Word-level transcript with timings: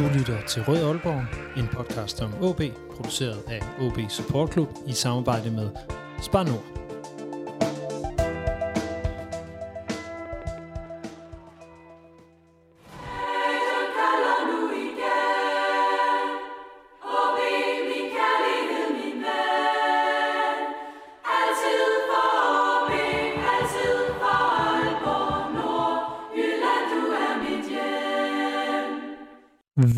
Du 0.00 0.08
lytter 0.18 0.42
til 0.46 0.62
Rød 0.62 0.78
Aalborg, 0.84 1.24
en 1.56 1.68
podcast 1.72 2.22
om 2.22 2.34
OB, 2.42 2.60
produceret 2.96 3.38
af 3.48 3.60
OB 3.80 3.98
Support 4.08 4.52
Club 4.52 4.68
i 4.86 4.92
samarbejde 4.92 5.50
med 5.50 5.70
Spar 6.22 6.44
Nord. 6.44 6.79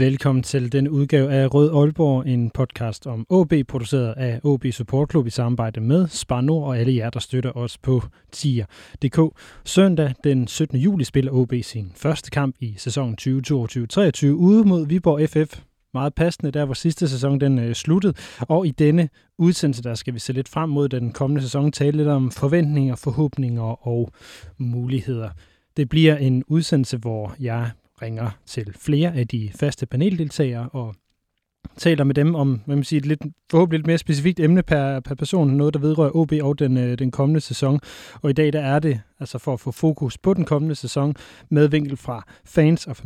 Velkommen 0.03 0.43
til 0.43 0.73
den 0.73 0.89
udgave 0.89 1.33
af 1.33 1.55
Rød 1.55 1.71
Aalborg, 1.75 2.27
en 2.27 2.51
podcast 2.51 3.07
om 3.07 3.27
OB, 3.29 3.53
produceret 3.69 4.15
af 4.17 4.41
OB 4.45 4.65
Support 4.71 5.11
Club 5.11 5.27
i 5.27 5.31
samarbejde 5.31 5.81
med 5.81 6.09
Spar 6.09 6.41
Nord 6.41 6.69
og 6.69 6.79
alle 6.79 6.97
jer, 6.97 7.11
der 7.11 7.21
støtter 7.21 7.57
os 7.57 7.79
på 7.79 8.03
tier.dk. 8.33 9.39
Søndag 9.65 10.15
den 10.25 10.49
17. 10.49 10.79
juli 10.79 11.05
spiller 11.05 11.33
OB 11.33 11.53
sin 11.63 11.93
første 11.97 12.31
kamp 12.31 12.57
i 12.61 12.75
sæsonen 12.77 13.17
2022-23 13.21 14.27
ude 14.27 14.65
mod 14.65 14.87
Viborg 14.87 15.29
FF. 15.29 15.61
Meget 15.95 16.15
passende, 16.15 16.51
der 16.51 16.65
hvor 16.65 16.75
sidste 16.75 17.09
sæson 17.09 17.41
den 17.41 17.59
øh, 17.59 17.75
sluttede. 17.75 18.15
Og 18.41 18.67
i 18.67 18.71
denne 18.71 19.09
udsendelse, 19.39 19.83
der 19.83 19.95
skal 19.95 20.15
vi 20.15 20.19
se 20.19 20.33
lidt 20.33 20.49
frem 20.49 20.69
mod 20.69 20.89
den 20.89 21.13
kommende 21.13 21.43
sæson, 21.43 21.73
tale 21.73 21.97
lidt 21.97 22.09
om 22.09 22.31
forventninger, 22.31 22.97
forhåbninger 22.97 23.89
og 23.89 24.13
muligheder. 24.59 25.31
Det 25.77 25.89
bliver 25.89 26.17
en 26.17 26.45
udsendelse, 26.47 26.97
hvor 26.97 27.35
jeg 27.41 27.71
ringer 28.03 28.31
til 28.47 28.75
flere 28.79 29.15
af 29.15 29.29
de 29.29 29.51
faste 29.55 29.87
paneldeltagere 29.87 30.69
og 30.69 30.95
taler 31.77 32.05
med 32.05 32.15
dem 32.15 32.35
om 32.35 32.61
hvad 32.67 32.77
man 32.77 32.85
siger, 32.85 33.01
et 33.01 33.07
lidt, 33.07 33.23
forhåbentlig 33.51 33.79
lidt 33.79 33.87
mere 33.87 33.99
specifikt 33.99 34.41
emne 34.41 34.63
per, 34.63 35.01
per 35.01 35.15
person, 35.15 35.51
noget 35.51 35.75
der 35.75 35.81
vedrører 35.81 36.17
OB 36.17 36.33
og 36.43 36.59
den, 36.59 36.77
øh, 36.77 36.99
den 36.99 37.11
kommende 37.11 37.41
sæson. 37.41 37.81
Og 38.23 38.31
i 38.31 38.33
dag 38.33 38.53
der 38.53 38.61
er 38.61 38.79
det, 38.79 39.01
altså 39.21 39.39
for 39.39 39.53
at 39.53 39.61
få 39.61 39.71
fokus 39.71 40.19
på 40.19 40.35
den 40.35 40.45
kommende 40.45 40.75
sæson, 40.75 41.15
med 41.51 41.69
vinkel 41.69 41.97
fra 41.97 42.27
fans 42.45 42.87
og 42.87 42.97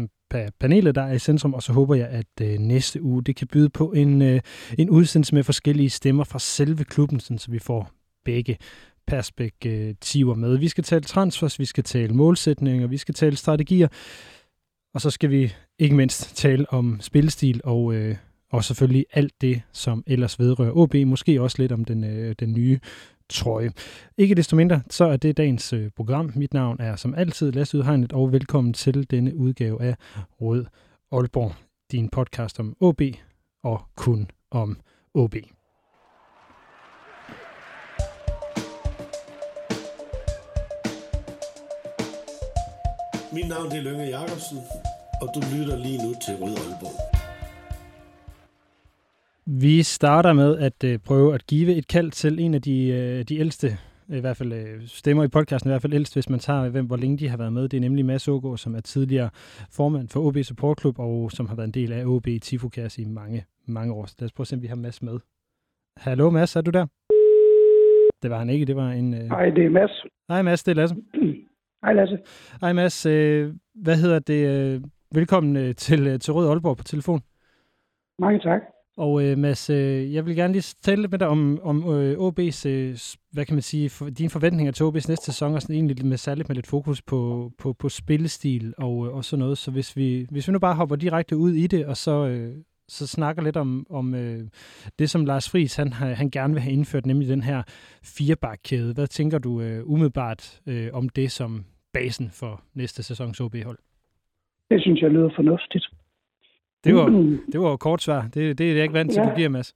panelet, 0.61 0.94
der 0.94 1.02
er 1.02 1.12
i 1.12 1.19
centrum, 1.19 1.55
og 1.55 1.62
så 1.62 1.72
håber 1.72 1.94
jeg, 1.94 2.08
at 2.08 2.41
øh, 2.42 2.58
næste 2.58 3.02
uge 3.02 3.24
det 3.24 3.36
kan 3.36 3.47
byde 3.47 3.69
på 3.69 3.92
en, 3.92 4.22
øh, 4.22 4.41
en 4.78 4.91
udsendelse 4.91 5.34
med 5.34 5.42
forskellige 5.42 5.91
stemmer 5.91 6.24
fra 6.24 6.39
selve 6.39 6.84
klubben, 6.84 7.20
sådan, 7.20 7.39
så 7.39 7.50
vi 7.50 7.58
får 7.58 7.91
begge 8.24 8.56
perspektiver 9.06 10.34
med. 10.34 10.56
Vi 10.58 10.69
skal 10.69 10.84
tale 10.84 11.02
transfers, 11.02 11.58
vi 11.58 11.64
skal 11.64 11.84
tale 11.84 12.14
målsætninger, 12.14 12.86
vi 12.86 12.97
skal 12.97 13.14
tale 13.14 13.36
strategier, 13.36 13.89
og 14.97 15.02
så 15.02 15.11
skal 15.11 15.30
vi 15.30 15.52
ikke 15.78 15.97
mindst 15.97 16.36
tale 16.36 16.72
om 16.72 17.00
spillestil 17.00 17.61
og, 17.64 17.94
øh, 17.94 18.16
og 18.52 18.64
selvfølgelig 18.64 19.06
alt 19.12 19.33
det, 19.41 19.62
som 19.72 20.05
ellers 20.06 20.39
vedrører 20.39 20.77
OB. 20.77 20.94
Måske 20.94 21.42
også 21.42 21.56
lidt 21.58 21.72
om 21.72 21.84
den, 21.84 22.05
øh, 22.05 22.34
den 22.41 22.52
nye 22.52 22.78
trøje. 23.28 23.70
Ikke 24.19 24.34
desto 24.34 24.56
mindre, 24.56 24.83
så 24.91 25.05
er 25.05 25.17
det 25.17 25.36
dagens 25.36 25.72
øh, 25.72 25.91
program. 25.97 26.33
Mit 26.34 26.55
navn 26.55 26.80
er 26.80 26.97
som 26.97 27.14
altid 27.14 27.52
Lasse 27.52 27.78
Udhegnet, 27.78 28.12
og 28.12 28.33
velkommen 28.33 28.72
til 28.72 29.11
denne 29.11 29.36
udgave 29.36 29.83
af 29.83 29.97
Rød 30.41 30.64
Aalborg, 31.12 31.55
din 31.92 32.08
podcast 32.08 32.61
om 32.61 32.77
OB 32.80 33.02
og 33.64 33.80
kun 33.97 34.30
om 34.50 34.78
OB. 35.14 35.34
Mit 43.36 43.48
navn 43.48 43.72
er 43.72 43.83
Lønge 43.83 44.05
Jacobsen, 44.05 44.58
og 45.23 45.29
du 45.35 45.41
lytter 45.53 45.77
lige 45.77 45.99
nu 46.05 46.11
til 46.25 46.35
Rød 46.43 46.57
Aalborg. 46.65 46.97
Vi 49.47 49.83
starter 49.83 50.33
med 50.33 50.59
at 50.59 50.85
øh, 50.85 50.99
prøve 50.99 51.35
at 51.35 51.47
give 51.47 51.75
et 51.75 51.89
kald 51.89 52.11
til 52.11 52.41
en 52.41 52.55
af 52.55 52.63
de, 52.63 52.89
øh, 52.89 53.25
de 53.25 53.39
ældste, 53.39 53.69
i 54.09 54.21
hvert 54.21 54.37
fald 54.37 54.53
øh, 54.53 54.83
stemmer 54.87 55.25
i 55.25 55.29
podcasten, 55.29 55.71
i 55.71 55.73
hvert 55.73 55.83
fald 55.83 55.95
ældst, 55.95 56.15
hvis 56.15 56.31
man 56.31 56.41
tager, 56.41 56.69
hvem, 56.69 56.87
hvor 56.87 56.97
længe 56.97 57.19
de 57.19 57.29
har 57.29 57.37
været 57.37 57.53
med. 57.53 57.69
Det 57.69 57.77
er 57.77 57.81
nemlig 57.81 58.05
Mads 58.05 58.29
Ågaard, 58.29 58.57
som 58.57 58.75
er 58.75 58.81
tidligere 58.81 59.31
formand 59.71 60.09
for 60.09 60.21
OB 60.21 60.37
Support 60.43 60.81
Club, 60.81 60.99
og 60.99 61.31
som 61.31 61.47
har 61.47 61.57
været 61.57 61.67
en 61.67 61.75
del 61.75 61.93
af 61.93 62.07
OB 62.07 62.27
Tifokærs 62.43 62.98
i 62.98 63.05
mange, 63.05 63.45
mange 63.67 63.93
år. 63.93 64.09
Lad 64.19 64.27
os 64.27 64.33
prøve 64.33 64.45
at 64.45 64.48
se, 64.48 64.57
om 64.57 64.63
vi 64.63 64.67
har 64.67 64.77
Mads 64.77 65.03
med. 65.03 65.19
Hallo 65.97 66.31
Mads, 66.31 66.57
er 66.57 66.61
du 66.61 66.71
der? 66.71 66.87
Det 68.23 68.31
var 68.31 68.39
han 68.39 68.51
ikke, 68.51 68.67
det 68.67 68.77
var 68.77 68.91
en... 68.91 69.13
Hej, 69.13 69.51
det 69.51 69.65
er 69.67 69.71
Mads. 69.71 70.05
Hej 70.29 70.43
Mads, 70.43 70.65
det 70.65 70.73
er 70.73 70.77
Lasse. 70.77 70.97
Hej 71.85 71.93
Lasse. 71.93 72.19
Hej 72.61 72.73
Mads. 72.73 73.07
Øh, 73.07 73.55
hvad 73.75 73.97
hedder 73.97 74.19
det? 74.19 74.83
Velkommen 75.14 75.56
øh, 75.56 75.74
til, 75.74 76.06
øh, 76.06 76.20
til 76.20 76.33
Rød 76.33 76.48
Aalborg 76.48 76.77
på 76.77 76.84
telefon. 76.84 77.20
Mange 78.18 78.40
tak. 78.40 78.61
Og 78.96 79.24
øh, 79.24 79.39
Mads, 79.39 79.70
øh, 79.70 80.14
jeg 80.14 80.27
vil 80.27 80.36
gerne 80.36 80.52
lige 80.52 80.74
tale 80.83 81.00
lidt 81.00 81.11
med 81.11 81.18
dig 81.18 81.28
om, 81.28 81.61
om 81.62 81.94
øh, 81.94 82.18
OB's, 82.18 82.68
øh, 82.68 82.98
hvad 83.33 83.44
kan 83.44 83.55
man 83.55 83.62
sige, 83.62 83.90
for, 83.90 84.11
dine 84.11 84.30
forventninger 84.30 84.72
til 84.72 84.84
OB's 84.84 85.08
næste 85.08 85.24
sæson, 85.24 85.55
og 85.55 85.62
sådan 85.62 85.74
egentlig 85.74 86.06
med, 86.06 86.17
særligt 86.17 86.48
med 86.48 86.56
lidt 86.56 86.67
fokus 86.67 87.02
på, 87.02 87.50
på, 87.58 87.72
på 87.72 87.89
spillestil 87.89 88.74
og, 88.78 89.06
øh, 89.06 89.14
og 89.14 89.24
sådan 89.24 89.40
noget. 89.40 89.58
Så 89.58 89.70
hvis 89.70 89.96
vi, 89.96 90.27
hvis 90.30 90.48
vi 90.48 90.52
nu 90.52 90.58
bare 90.58 90.74
hopper 90.74 90.96
direkte 90.96 91.36
ud 91.36 91.52
i 91.52 91.67
det, 91.67 91.86
og 91.86 91.96
så, 91.96 92.27
øh, 92.27 92.56
så 92.88 93.06
snakker 93.06 93.42
lidt 93.42 93.56
om, 93.56 93.86
om 93.90 94.14
øh, 94.14 94.48
det, 94.98 95.11
som 95.11 95.24
Lars 95.24 95.50
Friis 95.50 95.77
han, 95.77 95.92
han 95.92 96.30
gerne 96.30 96.52
vil 96.52 96.62
have 96.62 96.73
indført, 96.73 97.06
nemlig 97.06 97.28
den 97.28 97.42
her 97.42 97.62
firebakkæde. 98.02 98.94
Hvad 98.94 99.06
tænker 99.06 99.38
du 99.38 99.61
øh, 99.61 99.90
umiddelbart 99.90 100.61
øh, 100.67 100.88
om 100.92 101.08
det 101.08 101.33
som 101.33 101.64
basen 101.92 102.30
for 102.30 102.62
næste 102.74 103.02
sæsons 103.02 103.40
OB-hold? 103.40 103.78
Det 104.71 104.83
synes 104.83 105.03
jeg 105.03 105.11
lyder 105.11 105.31
fornuftigt. 105.35 105.87
Det 106.85 106.95
var, 106.95 107.07
mm. 107.07 107.39
det 107.53 107.61
var 107.61 107.71
jo 107.71 107.77
kort 107.77 108.03
svar. 108.03 108.23
Det, 108.35 108.59
det 108.59 108.71
er 108.71 108.75
jeg 108.75 108.83
ikke 108.83 108.95
vant 108.95 109.13
til, 109.13 109.21
ja. 109.21 109.31
du 109.31 109.37
giver, 109.37 109.49
Mads. 109.49 109.75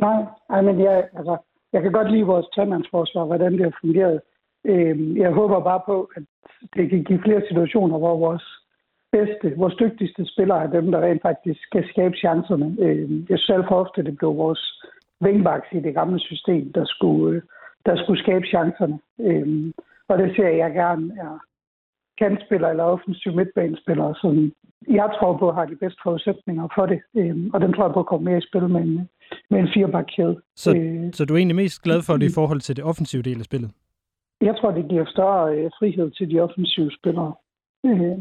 Nej, 0.00 0.24
nej, 0.50 0.62
men 0.62 0.80
jeg, 0.80 1.08
altså, 1.18 1.36
jeg 1.72 1.82
kan 1.82 1.92
godt 1.92 2.10
lide 2.10 2.22
vores 2.24 2.46
tremandsforsvar, 2.54 3.24
hvordan 3.24 3.52
det 3.52 3.62
har 3.62 3.78
fungeret. 3.80 4.20
Øh, 4.64 5.16
jeg 5.16 5.30
håber 5.32 5.60
bare 5.60 5.80
på, 5.86 6.10
at 6.16 6.22
det 6.76 6.90
kan 6.90 7.04
give 7.04 7.22
flere 7.24 7.42
situationer, 7.48 7.98
hvor 7.98 8.16
vores 8.18 8.44
bedste, 9.12 9.56
vores 9.56 9.74
dygtigste 9.74 10.26
spillere 10.32 10.62
er 10.62 10.70
dem, 10.70 10.92
der 10.92 11.00
rent 11.00 11.22
faktisk 11.22 11.60
skal 11.62 11.88
skabe 11.88 12.16
chancerne. 12.16 12.76
Øh, 12.80 13.30
jeg 13.30 13.38
synes 13.38 13.66
for 13.68 13.76
ofte, 13.84 14.04
det 14.04 14.16
blev 14.16 14.36
vores 14.36 14.62
vingbaks 15.20 15.68
i 15.72 15.80
det 15.80 15.94
gamle 15.94 16.20
system, 16.20 16.72
der 16.72 16.84
skulle, 16.84 17.42
der 17.86 17.96
skulle 17.96 18.22
skabe 18.22 18.46
chancerne. 18.46 18.98
Øh, 19.20 19.72
og 20.08 20.18
det 20.18 20.36
ser 20.36 20.48
jeg 20.48 20.72
gerne 20.72 21.04
er 21.18 21.38
kantspillere 22.18 22.70
eller 22.70 22.84
offensiv 22.84 23.32
midtbanespillere, 23.34 24.14
som 24.22 24.52
jeg 24.88 25.08
tror 25.18 25.36
på 25.36 25.52
har 25.52 25.64
de 25.64 25.76
bedste 25.76 26.00
forudsætninger 26.02 26.68
for 26.74 26.86
det. 26.86 27.00
Øhm, 27.16 27.50
og 27.54 27.60
den 27.60 27.72
tror 27.72 27.84
jeg 27.84 27.94
på 27.94 28.00
at 28.00 28.06
komme 28.06 28.24
mere 28.24 28.38
i 28.38 28.46
spil 28.48 28.68
med 28.68 28.80
en, 28.80 29.08
med 29.50 29.58
en 29.60 29.68
firebakkæde. 29.74 30.40
Så, 30.56 30.76
øh, 30.76 31.12
så 31.12 31.24
du 31.24 31.34
er 31.34 31.38
egentlig 31.38 31.56
mest 31.56 31.82
glad 31.82 32.02
for 32.02 32.16
det 32.16 32.30
i 32.30 32.34
forhold 32.34 32.60
til 32.60 32.76
det 32.76 32.84
offensive 32.84 33.22
del 33.22 33.38
af 33.38 33.44
spillet? 33.44 33.70
Jeg 34.40 34.56
tror, 34.56 34.70
det 34.70 34.88
giver 34.88 35.04
større 35.06 35.56
øh, 35.56 35.70
frihed 35.78 36.10
til 36.10 36.30
de 36.30 36.40
offensive 36.40 36.90
spillere 36.98 37.34
øh, 37.86 38.18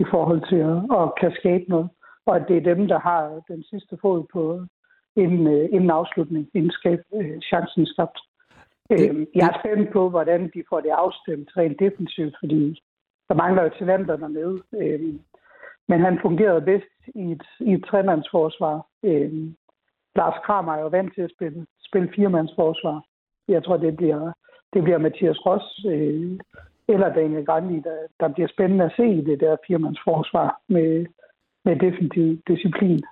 i 0.00 0.04
forhold 0.10 0.42
til 0.50 0.60
at, 0.72 0.78
at 0.98 1.12
kan 1.20 1.32
skabe 1.40 1.64
noget. 1.68 1.88
Og 2.26 2.36
at 2.36 2.44
det 2.48 2.56
er 2.56 2.74
dem, 2.74 2.88
der 2.88 2.98
har 2.98 3.40
den 3.48 3.62
sidste 3.70 3.96
fod 4.02 4.24
på 4.32 4.64
en, 5.16 5.46
øh, 5.46 5.68
en 5.72 5.90
afslutning, 5.90 6.48
inden 6.54 6.70
skab, 6.70 7.00
øh, 7.14 7.40
chancen 7.40 7.86
skabt. 7.86 8.18
Det, 8.90 9.10
øh, 9.10 9.26
jeg 9.34 9.46
er 9.48 9.58
spændt 9.60 9.92
på, 9.92 10.08
hvordan 10.08 10.50
de 10.54 10.62
får 10.68 10.80
det 10.80 10.90
afstemt 10.90 11.48
rent 11.56 11.78
defensivt, 11.78 12.36
fordi 12.40 12.82
der 13.28 13.34
mangler 13.34 13.62
jo 13.62 13.70
talenter 13.78 14.16
dernede. 14.16 14.62
Øh, 14.80 15.14
men 15.88 16.00
han 16.00 16.18
fungerede 16.22 16.60
bedst 16.60 16.94
i 17.14 17.32
et, 17.32 17.42
i 17.60 17.72
et 17.72 17.84
tremandsforsvar. 17.84 18.86
Øh, 19.02 19.32
Lars 20.16 20.38
Kramer 20.44 20.72
er 20.72 20.80
jo 20.80 20.88
vant 20.88 21.14
til 21.14 21.22
at 21.22 21.30
spille, 21.30 21.66
spille 21.88 22.12
firemandsforsvar. 22.14 23.04
Jeg 23.48 23.64
tror, 23.64 23.76
det 23.76 23.96
bliver, 23.96 24.32
det 24.72 24.82
bliver 24.82 24.98
Mathias 24.98 25.46
Ross 25.46 25.84
øh, 25.86 26.38
eller 26.88 27.14
Daniel 27.14 27.46
Grandi, 27.46 27.80
der, 27.80 27.98
der 28.20 28.28
bliver 28.28 28.48
spændende 28.48 28.84
at 28.84 28.92
se 28.96 29.06
i 29.06 29.20
det 29.20 29.40
der 29.40 29.56
firemandsforsvar 29.66 30.60
med, 30.68 31.06
med 31.64 31.76
definitiv 31.76 32.38
disciplin. 32.48 33.04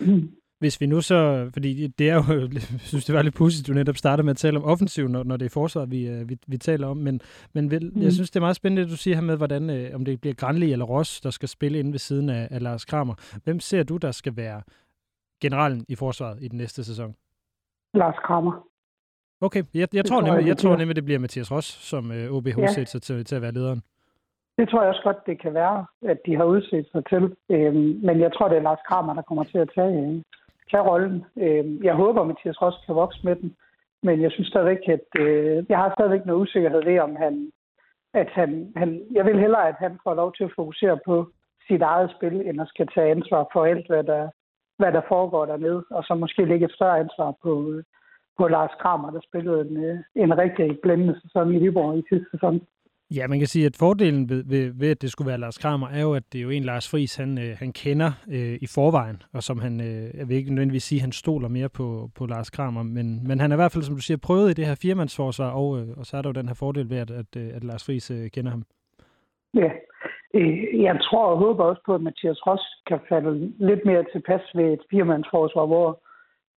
Mm. 0.00 0.30
Hvis 0.60 0.80
vi 0.80 0.86
nu 0.86 1.00
så, 1.00 1.50
fordi 1.52 1.86
det 1.86 2.10
er 2.10 2.14
jo, 2.14 2.40
jeg 2.52 2.62
synes 2.90 3.04
det 3.04 3.14
var 3.14 3.22
lidt 3.22 3.34
pudsigt, 3.34 3.68
du 3.68 3.72
netop 3.72 3.96
starter 3.96 4.24
med 4.24 4.30
at 4.30 4.36
tale 4.36 4.58
om 4.58 4.64
offensiv, 4.64 5.08
når, 5.08 5.22
når 5.22 5.36
det 5.36 5.46
er 5.46 5.50
forsvaret, 5.50 5.90
vi, 5.90 6.08
øh, 6.08 6.28
vi, 6.28 6.38
vi 6.46 6.56
taler 6.58 6.86
om, 6.86 6.96
men, 6.96 7.20
men 7.52 7.70
vil, 7.70 7.92
mm. 7.94 8.02
jeg 8.02 8.12
synes, 8.12 8.30
det 8.30 8.36
er 8.36 8.40
meget 8.40 8.56
spændende, 8.56 8.82
at 8.82 8.88
du 8.88 8.96
siger 8.96 9.14
her 9.14 9.22
med, 9.22 9.36
hvordan, 9.36 9.70
øh, 9.70 9.94
om 9.94 10.04
det 10.04 10.20
bliver 10.20 10.34
Granli 10.34 10.72
eller 10.72 10.84
Ross, 10.84 11.20
der 11.20 11.30
skal 11.30 11.48
spille 11.48 11.78
inde 11.78 11.92
ved 11.92 11.98
siden 11.98 12.28
af, 12.30 12.48
af 12.50 12.62
Lars 12.62 12.84
Kramer. 12.84 13.14
Hvem 13.44 13.60
ser 13.60 13.82
du, 13.82 13.96
der 13.96 14.10
skal 14.10 14.36
være 14.36 14.62
generalen 15.42 15.84
i 15.88 15.94
forsvaret 15.94 16.38
i 16.42 16.48
den 16.48 16.58
næste 16.58 16.84
sæson? 16.84 17.14
Lars 17.94 18.18
Kramer. 18.24 18.66
Okay, 19.40 19.62
jeg, 19.74 19.88
jeg, 19.94 20.04
tror, 20.04 20.20
nemlig, 20.20 20.46
jeg 20.46 20.56
tror 20.56 20.76
nemlig, 20.76 20.96
det 20.96 21.04
bliver 21.04 21.18
Mathias 21.18 21.52
Ross, 21.52 21.68
som 21.90 22.12
øh, 22.12 22.32
OB 22.32 22.46
har 22.48 22.60
ja. 22.60 22.84
sig 22.84 23.02
til, 23.02 23.24
til 23.24 23.36
at 23.36 23.42
være 23.42 23.52
lederen. 23.52 23.82
Det 24.58 24.68
tror 24.68 24.80
jeg 24.82 24.88
også 24.88 25.02
godt, 25.04 25.26
det 25.26 25.42
kan 25.42 25.54
være, 25.54 25.86
at 26.02 26.18
de 26.26 26.36
har 26.36 26.44
udset 26.44 26.86
sig 26.92 27.02
til. 27.12 27.36
Øhm, 27.50 28.00
men 28.06 28.20
jeg 28.20 28.32
tror, 28.32 28.48
det 28.48 28.58
er 28.58 28.62
Lars 28.62 28.82
Kramer, 28.88 29.14
der 29.14 29.22
kommer 29.22 29.44
til 29.44 29.58
at 29.58 29.70
tage, 29.74 30.22
tage 30.70 30.88
rollen. 30.90 31.24
Øh, 31.36 31.84
jeg 31.84 31.94
håber, 31.94 32.20
at 32.20 32.26
Mathias 32.26 32.62
Ross 32.62 32.76
kan 32.86 32.94
vokse 32.94 33.20
med 33.24 33.36
den, 33.36 33.56
men 34.02 34.22
jeg 34.22 34.30
synes 34.32 34.48
stadigvæk, 34.48 34.88
at 34.88 35.08
øh, 35.18 35.64
jeg 35.68 35.78
har 35.78 35.94
stadigvæk 35.96 36.26
noget 36.26 36.40
usikkerhed 36.40 36.84
ved, 36.84 36.98
om 36.98 37.16
han, 37.16 37.52
at 38.14 38.28
han, 38.28 38.72
han, 38.76 39.02
jeg 39.12 39.24
vil 39.24 39.38
hellere, 39.38 39.68
at 39.68 39.78
han 39.78 39.98
får 40.04 40.14
lov 40.14 40.32
til 40.34 40.44
at 40.44 40.56
fokusere 40.56 40.98
på 41.06 41.28
sit 41.66 41.82
eget 41.82 42.10
spil, 42.16 42.36
end 42.48 42.60
at 42.60 42.68
skal 42.68 42.88
tage 42.94 43.10
ansvar 43.10 43.46
for 43.52 43.64
alt, 43.64 43.86
hvad 43.86 44.04
der, 44.04 44.28
hvad 44.78 44.92
der 44.92 45.02
foregår 45.08 45.46
dernede, 45.46 45.84
og 45.90 46.04
så 46.04 46.14
måske 46.14 46.44
lægge 46.44 46.66
et 46.66 46.72
større 46.72 46.98
ansvar 46.98 47.34
på, 47.42 47.72
øh, 47.72 47.84
på 48.38 48.48
Lars 48.48 48.74
Kramer, 48.80 49.10
der 49.10 49.20
spillede 49.28 49.60
en, 49.60 49.84
øh, 49.84 49.98
en 50.14 50.38
rigtig 50.38 50.78
blændende 50.82 51.20
sæson 51.22 51.54
i 51.54 51.58
Viborg 51.58 51.98
i 51.98 52.02
sidste 52.08 52.26
sæson. 52.30 52.60
Ja, 53.16 53.26
man 53.26 53.38
kan 53.38 53.46
sige, 53.46 53.66
at 53.66 53.76
fordelen 53.78 54.28
ved, 54.28 54.44
ved, 54.44 54.72
ved, 54.80 54.90
at 54.90 55.02
det 55.02 55.10
skulle 55.10 55.28
være 55.28 55.38
Lars 55.38 55.58
Kramer, 55.58 55.88
er 55.88 56.02
jo, 56.02 56.14
at 56.14 56.22
det 56.32 56.38
er 56.38 56.42
jo 56.42 56.50
en 56.50 56.64
Lars 56.64 56.90
Friis, 56.90 57.16
han, 57.16 57.38
øh, 57.38 57.56
han 57.58 57.72
kender 57.72 58.10
øh, 58.28 58.58
i 58.60 58.66
forvejen, 58.74 59.22
og 59.32 59.42
som 59.42 59.58
han, 59.58 59.80
øh, 59.80 60.18
jeg 60.18 60.28
vil 60.28 60.36
ikke 60.36 60.54
nødvendigvis 60.54 60.82
sige, 60.82 60.98
at 60.98 61.02
han 61.02 61.12
stoler 61.12 61.48
mere 61.48 61.68
på, 61.68 62.10
på 62.18 62.26
Lars 62.26 62.50
Kramer, 62.50 62.82
men, 62.82 63.28
men 63.28 63.40
han 63.40 63.50
er 63.50 63.56
i 63.56 63.60
hvert 63.62 63.72
fald, 63.72 63.84
som 63.84 63.94
du 63.94 64.00
siger, 64.02 64.18
prøvet 64.26 64.50
i 64.50 64.54
det 64.54 64.66
her 64.66 64.74
firmandsforsvar, 64.82 65.50
og, 65.50 65.78
øh, 65.78 65.88
og 65.98 66.06
så 66.06 66.16
er 66.16 66.22
der 66.22 66.28
jo 66.28 66.40
den 66.40 66.48
her 66.48 66.54
fordel 66.54 66.90
ved, 66.90 66.98
at, 66.98 67.10
at, 67.10 67.36
øh, 67.36 67.56
at 67.56 67.64
Lars 67.64 67.86
Friis 67.86 68.10
øh, 68.10 68.30
kender 68.30 68.50
ham. 68.50 68.64
Ja, 69.54 69.70
øh, 70.34 70.82
jeg 70.82 70.98
tror 71.02 71.26
og 71.26 71.38
håber 71.38 71.64
også 71.64 71.82
på, 71.86 71.94
at 71.94 72.02
Mathias 72.02 72.46
Ross 72.46 72.64
kan 72.86 72.98
falde 73.08 73.52
lidt 73.58 73.84
mere 73.84 74.04
tilpas 74.12 74.44
ved 74.54 74.72
et 74.72 74.82
firmandsforsvar, 74.90 75.66
hvor, 75.66 76.02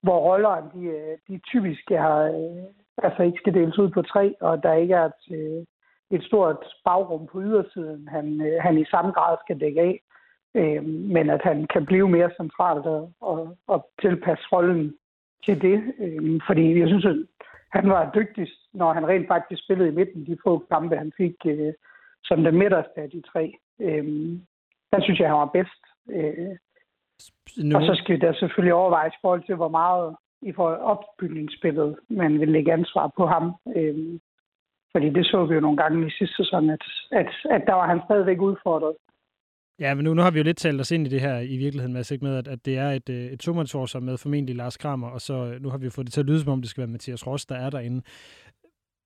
hvor 0.03 0.19
rollerne 0.29 0.71
de, 0.75 0.83
øh, 0.87 1.15
de 1.29 1.41
typisk 1.51 1.91
er, 1.91 2.15
øh, 2.35 2.63
altså 3.03 3.23
ikke 3.23 3.39
skal 3.39 3.55
deles 3.55 3.79
ud 3.79 3.89
på 3.89 4.03
tre, 4.03 4.35
og 4.41 4.63
der 4.63 4.75
ikke 4.75 4.95
er 4.95 5.05
et, 5.05 5.67
et 6.11 6.23
stort 6.25 6.65
bagrum 6.85 7.27
på 7.27 7.43
ydersiden, 7.43 8.09
han, 8.09 8.41
øh, 8.41 8.63
han 8.63 8.79
i 8.79 8.85
samme 8.85 9.11
grad 9.13 9.37
skal 9.45 9.61
dække 9.61 9.81
af. 9.81 10.01
Øh, 10.55 10.85
men 10.85 11.31
at 11.31 11.41
han 11.45 11.67
kan 11.73 11.87
blive 11.87 12.09
mere 12.09 12.31
centralt 12.37 12.87
og, 12.87 13.13
og, 13.21 13.57
og 13.67 13.91
tilpasse 14.01 14.45
rollen 14.53 14.95
til 15.45 15.63
det. 15.63 15.95
Øh, 15.99 16.41
fordi 16.47 16.79
jeg 16.79 16.89
synes, 16.89 17.07
at 17.07 17.17
han 17.73 17.91
var 17.91 18.11
dygtigst, 18.15 18.59
når 18.73 18.93
han 18.93 19.09
rent 19.09 19.29
faktisk 19.29 19.65
spillede 19.65 19.89
i 19.89 19.95
midten 19.95 20.27
de 20.27 20.37
få 20.45 20.59
kampe, 20.59 20.97
han 20.97 21.13
fik 21.17 21.37
øh, 21.47 21.73
som 22.25 22.45
den 22.45 22.59
midterste 22.59 23.01
af 23.01 23.11
de 23.11 23.23
tre. 23.33 23.55
Øh, 23.81 24.05
der 24.93 25.01
synes 25.01 25.21
jeg, 25.21 25.29
han 25.29 25.37
var 25.37 25.51
bedst. 25.59 25.83
Øh, 26.11 26.57
nu... 27.65 27.77
Og 27.77 27.83
så 27.83 27.95
skal 27.95 28.21
der 28.21 28.33
selvfølgelig 28.33 28.75
overvejes 28.75 29.15
i 29.15 29.23
forhold 29.23 29.43
til, 29.47 29.55
hvor 29.55 29.69
meget 29.69 30.17
i 30.43 30.53
forhold 30.53 30.79
opbygningsspillet, 30.81 31.97
man 32.09 32.41
vil 32.41 32.49
lægge 32.49 32.73
ansvar 32.73 33.13
på 33.17 33.27
ham. 33.27 33.55
Øh, 33.77 34.19
fordi 34.93 35.09
det 35.11 35.27
så 35.27 35.45
vi 35.45 35.55
jo 35.55 35.61
nogle 35.61 35.77
gange 35.77 36.07
i 36.07 36.11
sidste 36.11 36.37
sæson, 36.37 36.71
at, 36.71 36.85
at, 37.13 37.31
at 37.51 37.63
der 37.67 37.75
var 37.75 37.87
han 37.87 38.01
stadigvæk 38.07 38.41
udfordret. 38.41 38.95
Ja, 39.81 39.95
men 39.95 40.05
nu, 40.05 40.15
nu 40.15 40.23
har 40.23 40.31
vi 40.31 40.39
jo 40.39 40.45
lidt 40.45 40.57
talt 40.57 40.81
os 40.81 40.91
ind 40.91 41.07
i 41.07 41.11
det 41.11 41.21
her 41.21 41.39
i 41.39 41.57
virkeligheden, 41.57 41.93
med, 41.93 42.19
med 42.23 42.37
at, 42.37 42.49
at 42.49 42.67
det 42.67 42.79
er 42.79 42.91
et, 42.91 43.09
øh, 43.11 43.17
et 43.17 43.41
tomandsforsvar 43.41 44.01
med 44.01 44.19
formentlig 44.19 44.57
Lars 44.57 44.77
Kramer, 44.77 45.09
og 45.11 45.21
så 45.21 45.35
øh, 45.35 45.63
nu 45.63 45.69
har 45.71 45.79
vi 45.79 45.91
fået 45.91 46.07
det 46.07 46.13
til 46.13 46.21
at 46.21 46.27
lyde, 46.27 46.41
som 46.41 46.53
om 46.53 46.61
det 46.61 46.71
skal 46.71 46.81
være 46.81 46.91
Mathias 46.91 47.27
Ross, 47.27 47.47
der 47.47 47.55
er 47.55 47.71
derinde. 47.71 48.03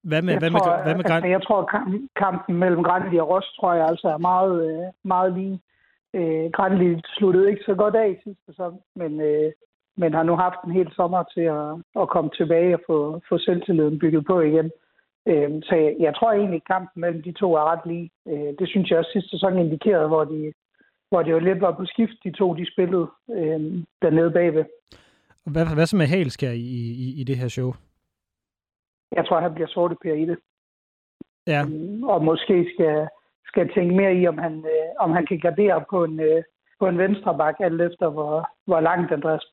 Hvad 0.02 0.22
med, 0.22 0.32
jeg 0.32 0.38
hvad 0.38 0.50
tror, 0.50 0.76
med, 0.76 0.84
hvad 0.84 0.94
med 0.94 1.04
altså, 1.10 1.28
jeg 1.28 1.42
tror, 1.42 1.60
kampen 2.16 2.56
mellem 2.56 2.82
Granli 2.82 3.16
og 3.18 3.28
Ross, 3.28 3.46
tror 3.56 3.74
jeg 3.74 3.86
altså 3.86 4.08
er 4.08 4.18
meget, 4.18 4.54
øh, 4.68 4.86
meget 5.04 5.32
lige. 5.38 5.60
Øh, 6.14 6.50
Granli 6.56 7.00
sluttede 7.16 7.50
ikke 7.50 7.62
så 7.66 7.74
godt 7.74 7.96
af 7.96 8.08
i 8.08 8.22
sidste 8.24 8.42
sæson, 8.46 8.78
men, 8.96 9.20
øh, 9.20 9.52
men 9.96 10.14
har 10.14 10.22
nu 10.22 10.36
haft 10.36 10.60
en 10.66 10.72
hel 10.72 10.88
sommer 10.96 11.22
til 11.34 11.46
at, 11.58 11.70
at 12.02 12.08
komme 12.08 12.30
tilbage 12.36 12.74
og 12.74 12.80
få, 12.86 13.20
få 13.28 13.38
selvtilliden 13.38 13.98
bygget 13.98 14.24
på 14.26 14.40
igen. 14.40 14.70
Øh, 15.26 15.50
så 15.62 15.74
jeg, 15.74 15.96
jeg 16.00 16.14
tror 16.14 16.32
egentlig, 16.32 16.62
at 16.62 16.66
kampen 16.72 17.00
mellem 17.00 17.22
de 17.22 17.32
to 17.32 17.54
er 17.54 17.64
ret 17.70 17.86
lige. 17.86 18.10
Øh, 18.28 18.50
det 18.58 18.68
synes 18.68 18.90
jeg 18.90 18.98
også 18.98 19.10
sidste 19.12 19.30
sæson 19.30 19.58
indikerede, 19.58 20.08
hvor 20.08 20.24
de, 20.24 20.52
hvor 21.08 21.22
det 21.22 21.30
jo 21.30 21.38
lidt 21.38 21.60
var 21.60 21.72
på 21.72 21.84
skift, 21.84 22.16
de 22.24 22.30
to 22.30 22.54
de 22.54 22.72
spillede 22.72 23.06
øh, 23.30 23.60
dernede 24.02 24.30
bagved. 24.30 24.64
Hvad, 25.46 25.74
hvad 25.74 25.86
så 25.86 25.96
med 25.96 26.06
Halskær 26.06 26.50
i, 26.50 26.70
i, 27.04 27.20
i 27.20 27.24
det 27.24 27.36
her 27.36 27.48
show? 27.48 27.72
Jeg 29.12 29.26
tror, 29.26 29.40
han 29.40 29.54
bliver 29.54 29.68
sorte 29.68 29.96
per 30.02 30.14
i 30.14 30.26
det. 30.26 30.38
Ja. 31.46 31.60
Øh, 31.62 32.02
og 32.02 32.24
måske 32.24 32.70
skal, 32.74 33.08
skal 33.46 33.74
tænke 33.74 33.94
mere 33.94 34.14
i, 34.14 34.26
om 34.26 34.38
han, 34.38 34.54
øh, 34.58 34.88
om 34.98 35.10
han 35.10 35.26
kan 35.26 35.38
gardere 35.38 35.84
på 35.90 36.04
en, 36.04 36.20
øh, 36.20 36.42
på 36.80 36.86
en 36.86 36.98
venstre 36.98 37.38
bak, 37.38 37.54
alt 37.60 37.80
efter 37.80 38.08
hvor, 38.10 38.50
hvor 38.66 38.80
langt 38.80 39.12
Andreas 39.12 39.46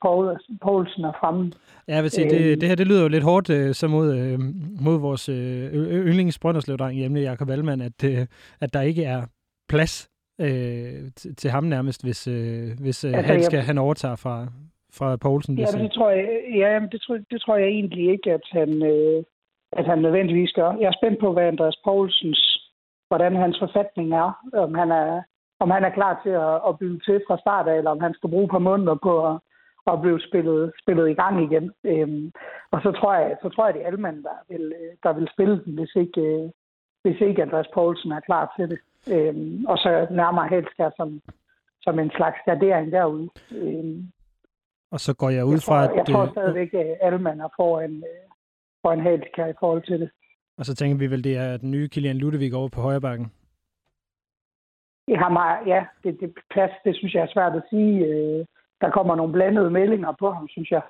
Poulsen 0.62 1.04
er 1.04 1.12
fremme. 1.20 1.52
Ja, 1.88 1.94
jeg 1.94 2.02
vil 2.02 2.10
sige, 2.10 2.30
det, 2.30 2.50
øhm. 2.50 2.60
det 2.60 2.68
her 2.68 2.76
det 2.76 2.86
lyder 2.86 3.02
jo 3.02 3.08
lidt 3.08 3.24
hårdt 3.24 3.50
øh, 3.50 3.74
så 3.74 3.88
mod, 3.88 4.14
øh, 4.18 4.38
mod 4.86 5.00
vores 5.00 5.28
øh, 5.28 5.72
yndlings 6.08 6.38
Brønderslev-dreng 6.38 6.96
hjemme, 6.96 7.20
Jakob 7.20 7.48
Wallmann, 7.48 7.82
at, 7.82 8.04
øh, 8.04 8.26
at 8.60 8.74
der 8.74 8.80
ikke 8.80 9.04
er 9.04 9.22
plads 9.68 10.08
øh, 10.40 11.10
til, 11.38 11.50
ham 11.50 11.64
nærmest, 11.64 12.04
hvis, 12.04 12.26
øh, 12.26 12.68
hvis 12.80 13.04
øh, 13.04 13.14
altså, 13.14 13.42
skal, 13.42 13.56
jeg... 13.56 13.66
han 13.66 13.78
overtager 13.78 14.16
fra, 14.16 14.46
fra 14.98 15.16
Poulsen. 15.16 15.58
Ja, 15.58 15.66
det 15.66 15.92
tror 15.92 16.10
jeg, 16.10 16.26
ja, 16.54 16.80
det 16.92 17.00
tror, 17.00 17.18
det 17.30 17.40
tror 17.40 17.56
jeg 17.56 17.68
egentlig 17.68 18.10
ikke, 18.10 18.32
at 18.32 18.46
han, 18.52 18.82
øh, 18.82 19.24
at 19.72 19.86
han 19.86 19.98
nødvendigvis 19.98 20.52
gør. 20.52 20.70
Jeg 20.80 20.88
er 20.88 20.98
spændt 21.00 21.20
på, 21.20 21.32
hvad 21.32 21.44
Andreas 21.44 21.78
Poulsens, 21.84 22.42
hvordan 23.08 23.36
hans 23.36 23.56
forfatning 23.58 24.12
er. 24.12 24.28
Om 24.54 24.74
han 24.74 24.90
er, 24.90 25.22
om 25.62 25.70
han 25.70 25.84
er 25.84 25.96
klar 25.98 26.14
til 26.24 26.34
at, 26.46 26.54
at 26.68 26.78
bygge 26.80 27.00
til 27.06 27.16
fra 27.26 27.36
start 27.44 27.66
af, 27.68 27.76
eller 27.78 27.90
om 27.90 28.00
han 28.06 28.14
skal 28.14 28.30
bruge 28.30 28.44
et 28.44 28.50
par 28.50 28.66
måneder 28.70 28.96
på 29.06 29.12
at, 29.28 29.34
at 29.92 30.00
blive 30.02 30.20
spillet, 30.28 30.72
spillet 30.82 31.10
i 31.10 31.18
gang 31.22 31.34
igen. 31.46 31.66
Øhm, 31.90 32.32
og 32.74 32.78
så 32.84 32.90
tror 32.98 33.14
jeg, 33.14 33.36
så 33.42 33.48
tror 33.48 33.66
jeg, 33.66 33.74
det 33.74 33.82
er 33.82 33.86
Alman, 33.86 34.22
der 34.22 34.38
vil, 34.50 34.74
der 35.02 35.12
vil 35.12 35.28
spille 35.34 35.56
den, 35.64 35.72
hvis 35.78 35.94
ikke, 35.94 36.52
hvis 37.02 37.20
ikke 37.20 37.42
Andreas 37.42 37.70
Poulsen 37.74 38.12
er 38.12 38.20
klar 38.20 38.54
til 38.56 38.66
det. 38.70 38.80
Øhm, 39.14 39.64
og 39.66 39.78
så 39.78 40.06
nærmere 40.10 40.48
helst 40.48 40.76
som, 40.96 41.20
som 41.82 41.98
en 41.98 42.10
slags 42.16 42.38
gardering 42.46 42.92
derude. 42.92 43.28
Øhm, 43.52 44.12
og 44.92 45.00
så 45.00 45.14
går 45.14 45.30
jeg 45.30 45.44
ud 45.44 45.60
fra, 45.66 45.86
tror, 45.86 45.92
at... 45.92 45.96
Jeg 45.96 46.06
tror 46.06 46.30
stadigvæk, 46.30 46.74
at 46.74 46.98
Alman 47.00 47.40
er 47.40 47.48
foran, 47.56 48.02
foran 48.82 49.00
Halskær 49.00 49.46
i 49.46 49.58
forhold 49.60 49.82
til 49.82 50.00
det. 50.00 50.10
Og 50.58 50.64
så 50.64 50.74
tænker 50.74 50.98
vi 50.98 51.10
vel, 51.10 51.24
det 51.24 51.36
er 51.36 51.56
den 51.56 51.70
nye 51.70 51.88
Kilian 51.88 52.16
Ludvig 52.16 52.54
over 52.54 52.68
på 52.68 52.80
højre 52.80 53.00
bakken? 53.00 53.32
Det 55.08 55.18
har 55.18 55.28
mig, 55.28 55.62
ja, 55.66 55.84
det, 56.04 56.20
det 56.20 56.34
plads, 56.50 56.70
det 56.84 56.96
synes 56.96 57.14
jeg 57.14 57.22
er 57.22 57.32
svært 57.32 57.54
at 57.56 57.62
sige. 57.70 58.06
Øh, 58.06 58.44
der 58.80 58.90
kommer 58.90 59.14
nogle 59.16 59.32
blandede 59.32 59.70
meldinger 59.70 60.12
på 60.18 60.30
ham, 60.30 60.48
synes 60.48 60.70
jeg. 60.70 60.82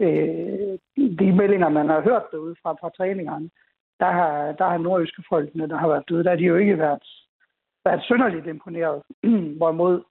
Øh, 0.00 0.78
de 1.20 1.32
meldinger, 1.40 1.68
man 1.68 1.88
har 1.88 2.00
hørt 2.00 2.26
derude 2.32 2.56
fra, 2.62 2.72
fra 2.72 2.90
træningerne, 2.96 3.50
der 4.00 4.10
har, 4.18 4.52
der 4.52 4.66
har 4.68 4.78
nordjyske 4.78 5.22
folkene, 5.28 5.68
der 5.68 5.76
har 5.76 5.88
været 5.88 6.08
døde, 6.08 6.24
der 6.24 6.30
har 6.30 6.36
de 6.36 6.44
jo 6.44 6.56
ikke 6.56 6.78
været, 6.78 7.06
været 7.84 8.02
synderligt 8.02 8.46
imponeret. 8.46 9.02
Hvorimod 9.58 10.02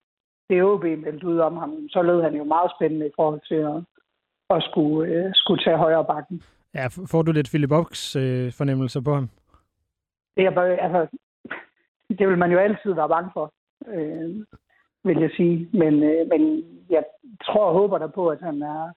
det 0.50 0.64
OB 0.64 0.84
meldte 0.84 1.28
ud 1.28 1.38
om 1.38 1.58
ham, 1.58 1.90
så 1.90 2.02
lød 2.02 2.22
han 2.22 2.36
jo 2.36 2.44
meget 2.44 2.72
spændende 2.78 3.08
i 3.08 3.16
forhold 3.16 3.42
til 3.48 3.56
at, 3.56 3.78
at 4.56 4.64
skulle, 4.64 5.14
øh, 5.14 5.32
skulle 5.34 5.64
tage 5.64 5.78
højre 5.78 6.06
bakken. 6.06 6.44
Ja, 6.74 6.88
får 7.12 7.22
du 7.22 7.32
lidt 7.32 7.50
Philip 7.50 7.70
Boks 7.70 8.16
øh, 8.16 8.54
fornemmelser 8.58 9.02
på 9.02 9.14
ham? 9.14 9.30
Det 10.38 10.46
er 10.46 10.52
bare, 10.52 10.82
altså, 10.86 11.08
det 12.10 12.28
vil 12.28 12.38
man 12.38 12.52
jo 12.52 12.58
altid 12.58 12.94
være 12.94 13.10
bange 13.10 13.30
for, 13.34 13.54
øh, 13.88 14.46
vil 15.04 15.20
jeg 15.20 15.32
sige. 15.38 15.70
Men, 15.74 16.04
øh, 16.04 16.28
men 16.28 16.64
jeg 16.90 17.04
tror 17.46 17.66
og 17.66 17.74
håber 17.74 17.98
der 17.98 18.08
på, 18.08 18.30
at 18.30 18.42
han 18.42 18.62
er, 18.62 18.92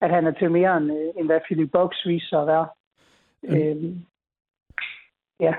at 0.00 0.10
han 0.10 0.26
er 0.26 0.30
til 0.30 0.50
mere 0.50 0.76
end, 0.76 0.92
øh, 0.92 1.12
end 1.16 1.26
hvad 1.26 1.40
Philip 1.44 1.70
Box 1.72 2.06
viser 2.06 2.28
sig 2.28 2.40
at 2.40 2.46
være. 2.46 2.68
Mm. 3.42 3.54
Øh, 3.54 3.96
ja. 5.40 5.54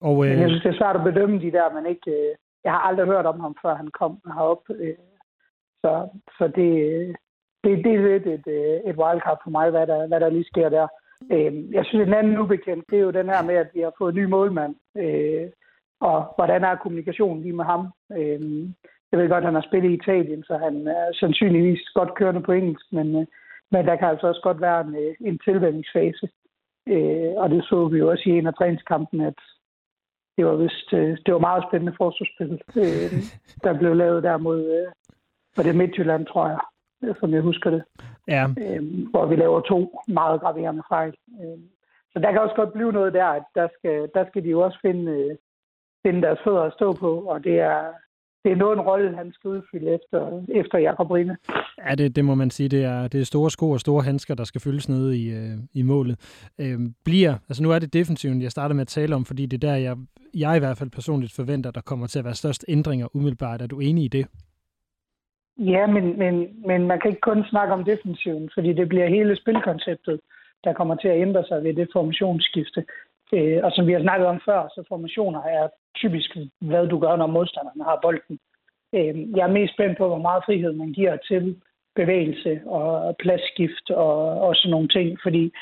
Og, 0.00 0.26
øh... 0.26 0.30
Men 0.30 0.40
jeg 0.40 0.48
synes, 0.48 0.62
det 0.62 0.74
er 0.74 0.78
svært 0.78 0.96
at 0.96 1.04
bedømme 1.04 1.40
de 1.40 1.52
der, 1.52 1.72
men 1.72 1.86
ikke... 1.86 2.10
Øh, 2.10 2.36
jeg 2.64 2.72
har 2.72 2.80
aldrig 2.80 3.06
hørt 3.06 3.26
om 3.26 3.40
ham, 3.40 3.56
før 3.62 3.74
han 3.74 3.88
kom 3.88 4.20
herop. 4.26 4.62
Øh, 4.70 4.96
så, 5.82 6.08
så 6.38 6.44
det, 6.56 6.70
det, 7.64 7.84
det 7.84 7.94
er 7.94 8.08
lidt 8.08 8.26
et, 8.26 8.46
et 8.88 8.96
wildcard 8.96 9.40
for 9.44 9.50
mig, 9.50 9.70
hvad 9.70 9.86
der, 9.86 10.06
hvad 10.06 10.20
der 10.20 10.28
lige 10.30 10.44
sker 10.52 10.68
der. 10.68 10.86
Øh, 11.32 11.72
jeg 11.72 11.84
synes, 11.84 12.06
en 12.06 12.14
anden 12.14 12.38
ubekendt, 12.38 12.84
det 12.90 12.98
er 12.98 13.02
jo 13.02 13.10
den 13.10 13.28
her 13.28 13.42
med, 13.42 13.54
at 13.54 13.70
vi 13.74 13.80
har 13.80 13.92
fået 13.98 14.12
en 14.12 14.20
ny 14.20 14.24
målmand. 14.24 14.74
Øh, 14.96 15.50
og 16.00 16.32
hvordan 16.36 16.64
er 16.64 16.74
kommunikationen 16.74 17.42
lige 17.42 17.52
med 17.52 17.64
ham? 17.64 17.92
Øh, 18.12 18.40
jeg 19.12 19.20
ved 19.20 19.28
godt, 19.28 19.44
at 19.44 19.50
han 19.50 19.54
har 19.54 19.68
spillet 19.68 19.90
i 19.90 19.94
Italien, 19.94 20.42
så 20.44 20.56
han 20.56 20.86
er 20.86 21.12
sandsynligvis 21.12 21.80
godt 21.94 22.14
kørende 22.14 22.42
på 22.42 22.52
engelsk, 22.52 22.86
men, 22.92 23.16
øh, 23.20 23.26
men 23.70 23.86
der 23.86 23.96
kan 23.96 24.08
altså 24.08 24.26
også 24.26 24.40
godt 24.42 24.60
være 24.60 24.80
en, 24.80 24.94
øh, 24.96 25.14
en 25.20 25.38
tilvændingsfase. 25.38 26.28
Øh, 26.88 27.32
og 27.36 27.50
det 27.50 27.64
så 27.64 27.88
vi 27.88 27.98
jo 27.98 28.10
også 28.10 28.24
i 28.26 28.32
en 28.32 28.46
af 28.46 28.54
træningskampen, 28.54 29.20
at 29.20 29.38
det 30.36 30.46
var, 30.46 30.56
vist, 30.56 30.92
øh, 30.92 31.18
det 31.26 31.34
var 31.34 31.40
meget 31.48 31.64
spændende 31.68 31.94
forsvarsspil, 31.96 32.52
øh, 32.82 33.12
der 33.64 33.78
blev 33.78 33.94
lavet 33.94 34.22
der 34.22 34.36
mod 34.36 34.60
øh, 34.78 34.92
for 35.54 35.62
det 35.62 35.76
Midtjylland, 35.76 36.26
tror 36.26 36.48
jeg, 36.48 36.60
som 37.20 37.34
jeg 37.34 37.42
husker 37.42 37.70
det. 37.70 37.82
Ja. 38.28 38.44
Øh, 38.64 38.82
hvor 39.10 39.26
vi 39.26 39.36
laver 39.36 39.60
to 39.60 40.00
meget 40.08 40.40
graverende 40.40 40.82
fejl. 40.88 41.14
Øh, 41.40 41.58
så 42.12 42.18
der 42.18 42.32
kan 42.32 42.40
også 42.40 42.54
godt 42.54 42.72
blive 42.72 42.92
noget 42.92 43.12
der, 43.12 43.26
at 43.26 43.42
der 43.54 43.68
skal, 43.78 44.10
der 44.14 44.24
skal 44.28 44.44
de 44.44 44.48
jo 44.48 44.60
også 44.60 44.78
finde, 44.82 45.12
øh, 45.12 45.36
finde 46.06 46.22
deres 46.22 46.38
fødder 46.44 46.62
at 46.62 46.72
stå 46.72 46.92
på, 46.92 47.20
og 47.20 47.44
det 47.44 47.60
er, 47.60 47.80
det 48.44 48.52
er 48.52 48.56
noget 48.56 48.76
en 48.76 48.86
rolle, 48.90 49.16
han 49.16 49.32
skal 49.32 49.48
udfylde 49.48 49.94
efter, 49.94 50.42
efter 50.48 50.78
Jakob 50.78 51.10
Rine. 51.10 51.36
Ja, 51.86 51.94
det, 51.94 52.16
det 52.16 52.24
må 52.24 52.34
man 52.34 52.50
sige. 52.50 52.68
Det 52.68 52.84
er, 52.84 53.08
det 53.08 53.20
er 53.20 53.24
store 53.24 53.50
sko 53.50 53.70
og 53.70 53.80
store 53.80 54.02
handsker, 54.02 54.34
der 54.34 54.44
skal 54.44 54.60
fyldes 54.60 54.88
nede 54.88 55.18
i, 55.18 55.30
øh, 55.30 55.56
i 55.74 55.82
målet. 55.82 56.16
Øh, 56.58 56.78
bliver, 57.04 57.34
altså 57.48 57.62
nu 57.62 57.70
er 57.70 57.78
det 57.78 57.92
defensiven, 57.92 58.42
jeg 58.42 58.50
starter 58.50 58.74
med 58.74 58.82
at 58.82 58.88
tale 58.88 59.14
om, 59.14 59.24
fordi 59.24 59.46
det 59.46 59.64
er 59.64 59.68
der, 59.68 59.76
jeg, 59.76 59.96
jeg 60.34 60.56
i 60.56 60.58
hvert 60.58 60.78
fald 60.78 60.90
personligt 60.90 61.32
forventer, 61.36 61.70
der 61.70 61.80
kommer 61.80 62.06
til 62.06 62.18
at 62.18 62.24
være 62.24 62.34
størst 62.34 62.64
ændringer 62.68 63.16
umiddelbart. 63.16 63.62
Er 63.62 63.66
du 63.66 63.80
enig 63.80 64.04
i 64.04 64.08
det? 64.08 64.26
Ja, 65.58 65.86
men, 65.86 66.18
men, 66.18 66.34
men 66.66 66.86
man 66.86 67.00
kan 67.00 67.10
ikke 67.10 67.20
kun 67.30 67.44
snakke 67.50 67.74
om 67.74 67.84
defensiven, 67.84 68.50
fordi 68.54 68.72
det 68.72 68.88
bliver 68.88 69.08
hele 69.08 69.36
spilkonceptet, 69.36 70.20
der 70.64 70.72
kommer 70.72 70.94
til 70.94 71.08
at 71.08 71.20
ændre 71.20 71.44
sig 71.44 71.64
ved 71.64 71.74
det 71.74 71.88
formationsskifte. 71.92 72.84
Øh, 73.32 73.60
og 73.64 73.72
som 73.72 73.86
vi 73.86 73.92
har 73.92 74.02
snakket 74.02 74.26
om 74.26 74.40
før, 74.44 74.68
så 74.68 74.84
formationer 74.88 75.42
er 75.42 75.68
typisk, 75.94 76.36
hvad 76.60 76.86
du 76.86 76.98
gør, 76.98 77.16
når 77.16 77.26
modstanderne 77.26 77.84
har 77.84 77.98
bolden. 78.02 78.38
Øh, 78.94 79.36
jeg 79.36 79.44
er 79.48 79.56
mest 79.58 79.72
spændt 79.74 79.98
på, 79.98 80.06
hvor 80.06 80.22
meget 80.28 80.42
frihed 80.46 80.72
man 80.72 80.92
giver 80.92 81.16
til 81.16 81.60
bevægelse 81.96 82.60
og 82.66 83.16
pladsskift 83.16 83.90
og, 83.90 84.40
og 84.46 84.56
sådan 84.56 84.70
nogle 84.70 84.88
ting, 84.88 85.18
fordi 85.22 85.52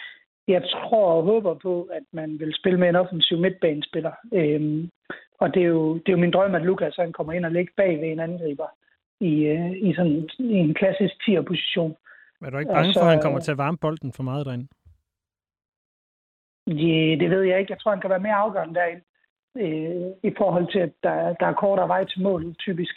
jeg 0.49 0.63
tror 0.73 1.07
og 1.13 1.23
håber 1.23 1.55
på, 1.55 1.83
at 1.83 2.03
man 2.13 2.39
vil 2.41 2.53
spille 2.55 2.79
med 2.81 2.89
en 2.89 2.97
offensiv 2.97 3.39
midtbanespiller. 3.39 4.13
Øhm, 4.33 4.91
og 5.41 5.55
det 5.55 5.63
er, 5.63 5.67
jo, 5.67 5.95
det 5.95 6.09
er 6.09 6.13
jo 6.13 6.25
min 6.25 6.31
drøm, 6.31 6.55
at 6.55 6.63
Lukas 6.63 6.97
han 6.97 7.13
kommer 7.13 7.33
ind 7.33 7.45
og 7.45 7.53
ligger 7.53 7.73
bag 7.77 8.01
ved 8.01 8.09
en 8.09 8.21
angriber 8.21 8.69
i, 9.21 9.33
øh, 9.45 9.73
i, 9.89 9.95
sådan, 9.95 10.29
i 10.39 10.57
en 10.67 10.75
klassisk 10.75 11.15
10'er-position. 11.25 11.97
Er 12.45 12.51
du 12.51 12.59
ikke 12.59 12.73
bange 12.73 12.87
altså, 12.87 13.01
for, 13.01 13.07
at 13.07 13.13
han 13.13 13.23
kommer 13.23 13.41
til 13.41 13.53
at 13.53 13.59
varme 13.59 13.79
bolden 13.79 14.13
for 14.13 14.23
meget 14.23 14.47
derinde? 14.47 14.67
Ja, 16.67 17.17
det 17.21 17.31
ved 17.31 17.43
jeg 17.43 17.59
ikke. 17.61 17.73
Jeg 17.73 17.81
tror, 17.81 17.91
han 17.91 18.01
kan 18.01 18.11
være 18.11 18.27
mere 18.27 18.35
afgørende 18.35 18.75
derinde. 18.75 19.03
Øh, 19.61 20.31
I 20.31 20.35
forhold 20.37 20.73
til, 20.73 20.79
at 20.79 20.93
der, 21.03 21.35
der 21.41 21.47
er 21.47 21.53
kortere 21.53 21.89
vej 21.89 22.05
til 22.05 22.23
mål, 22.23 22.55
typisk, 22.55 22.95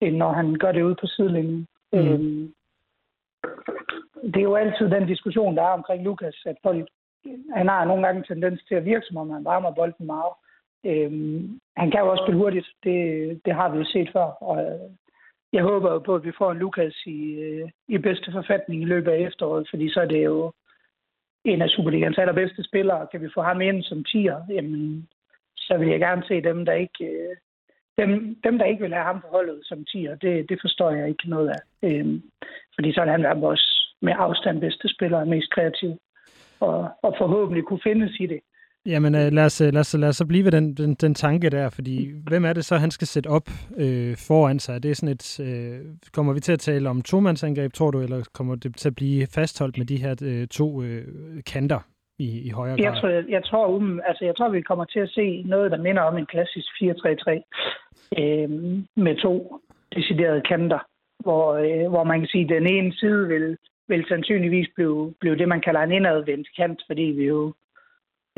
end 0.00 0.16
når 0.16 0.32
han 0.32 0.54
gør 0.54 0.72
det 0.72 0.82
ude 0.82 0.96
på 1.00 1.06
sidelinjen. 1.06 1.66
Mm. 1.92 1.98
Øhm, 1.98 2.54
det 4.24 4.36
er 4.36 4.50
jo 4.50 4.54
altid 4.54 4.90
den 4.90 5.06
diskussion, 5.06 5.56
der 5.56 5.62
er 5.62 5.78
omkring 5.78 6.04
Lukas, 6.04 6.42
at 6.46 6.56
folk, 6.62 6.88
han 7.54 7.68
har 7.68 7.84
nogle 7.84 8.06
gange 8.06 8.18
en 8.18 8.24
tendens 8.24 8.60
til 8.68 8.74
at 8.74 8.84
virke, 8.84 9.06
som 9.06 9.16
om 9.16 9.30
han 9.30 9.44
varmer 9.44 9.74
bolden 9.74 10.06
meget. 10.06 10.32
Øhm, 10.84 11.60
han 11.76 11.90
kan 11.90 12.00
jo 12.00 12.10
også 12.10 12.24
spille 12.24 12.40
hurtigt, 12.40 12.66
det, 12.84 13.40
det 13.44 13.54
har 13.54 13.68
vi 13.68 13.78
jo 13.78 13.84
set 13.84 14.10
før, 14.12 14.24
og 14.24 14.64
øh, 14.64 14.90
jeg 15.52 15.62
håber 15.62 15.92
jo 15.92 15.98
på, 15.98 16.14
at 16.14 16.24
vi 16.24 16.32
får 16.38 16.52
en 16.52 16.58
Lukas 16.58 16.96
i, 17.06 17.20
øh, 17.34 17.68
i 17.88 17.98
bedste 17.98 18.32
forfatning 18.32 18.82
i 18.82 18.84
løbet 18.84 19.10
af 19.10 19.18
efteråret, 19.18 19.66
fordi 19.70 19.92
så 19.92 20.00
er 20.00 20.06
det 20.06 20.24
jo 20.24 20.52
en 21.44 21.62
af 21.62 21.68
Superligans 21.68 22.18
allerbedste 22.18 22.64
spillere. 22.64 23.06
Kan 23.06 23.20
vi 23.20 23.28
få 23.34 23.42
ham 23.42 23.60
ind 23.60 23.82
som 23.82 24.04
tiger, 24.04 24.42
jamen, 24.48 25.08
så 25.66 25.76
vil 25.78 25.88
jeg 25.88 26.00
gerne 26.00 26.22
se 26.28 26.42
dem, 26.42 26.64
der 26.64 26.72
ikke, 26.72 27.04
øh, 27.04 27.36
dem, 27.98 28.10
dem, 28.44 28.58
der 28.58 28.64
ikke 28.64 28.82
vil 28.82 28.94
have 28.94 29.04
ham 29.10 29.20
på 29.20 29.28
holdet 29.30 29.60
som 29.62 29.84
tiger. 29.84 30.14
Det, 30.14 30.48
det 30.48 30.58
forstår 30.60 30.90
jeg 30.90 31.08
ikke 31.08 31.30
noget 31.30 31.48
af. 31.48 31.88
Øhm, 31.88 32.22
fordi 32.74 32.92
så 32.92 33.00
er 33.00 33.10
han 33.10 33.40
vores 33.40 33.64
med 34.02 34.14
afstand 34.16 34.60
bedste 34.60 34.88
spiller 34.88 35.18
og 35.18 35.28
mest 35.28 35.50
kreativ. 35.50 35.92
Og, 36.60 36.88
og 37.02 37.14
forhåbentlig 37.18 37.64
kunne 37.64 37.80
findes 37.84 38.16
i 38.20 38.26
det. 38.26 38.40
Jamen 38.86 39.14
øh, 39.14 39.32
lad, 39.32 39.44
os, 39.44 39.60
øh, 39.60 39.72
lad, 39.72 39.80
os, 39.80 39.94
lad 39.94 40.08
os 40.08 40.16
så 40.16 40.26
blive 40.26 40.44
ved 40.44 40.52
den, 40.52 40.74
den, 40.74 40.94
den 40.94 41.14
tanke 41.14 41.50
der, 41.50 41.70
fordi 41.70 42.10
hvem 42.28 42.44
er 42.44 42.52
det 42.52 42.64
så, 42.64 42.76
han 42.76 42.90
skal 42.90 43.06
sætte 43.06 43.28
op 43.28 43.48
øh, 43.76 44.16
foran 44.28 44.58
sig? 44.58 44.82
Det 44.82 44.90
er 44.90 44.94
sådan 44.94 45.14
et, 45.14 45.40
øh, 45.40 45.80
kommer 46.12 46.32
vi 46.32 46.40
til 46.40 46.52
at 46.52 46.58
tale 46.58 46.88
om 46.88 47.02
tomandsangreb, 47.02 47.72
tror 47.72 47.90
du, 47.90 48.00
eller 48.00 48.22
kommer 48.34 48.54
det 48.54 48.76
til 48.76 48.88
at 48.88 48.94
blive 48.94 49.26
fastholdt 49.34 49.78
med 49.78 49.86
de 49.86 49.96
her 49.96 50.14
øh, 50.22 50.46
to 50.46 50.82
øh, 50.82 51.04
kanter 51.46 51.80
i, 52.18 52.40
i 52.46 52.50
højere 52.50 52.76
grad? 52.76 52.84
Jeg 52.84 53.00
tror, 53.00 53.08
jeg, 53.08 53.24
jeg, 53.28 53.44
tror, 53.44 53.66
um, 53.66 54.00
altså, 54.04 54.24
jeg 54.24 54.36
tror, 54.36 54.48
vi 54.48 54.60
kommer 54.60 54.84
til 54.84 55.00
at 55.00 55.10
se 55.10 55.42
noget, 55.46 55.70
der 55.70 55.78
minder 55.78 56.02
om 56.02 56.16
en 56.16 56.26
klassisk 56.26 56.68
4-3-3 56.82 56.82
øh, 58.18 58.50
med 58.96 59.22
to 59.22 59.60
deciderede 59.94 60.40
kanter, 60.40 60.78
hvor, 61.18 61.54
øh, 61.54 61.90
hvor 61.90 62.04
man 62.04 62.20
kan 62.20 62.28
sige, 62.28 62.44
at 62.44 62.50
den 62.50 62.66
ene 62.66 62.92
side 62.92 63.28
vil, 63.28 63.58
vil 63.88 64.04
sandsynligvis 64.08 64.68
blive, 64.74 65.14
blive 65.20 65.36
det, 65.36 65.48
man 65.48 65.60
kalder 65.60 65.80
en 65.80 65.92
indadvendt 65.92 66.48
kant, 66.56 66.82
fordi 66.86 67.02
vi 67.02 67.24
jo 67.24 67.52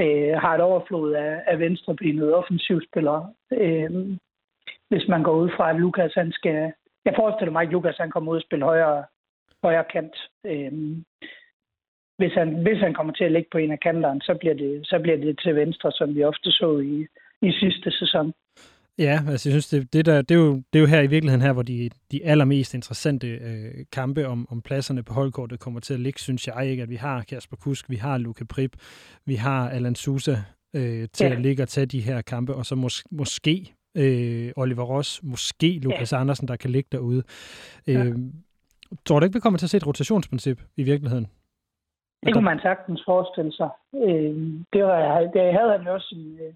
øh, 0.00 0.34
har 0.42 0.54
et 0.54 0.60
overflod 0.60 1.12
af, 1.12 1.42
af 1.46 1.58
venstrebenede 1.58 2.34
offensivspillere. 2.34 3.32
Øh, 3.52 3.90
hvis 4.90 5.08
man 5.08 5.22
går 5.22 5.32
ud 5.32 5.50
fra, 5.56 5.70
at 5.70 5.76
Lukas 5.76 6.14
han 6.14 6.32
skal... 6.32 6.72
Jeg 7.04 7.14
forestiller 7.16 7.52
mig, 7.52 7.62
at 7.62 7.72
Lukas 7.72 7.96
han 7.96 8.10
kommer 8.10 8.32
ud 8.32 8.36
og 8.36 8.42
spille 8.42 8.64
højere, 8.64 9.04
højere 9.62 9.84
kant. 9.92 10.16
Øh, 10.46 10.72
hvis, 12.18 12.32
han, 12.32 12.48
hvis 12.62 12.80
han 12.80 12.94
kommer 12.94 13.12
til 13.12 13.24
at 13.24 13.32
ligge 13.32 13.48
på 13.52 13.58
en 13.58 13.72
af 13.72 13.80
kanterne, 13.80 14.20
så 14.20 14.34
bliver 14.40 14.54
det, 14.54 14.86
så 14.86 14.98
bliver 15.02 15.16
det 15.16 15.40
til 15.44 15.56
venstre, 15.56 15.92
som 15.92 16.14
vi 16.14 16.24
ofte 16.24 16.50
så 16.52 16.78
i, 16.78 17.06
i 17.48 17.52
sidste 17.52 17.90
sæson. 17.90 18.32
Ja, 18.98 19.20
altså 19.28 19.48
jeg 19.48 19.52
synes, 19.52 19.68
det, 19.68 19.92
det, 19.92 20.06
der, 20.06 20.22
det, 20.22 20.34
er 20.34 20.38
jo, 20.38 20.54
det 20.54 20.78
er 20.78 20.80
jo 20.80 20.86
her 20.86 21.00
i 21.00 21.06
virkeligheden 21.06 21.42
her, 21.42 21.52
hvor 21.52 21.62
de, 21.62 21.90
de 22.12 22.24
allermest 22.24 22.74
interessante 22.74 23.28
øh, 23.28 23.84
kampe 23.92 24.26
om, 24.26 24.46
om 24.50 24.62
pladserne 24.62 25.02
på 25.02 25.14
holdkortet 25.14 25.60
kommer 25.60 25.80
til 25.80 25.94
at 25.94 26.00
ligge, 26.00 26.20
synes 26.20 26.46
jeg 26.46 26.70
ikke, 26.70 26.82
at 26.82 26.90
vi 26.90 26.96
har 26.96 27.22
Kasper 27.22 27.56
Kusk, 27.56 27.90
vi 27.90 27.96
har 27.96 28.18
Luke 28.18 28.44
Prip, 28.44 28.76
vi 29.26 29.34
har 29.34 29.70
Alan 29.70 29.94
Sousa 29.94 30.36
øh, 30.74 31.08
til 31.12 31.26
ja. 31.26 31.32
at 31.32 31.40
ligge 31.40 31.62
og 31.62 31.68
tage 31.68 31.86
de 31.86 32.00
her 32.00 32.22
kampe, 32.22 32.54
og 32.54 32.66
så 32.66 32.74
mås, 32.74 33.04
måske 33.10 33.74
øh, 33.96 34.52
Oliver 34.56 34.84
Ross, 34.84 35.20
måske 35.22 35.78
Lukas 35.78 36.12
ja. 36.12 36.20
Andersen, 36.20 36.48
der 36.48 36.56
kan 36.56 36.70
ligge 36.70 36.88
derude. 36.92 37.22
Ja. 37.86 38.04
Øh, 38.04 38.14
tror 39.04 39.20
du 39.20 39.24
ikke, 39.24 39.34
vi 39.34 39.40
kommer 39.40 39.58
til 39.58 39.66
at 39.66 39.70
se 39.70 39.76
et 39.76 39.86
rotationsprincip 39.86 40.62
i 40.76 40.82
virkeligheden? 40.82 41.26
Det 42.26 42.34
kunne 42.34 42.44
man 42.44 42.60
sagtens 42.60 43.02
forestille 43.04 43.52
sig. 43.52 43.70
Øh, 43.94 44.36
det, 44.72 44.84
var, 44.84 45.20
det 45.20 45.52
havde 45.52 45.78
han 45.78 45.86
også 45.88 46.14
en, 46.16 46.38
øh, 46.42 46.54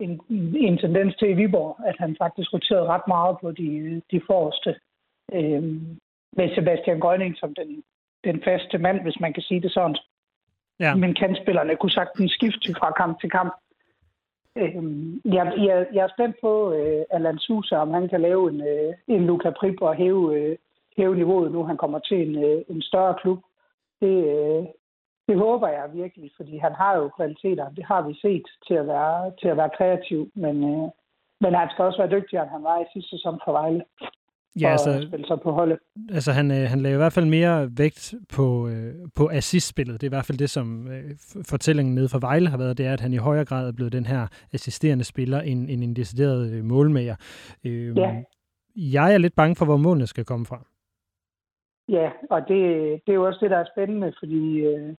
en, 0.00 0.20
en 0.56 0.78
tendens 0.78 1.16
til 1.16 1.30
i 1.30 1.34
Viborg, 1.34 1.76
at 1.86 1.96
han 1.98 2.16
faktisk 2.18 2.52
roterede 2.52 2.86
ret 2.86 3.08
meget 3.08 3.36
på 3.40 3.52
de, 3.52 4.02
de 4.10 4.20
forreste. 4.26 4.80
Øh, 5.32 5.62
med 6.36 6.54
Sebastian 6.54 7.00
Grønning 7.00 7.36
som 7.36 7.54
den, 7.54 7.82
den 8.24 8.42
faste 8.44 8.78
mand, 8.78 9.00
hvis 9.02 9.20
man 9.20 9.32
kan 9.32 9.42
sige 9.42 9.60
det 9.60 9.72
sådan. 9.72 9.96
Ja. 10.80 10.94
Men 10.94 11.14
kandspillerne 11.14 11.76
kunne 11.76 11.90
sagtens 11.90 12.32
skifte 12.32 12.74
fra 12.78 12.90
kamp 12.92 13.20
til 13.20 13.30
kamp. 13.30 13.52
Øh, 14.56 14.84
jeg, 15.24 15.52
jeg, 15.56 15.86
jeg 15.92 16.04
er 16.04 16.14
spændt 16.16 16.36
på 16.40 16.72
øh, 16.72 17.04
Alan 17.10 17.38
Sousa, 17.38 17.76
om 17.76 17.90
han 17.90 18.08
kan 18.08 18.20
lave 18.20 18.50
en, 18.50 18.60
øh, 18.60 18.94
en 19.08 19.26
Luca 19.26 19.50
Prip 19.50 19.82
og 19.82 19.94
hæve, 19.94 20.38
øh, 20.38 20.56
hæve 20.96 21.16
niveauet 21.16 21.52
nu. 21.52 21.64
Han 21.64 21.76
kommer 21.76 21.98
til 21.98 22.28
en, 22.28 22.44
øh, 22.44 22.62
en 22.68 22.82
større 22.82 23.14
klub. 23.22 23.38
Det, 24.02 24.16
øh, 24.36 24.64
det 25.28 25.36
håber 25.38 25.68
jeg 25.68 25.84
virkelig, 25.92 26.30
fordi 26.36 26.58
han 26.58 26.72
har 26.72 26.96
jo 26.96 27.10
kvaliteter. 27.16 27.66
Det 27.70 27.84
har 27.84 28.02
vi 28.08 28.14
set 28.24 28.46
til 28.66 28.74
at 28.74 28.86
være, 28.86 29.32
til 29.40 29.48
at 29.48 29.56
være 29.56 29.76
kreativ, 29.78 30.30
men, 30.34 30.56
øh, 30.72 30.88
men 31.40 31.54
han 31.54 31.68
skal 31.70 31.84
også 31.84 31.98
være 32.02 32.14
dygtigere, 32.16 32.42
end 32.42 32.50
han 32.50 32.62
var 32.62 32.80
i 32.80 32.90
sidste 32.92 33.10
sæson 33.10 33.40
for 33.44 33.52
Vejle. 33.52 33.84
Ja, 34.60 34.70
altså, 34.70 35.06
spille 35.08 35.26
sig 35.26 35.40
på 35.40 35.52
holdet. 35.52 35.78
Altså 36.10 36.32
han, 36.32 36.50
øh, 36.50 36.68
han 36.70 36.80
lagde 36.80 36.94
i 36.94 36.96
hvert 36.96 37.12
fald 37.12 37.26
mere 37.26 37.68
vægt 37.76 38.14
på, 38.28 38.68
øh, 38.68 38.94
på 39.14 39.28
assistspillet. 39.32 40.00
Det 40.00 40.06
er 40.06 40.10
i 40.10 40.16
hvert 40.16 40.24
fald 40.24 40.38
det, 40.38 40.50
som 40.50 40.88
øh, 40.88 41.10
fortællingen 41.48 41.94
nede 41.94 42.08
fra 42.08 42.18
Vejle 42.20 42.48
har 42.48 42.58
været, 42.58 42.78
det 42.78 42.86
er, 42.86 42.92
at 42.92 43.00
han 43.00 43.12
i 43.12 43.16
højere 43.16 43.44
grad 43.44 43.68
er 43.68 43.72
blevet 43.72 43.92
den 43.92 44.06
her 44.06 44.26
assisterende 44.52 45.04
spiller 45.04 45.40
end, 45.40 45.70
end 45.70 45.84
en 45.84 45.96
decideret 45.96 46.50
øh, 46.52 46.64
målmager. 46.64 47.16
Øh, 47.64 47.96
ja. 47.96 48.14
Jeg 48.76 49.14
er 49.14 49.18
lidt 49.18 49.34
bange 49.34 49.56
for, 49.56 49.64
hvor 49.64 49.76
målene 49.76 50.06
skal 50.06 50.24
komme 50.24 50.46
fra. 50.46 50.64
Ja, 51.88 52.10
og 52.30 52.40
det, 52.48 52.60
det 53.06 53.12
er 53.12 53.20
jo 53.20 53.26
også 53.26 53.38
det, 53.42 53.50
der 53.50 53.56
er 53.58 53.72
spændende, 53.72 54.12
fordi 54.18 54.58
øh, 54.60 54.94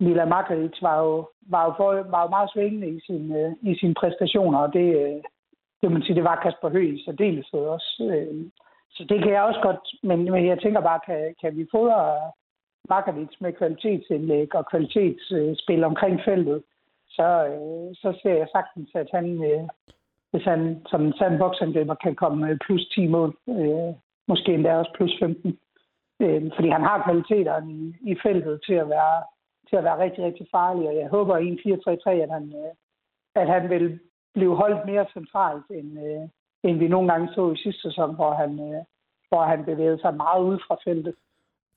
Mila 0.00 0.24
Makaric 0.24 0.82
var 0.82 0.98
jo, 1.02 1.28
var 1.46 1.64
jo, 1.64 1.72
for, 1.76 2.10
var 2.10 2.22
jo 2.22 2.28
meget 2.28 2.50
svingende 2.52 2.88
i, 2.88 3.00
sin, 3.00 3.36
øh, 3.36 3.52
i 3.62 3.78
sine 3.78 3.94
præstationer, 3.94 4.58
og 4.58 4.72
det, 4.72 4.88
øh, 5.02 5.22
det, 5.82 5.92
man 5.92 6.02
sige, 6.02 6.14
det 6.14 6.24
var 6.24 6.40
Kasper 6.42 6.68
Høgh 6.68 6.94
i 6.94 7.04
særdeleshed 7.04 7.60
også. 7.60 8.10
Øh, 8.12 8.50
så 8.90 9.04
det 9.08 9.22
kan 9.22 9.32
jeg 9.32 9.42
også 9.42 9.60
godt, 9.60 9.80
men, 10.02 10.32
men 10.32 10.46
jeg 10.46 10.60
tænker 10.60 10.80
bare, 10.80 11.00
kan, 11.06 11.34
kan 11.40 11.56
vi 11.56 11.66
fodre 11.70 12.32
Makaric 12.88 13.28
med 13.40 13.52
kvalitetsindlæg 13.52 14.54
og 14.54 14.66
kvalitetsspil 14.70 15.84
omkring 15.84 16.20
feltet, 16.24 16.62
så, 17.08 17.28
øh, 17.46 17.94
så 17.94 18.18
ser 18.22 18.34
jeg 18.34 18.48
sagtens, 18.52 18.90
at 18.94 19.08
han, 19.12 19.44
øh, 19.44 19.64
hvis 20.30 20.44
han 20.44 20.82
som 20.86 21.02
en 21.06 21.14
sand 21.18 21.38
boksangriber 21.38 21.94
kan 21.94 22.14
komme 22.14 22.58
plus 22.64 22.88
10 22.94 23.06
mål, 23.06 23.36
øh, 23.48 23.94
måske 24.28 24.54
endda 24.54 24.76
også 24.76 24.92
plus 24.96 25.12
15. 25.18 25.58
Øh, 26.24 26.42
fordi 26.56 26.68
han 26.76 26.84
har 26.88 27.02
kvaliteterne 27.04 27.72
i, 27.72 27.94
i 28.10 28.14
feltet 28.22 28.60
til 28.66 28.74
at 28.74 28.88
være 28.88 29.16
til 29.68 29.76
at 29.76 29.84
være 29.84 30.02
rigtig, 30.04 30.24
rigtig 30.24 30.46
farlig, 30.50 30.88
og 30.88 30.94
jeg 30.96 31.08
håber 31.08 31.36
i 31.36 31.46
en 31.46 31.58
4-3-3, 31.58 32.10
at 32.24 32.30
han, 32.36 32.44
øh, 32.60 32.72
at 33.40 33.46
han 33.54 33.70
vil 33.70 33.98
blive 34.34 34.56
holdt 34.56 34.86
mere 34.86 35.06
centralt, 35.12 35.66
end, 35.70 35.90
øh, 36.06 36.24
end 36.66 36.78
vi 36.78 36.88
nogle 36.88 37.12
gange 37.12 37.28
så 37.34 37.52
i 37.52 37.56
sidste 37.56 37.82
sæson, 37.82 38.14
hvor 38.14 38.32
han, 38.34 38.50
øh, 38.68 38.80
hvor 39.28 39.42
han 39.44 39.64
bevægede 39.64 40.00
sig 40.00 40.14
meget 40.16 40.42
ud 40.44 40.58
fra 40.66 40.76
feltet. 40.84 41.14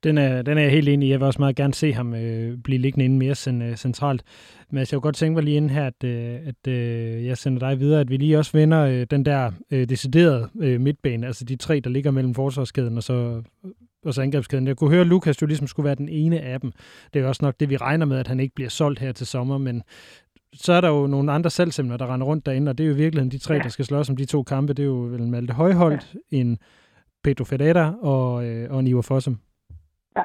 Den 0.04 0.18
er, 0.18 0.42
den 0.42 0.58
er 0.58 0.62
jeg 0.62 0.72
helt 0.72 0.89
enig 0.89 1.08
i. 1.08 1.12
Jeg 1.12 1.20
vil 1.20 1.25
også 1.25 1.42
meget 1.42 1.56
gerne 1.56 1.74
se 1.74 1.94
ham 1.94 2.13
øh, 2.13 2.58
blive 2.63 2.80
liggende 2.80 3.06
inde 3.06 3.18
mere 3.18 3.70
øh, 3.70 3.75
centralt. 3.75 4.24
Men 4.70 4.80
jeg 4.80 4.88
kunne 4.92 5.01
godt 5.01 5.16
tænke 5.16 5.34
mig 5.34 5.44
lige 5.44 5.58
inden 5.58 5.70
her, 5.70 5.88
at, 5.88 6.04
øh, 6.04 6.39
at 6.48 6.68
øh, 6.68 7.25
jeg 7.25 7.38
sender 7.38 7.60
dig 7.60 7.80
videre, 7.80 8.01
at 8.01 8.10
vi 8.10 8.18
lige 8.18 8.38
også 8.38 8.58
vender 8.58 8.86
øh, 8.86 9.08
den 9.12 9.25
der 9.25 9.51
øh, 9.72 9.89
deciderede 9.89 10.50
øh, 10.60 10.82
midtbane, 10.82 11.27
altså 11.27 11.46
de 11.46 11.56
tre, 11.56 11.80
der 11.80 11.89
ligger 11.89 12.12
mellem 12.12 12.34
forsvarskæden 12.34 12.98
og 12.98 13.04
så 13.04 13.44
og 14.08 14.14
så 14.14 14.22
angrebskæden. 14.22 14.68
Jeg 14.68 14.78
kunne 14.78 14.90
høre, 14.90 15.02
at 15.02 15.08
Lukas 15.08 15.42
jo 15.42 15.48
ligesom 15.48 15.68
skulle 15.68 15.88
være 15.88 15.96
den 15.96 16.10
ene 16.10 16.40
af 16.40 16.62
dem. 16.62 16.72
Det 17.14 17.22
er 17.22 17.28
også 17.28 17.46
nok 17.46 17.56
det, 17.60 17.70
vi 17.70 17.78
regner 17.78 18.06
med, 18.06 18.20
at 18.20 18.28
han 18.28 18.40
ikke 18.40 18.56
bliver 18.56 18.70
solgt 18.70 19.00
her 19.00 19.12
til 19.12 19.28
sommer, 19.28 19.58
men 19.58 19.84
så 20.54 20.74
er 20.74 20.82
der 20.82 20.90
jo 20.90 21.08
nogle 21.08 21.32
andre 21.32 21.50
selvsemmler, 21.50 21.98
der 21.98 22.14
render 22.14 22.28
rundt 22.28 22.46
derinde, 22.46 22.70
og 22.70 22.78
det 22.78 22.84
er 22.84 22.88
jo 22.88 22.94
i 22.94 22.98
virkeligheden 22.98 23.32
de 23.32 23.38
tre, 23.38 23.54
ja. 23.54 23.60
der 23.60 23.70
skal 23.70 23.86
slås 23.86 24.10
om 24.10 24.16
de 24.18 24.26
to 24.26 24.44
kampe. 24.44 24.74
Det 24.74 24.84
er 24.84 24.88
jo 24.88 25.02
vel 25.14 25.28
Malte 25.28 25.54
Højholdt, 25.54 26.16
ja. 26.32 26.38
en 26.38 26.58
Pedro 27.24 27.44
Ferreira 27.44 27.94
og, 28.02 28.46
øh, 28.46 28.72
og 28.72 28.80
en 28.80 28.88
Ivar 28.88 29.02
Fossum. 29.02 29.38
Ja, 30.18 30.24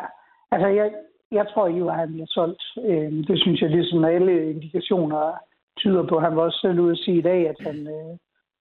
altså 0.52 0.68
jeg, 0.68 0.92
jeg 1.30 1.46
tror, 1.50 1.66
at 1.66 1.74
Ivar 1.74 1.96
han 1.96 2.12
bliver 2.12 2.26
solgt. 2.28 2.62
Øh, 2.88 3.12
det 3.28 3.40
synes 3.42 3.60
jeg 3.62 3.70
ligesom 3.70 4.04
alle 4.04 4.50
indikationer 4.50 5.38
tyder 5.78 6.06
på. 6.08 6.20
Han 6.20 6.36
var 6.36 6.42
også 6.42 6.58
selv 6.62 6.80
ude 6.80 6.92
at 6.92 6.98
sige 6.98 7.18
i 7.18 7.22
dag, 7.30 7.48
at 7.48 7.56
han, 7.60 7.76
øh, 7.86 8.12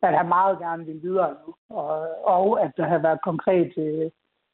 at 0.01 0.17
han 0.17 0.27
meget 0.27 0.59
gerne 0.59 0.85
vil 0.85 0.99
videre 1.01 1.33
nu, 1.41 1.53
og, 1.69 1.91
og 2.35 2.63
at 2.63 2.71
der 2.77 2.85
har 2.85 2.97
været 2.97 3.21
konkret 3.29 3.71
øh, 3.77 4.09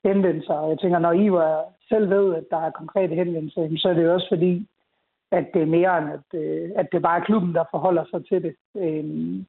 henvendelser. 0.08 0.54
Og 0.54 0.70
jeg 0.70 0.80
tænker, 0.80 1.00
når 1.00 1.12
I 1.12 1.32
var 1.32 1.66
selv 1.90 2.10
ved, 2.10 2.36
at 2.36 2.44
der 2.52 2.58
er 2.58 2.72
konkrete 2.82 3.16
henvendelser, 3.16 3.78
så 3.78 3.90
er 3.90 3.94
det 3.94 4.04
jo 4.04 4.14
også 4.14 4.30
fordi, 4.32 4.68
at 5.32 5.46
det 5.54 5.62
er 5.62 5.76
mere 5.78 5.98
end, 5.98 6.10
at, 6.18 6.40
øh, 6.40 6.70
at 6.76 6.88
det 6.92 7.02
bare 7.02 7.20
er 7.20 7.24
klubben, 7.24 7.54
der 7.56 7.64
forholder 7.72 8.06
sig 8.12 8.28
til 8.28 8.44
det. 8.44 8.56
Øhm, 8.76 9.46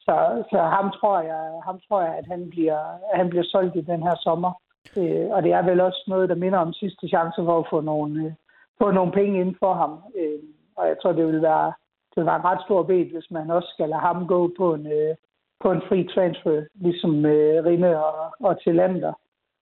så, 0.00 0.44
så 0.50 0.58
ham 0.76 0.90
tror 0.90 1.20
jeg, 1.20 1.60
ham 1.64 1.80
tror 1.88 2.00
jeg, 2.02 2.14
at 2.18 2.26
han 2.26 2.50
bliver, 2.50 2.78
at 3.12 3.16
han 3.20 3.28
bliver 3.28 3.44
solgt 3.44 3.76
i 3.76 3.80
den 3.80 4.02
her 4.02 4.16
sommer. 4.16 4.52
Øh, 4.98 5.26
og 5.30 5.42
det 5.42 5.52
er 5.52 5.62
vel 5.62 5.80
også 5.80 6.04
noget, 6.06 6.28
der 6.28 6.34
minder 6.34 6.58
om 6.58 6.72
sidste 6.72 7.08
chance 7.08 7.40
for 7.44 7.58
at 7.58 7.66
få 7.70 7.80
nogle, 7.80 8.24
øh, 8.24 8.32
få 8.78 8.90
nogle 8.90 9.12
penge 9.12 9.40
ind 9.40 9.54
for 9.58 9.74
ham. 9.74 9.92
Øhm, 10.18 10.52
og 10.76 10.88
jeg 10.88 10.96
tror, 11.02 11.12
det 11.12 11.26
vil 11.26 11.42
være, 11.42 11.66
det 12.10 12.16
vil 12.16 12.26
være 12.26 12.36
en 12.36 12.44
ret 12.44 12.62
stor 12.64 12.82
bed, 12.82 13.04
hvis 13.12 13.30
man 13.30 13.50
også 13.50 13.68
skal 13.74 13.88
lade 13.88 14.00
ham 14.00 14.26
gå 14.26 14.52
på 14.58 14.74
en, 14.74 14.86
på 15.60 15.70
en 15.72 15.82
fri 15.88 16.08
transfer, 16.14 16.64
ligesom 16.74 17.24
Rinde 17.66 18.04
og, 18.04 18.34
og 18.40 18.62
Tillander. 18.62 19.12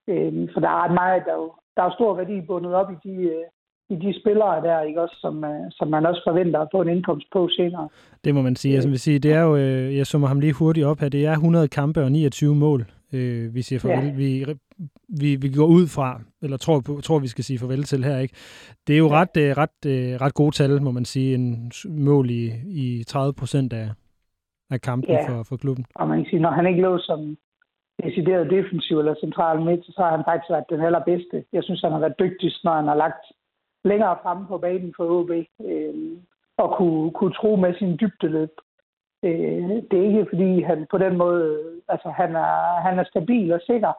Øh, 0.07 0.49
for 0.53 0.59
der 0.59 0.69
er 0.69 0.83
ret 0.83 0.93
meget, 0.93 1.23
der 1.25 1.31
er 1.31 1.41
jo, 1.45 1.51
der 1.75 1.83
er 1.83 1.91
stor 1.97 2.15
værdi 2.15 2.41
bundet 2.41 2.73
op 2.73 2.89
i 2.91 2.97
de, 3.07 3.15
øh, 3.15 3.45
i 3.89 3.95
de 3.95 4.19
spillere 4.19 4.61
der, 4.61 4.81
ikke 4.81 5.01
også, 5.01 5.17
som, 5.21 5.43
øh, 5.43 5.65
som 5.71 5.87
man 5.87 6.05
også 6.05 6.21
forventer 6.27 6.59
at 6.59 6.67
få 6.71 6.81
en 6.81 6.89
indkomst 6.89 7.27
på 7.33 7.49
senere. 7.51 7.89
Det 8.23 8.35
må 8.35 8.41
man 8.41 8.55
sige. 8.55 8.73
Altså, 8.73 8.89
vil 8.89 8.99
sige 8.99 9.19
det 9.19 9.33
er 9.33 9.41
jo, 9.41 9.55
øh, 9.55 9.97
jeg 9.97 10.07
summer 10.07 10.27
ham 10.27 10.39
lige 10.39 10.53
hurtigt 10.53 10.85
op 10.85 10.99
her, 10.99 11.09
det 11.09 11.25
er 11.25 11.31
100 11.31 11.67
kampe 11.67 12.03
og 12.03 12.11
29 12.11 12.55
mål, 12.55 12.85
øh, 13.13 13.55
vi 13.55 13.61
siger 13.61 13.79
farvel. 13.79 14.05
Ja. 14.05 14.13
Vi, 14.15 14.45
vi, 15.21 15.35
vi 15.35 15.49
går 15.49 15.65
ud 15.65 15.87
fra, 15.87 16.21
eller 16.41 16.57
tror, 16.57 16.79
tror 17.03 17.19
vi 17.19 17.27
skal 17.27 17.43
sige 17.43 17.59
farvel 17.59 17.83
til 17.83 18.03
her, 18.03 18.17
ikke? 18.19 18.35
Det 18.87 18.93
er 18.93 18.97
jo 18.97 19.07
ja. 19.07 19.21
ret, 19.21 19.37
øh, 19.37 19.57
ret, 19.57 19.79
øh, 19.85 20.21
ret 20.21 20.33
gode 20.33 20.51
tal, 20.51 20.81
må 20.81 20.91
man 20.91 21.05
sige, 21.05 21.35
en 21.35 21.71
mål 21.89 22.29
i, 22.29 22.51
i 22.65 23.03
30 23.03 23.33
procent 23.33 23.73
af, 23.73 23.89
af 24.71 24.81
kampen 24.81 25.11
ja. 25.11 25.29
for, 25.29 25.43
for 25.43 25.57
klubben. 25.57 25.85
Og 25.95 26.07
man 26.07 26.17
kan 26.17 26.29
sige, 26.29 26.39
når 26.39 26.51
han 26.51 26.67
ikke 26.67 26.81
lå 26.81 26.97
som 26.97 27.37
decideret 28.03 28.49
defensiv 28.49 28.99
eller 28.99 29.15
central 29.19 29.61
midt, 29.61 29.85
så 29.85 30.01
har 30.03 30.11
han 30.15 30.25
faktisk 30.27 30.49
været 30.49 30.69
den 30.69 30.81
allerbedste. 30.81 31.45
Jeg 31.53 31.63
synes, 31.63 31.81
han 31.81 31.91
har 31.91 31.99
været 31.99 32.19
dygtigst, 32.19 32.63
når 32.63 32.73
han 32.73 32.87
har 32.87 32.95
lagt 32.95 33.25
længere 33.83 34.17
fremme 34.23 34.47
på 34.47 34.57
banen 34.57 34.93
for 34.97 35.05
OB, 35.19 35.31
øh, 35.65 36.17
og 36.57 36.77
kunne, 36.77 37.11
kunne 37.11 37.33
tro 37.33 37.55
med 37.55 37.73
sin 37.75 37.97
dybdeløb. 38.01 38.53
Øh, 39.23 39.69
det 39.89 39.99
er 39.99 40.07
ikke, 40.07 40.25
fordi 40.29 40.61
han 40.61 40.87
på 40.91 40.97
den 40.97 41.17
måde, 41.17 41.59
altså 41.87 42.09
han 42.09 42.35
er, 42.35 42.81
han 42.87 42.99
er 42.99 43.03
stabil 43.03 43.53
og 43.53 43.61
sikker, 43.61 43.93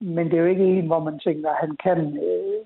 men 0.00 0.26
det 0.26 0.34
er 0.34 0.42
jo 0.42 0.52
ikke 0.54 0.64
en, 0.64 0.86
hvor 0.86 1.00
man 1.00 1.18
tænker, 1.18 1.50
at 1.50 1.56
han 1.60 1.76
kan, 1.76 1.98
øh, 1.98 2.60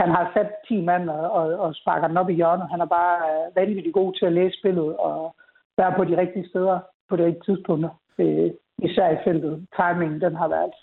han 0.00 0.10
har 0.10 0.30
sat 0.34 0.50
10 0.68 0.80
mand 0.80 1.10
og, 1.10 1.30
og, 1.30 1.46
og 1.58 1.74
sparker 1.74 2.08
den 2.08 2.16
op 2.16 2.30
i 2.30 2.34
hjørnet. 2.34 2.70
Han 2.70 2.80
er 2.80 2.86
bare 2.86 3.16
øh, 3.30 3.56
vanvittigt 3.56 3.94
god 3.94 4.14
til 4.14 4.26
at 4.26 4.32
læse 4.32 4.58
spillet 4.58 4.96
og 4.96 5.34
være 5.78 5.94
på 5.96 6.04
de 6.04 6.16
rigtige 6.16 6.48
steder 6.48 6.78
på 7.08 7.16
de 7.16 7.24
rigtige 7.24 7.44
tidspunkter. 7.44 7.90
Øh, 8.18 8.50
især 8.78 9.08
i 9.10 9.22
feltet. 9.24 9.66
Timingen, 9.76 10.20
den 10.20 10.34
har 10.36 10.48
været, 10.48 10.74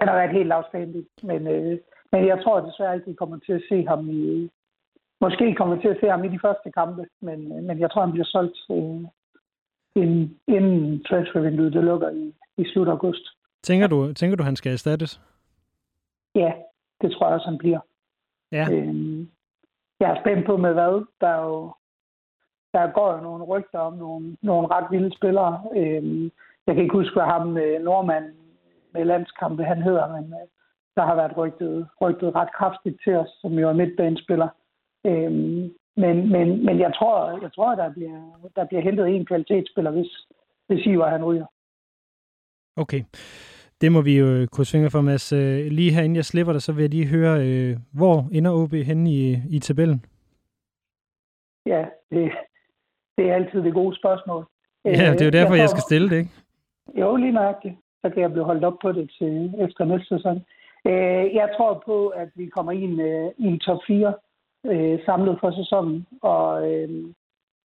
den 0.00 0.08
har 0.08 0.14
været 0.14 0.36
helt 0.38 0.52
afstændig. 0.52 1.06
Men, 1.22 1.46
øh, 1.46 1.78
men 2.12 2.26
jeg 2.26 2.42
tror 2.42 2.60
desværre 2.60 2.94
ikke, 2.94 3.06
vi 3.06 3.14
kommer 3.14 3.38
til 3.46 3.52
at 3.52 3.62
se 3.68 3.86
ham 3.86 4.10
i, 4.10 4.50
måske 5.20 5.54
kommer 5.54 5.80
til 5.80 5.88
at 5.88 5.96
se 6.00 6.06
ham 6.08 6.24
i 6.24 6.28
de 6.28 6.38
første 6.42 6.72
kampe, 6.72 7.04
men, 7.20 7.52
øh, 7.52 7.62
men 7.62 7.80
jeg 7.80 7.90
tror, 7.90 8.00
han 8.00 8.12
bliver 8.12 8.30
solgt 8.34 8.58
øh, 8.70 9.00
inden, 10.02 10.40
inden 10.48 11.04
transfervinduet 11.04 11.72
det 11.72 11.84
lukker 11.84 12.10
i, 12.10 12.34
i 12.56 12.64
slut 12.72 12.88
august. 12.88 13.24
Tænker 13.62 13.86
du, 13.86 14.12
tænker 14.12 14.36
du, 14.36 14.42
han 14.42 14.56
skal 14.56 14.72
erstattes? 14.72 15.20
Ja, 16.34 16.52
det 17.00 17.12
tror 17.12 17.26
jeg 17.26 17.34
også, 17.34 17.46
han 17.46 17.58
bliver. 17.58 17.80
Ja. 18.52 18.66
Øhm, 18.72 19.28
jeg 20.00 20.10
er 20.10 20.20
spændt 20.20 20.46
på 20.46 20.56
med 20.56 20.72
hvad. 20.72 21.06
Der, 21.20 21.28
er 21.28 21.44
jo, 21.44 21.72
der 22.72 22.92
går 22.92 23.14
jo 23.14 23.20
nogle 23.20 23.44
rygter 23.44 23.78
om 23.78 23.92
nogle, 23.92 24.36
nogle 24.42 24.68
ret 24.68 24.86
vilde 24.90 25.16
spillere. 25.16 25.62
Øhm, 25.76 26.30
jeg 26.66 26.74
kan 26.74 26.84
ikke 26.84 26.98
huske, 27.00 27.14
hvad 27.14 27.24
ham 27.24 27.56
øh, 27.56 27.82
nordmand 27.82 28.24
med 28.92 29.04
landskampe 29.04 29.64
han 29.64 29.82
hedder, 29.82 30.06
men 30.12 30.24
øh, 30.24 30.46
der 30.96 31.04
har 31.06 31.14
været 31.14 31.36
rygtet, 31.36 31.88
rygtet 32.00 32.34
ret 32.34 32.52
kraftigt 32.58 32.96
til 33.04 33.14
os, 33.16 33.28
som 33.40 33.52
jo 33.52 33.68
er 33.68 33.72
midtbanespiller. 33.72 34.48
Øhm, 35.06 35.72
men, 35.96 36.32
men, 36.34 36.66
men 36.66 36.80
jeg 36.80 36.92
tror, 36.94 37.40
jeg 37.42 37.52
tror 37.52 37.74
der, 37.74 37.92
bliver, 37.92 38.48
der 38.56 38.64
bliver 38.64 38.82
hentet 38.82 39.08
en 39.08 39.26
kvalitetsspiller, 39.26 39.90
hvis, 39.90 40.10
hvis 40.66 40.86
Ivar 40.86 41.10
han 41.10 41.24
ryger. 41.24 41.46
Okay. 42.76 43.02
Det 43.80 43.92
må 43.92 44.00
vi 44.00 44.18
jo 44.18 44.46
krydse 44.52 44.72
fingre 44.72 44.90
for, 44.90 45.00
Mads. 45.00 45.32
Øh, 45.32 45.66
lige 45.66 45.92
herinde 45.92 46.16
jeg 46.16 46.24
slipper 46.24 46.52
dig, 46.52 46.62
så 46.62 46.72
vil 46.72 46.82
jeg 46.82 46.90
lige 46.90 47.06
høre, 47.06 47.34
øh, 47.48 47.76
hvor 47.92 48.28
ender 48.32 48.52
OB 48.52 48.72
henne 48.72 49.10
i, 49.10 49.36
i 49.50 49.58
tabellen? 49.58 50.04
Ja, 51.66 51.84
det, 52.10 52.32
det 53.16 53.30
er 53.30 53.34
altid 53.34 53.62
det 53.62 53.74
gode 53.74 53.96
spørgsmål. 53.96 54.44
Ja, 54.84 54.90
det 54.90 55.20
er 55.20 55.24
jo 55.24 55.30
derfor, 55.30 55.54
jeg, 55.54 55.62
jeg 55.62 55.68
skal 55.68 55.82
stille 55.82 56.10
det, 56.10 56.16
ikke? 56.16 56.30
Jo, 57.00 57.16
lige 57.16 57.32
nøjagtigt. 57.32 57.74
Så 58.02 58.10
kan 58.10 58.22
jeg 58.22 58.32
blive 58.32 58.44
holdt 58.44 58.64
op 58.64 58.78
på 58.82 58.92
det 58.92 59.10
til 59.18 59.54
efter 59.58 59.84
næste 59.84 60.08
sæson. 60.08 60.36
Øh, 60.86 61.34
jeg 61.34 61.48
tror 61.56 61.82
på, 61.86 62.08
at 62.08 62.28
vi 62.34 62.46
kommer 62.46 62.72
i 62.72 62.82
en, 62.82 63.00
øh, 63.00 63.30
i 63.38 63.46
en 63.46 63.58
top 63.58 63.80
4 63.86 64.14
øh, 64.66 64.98
samlet 65.06 65.38
for 65.40 65.50
sæsonen, 65.50 66.06
og 66.22 66.72
øh, 66.72 66.88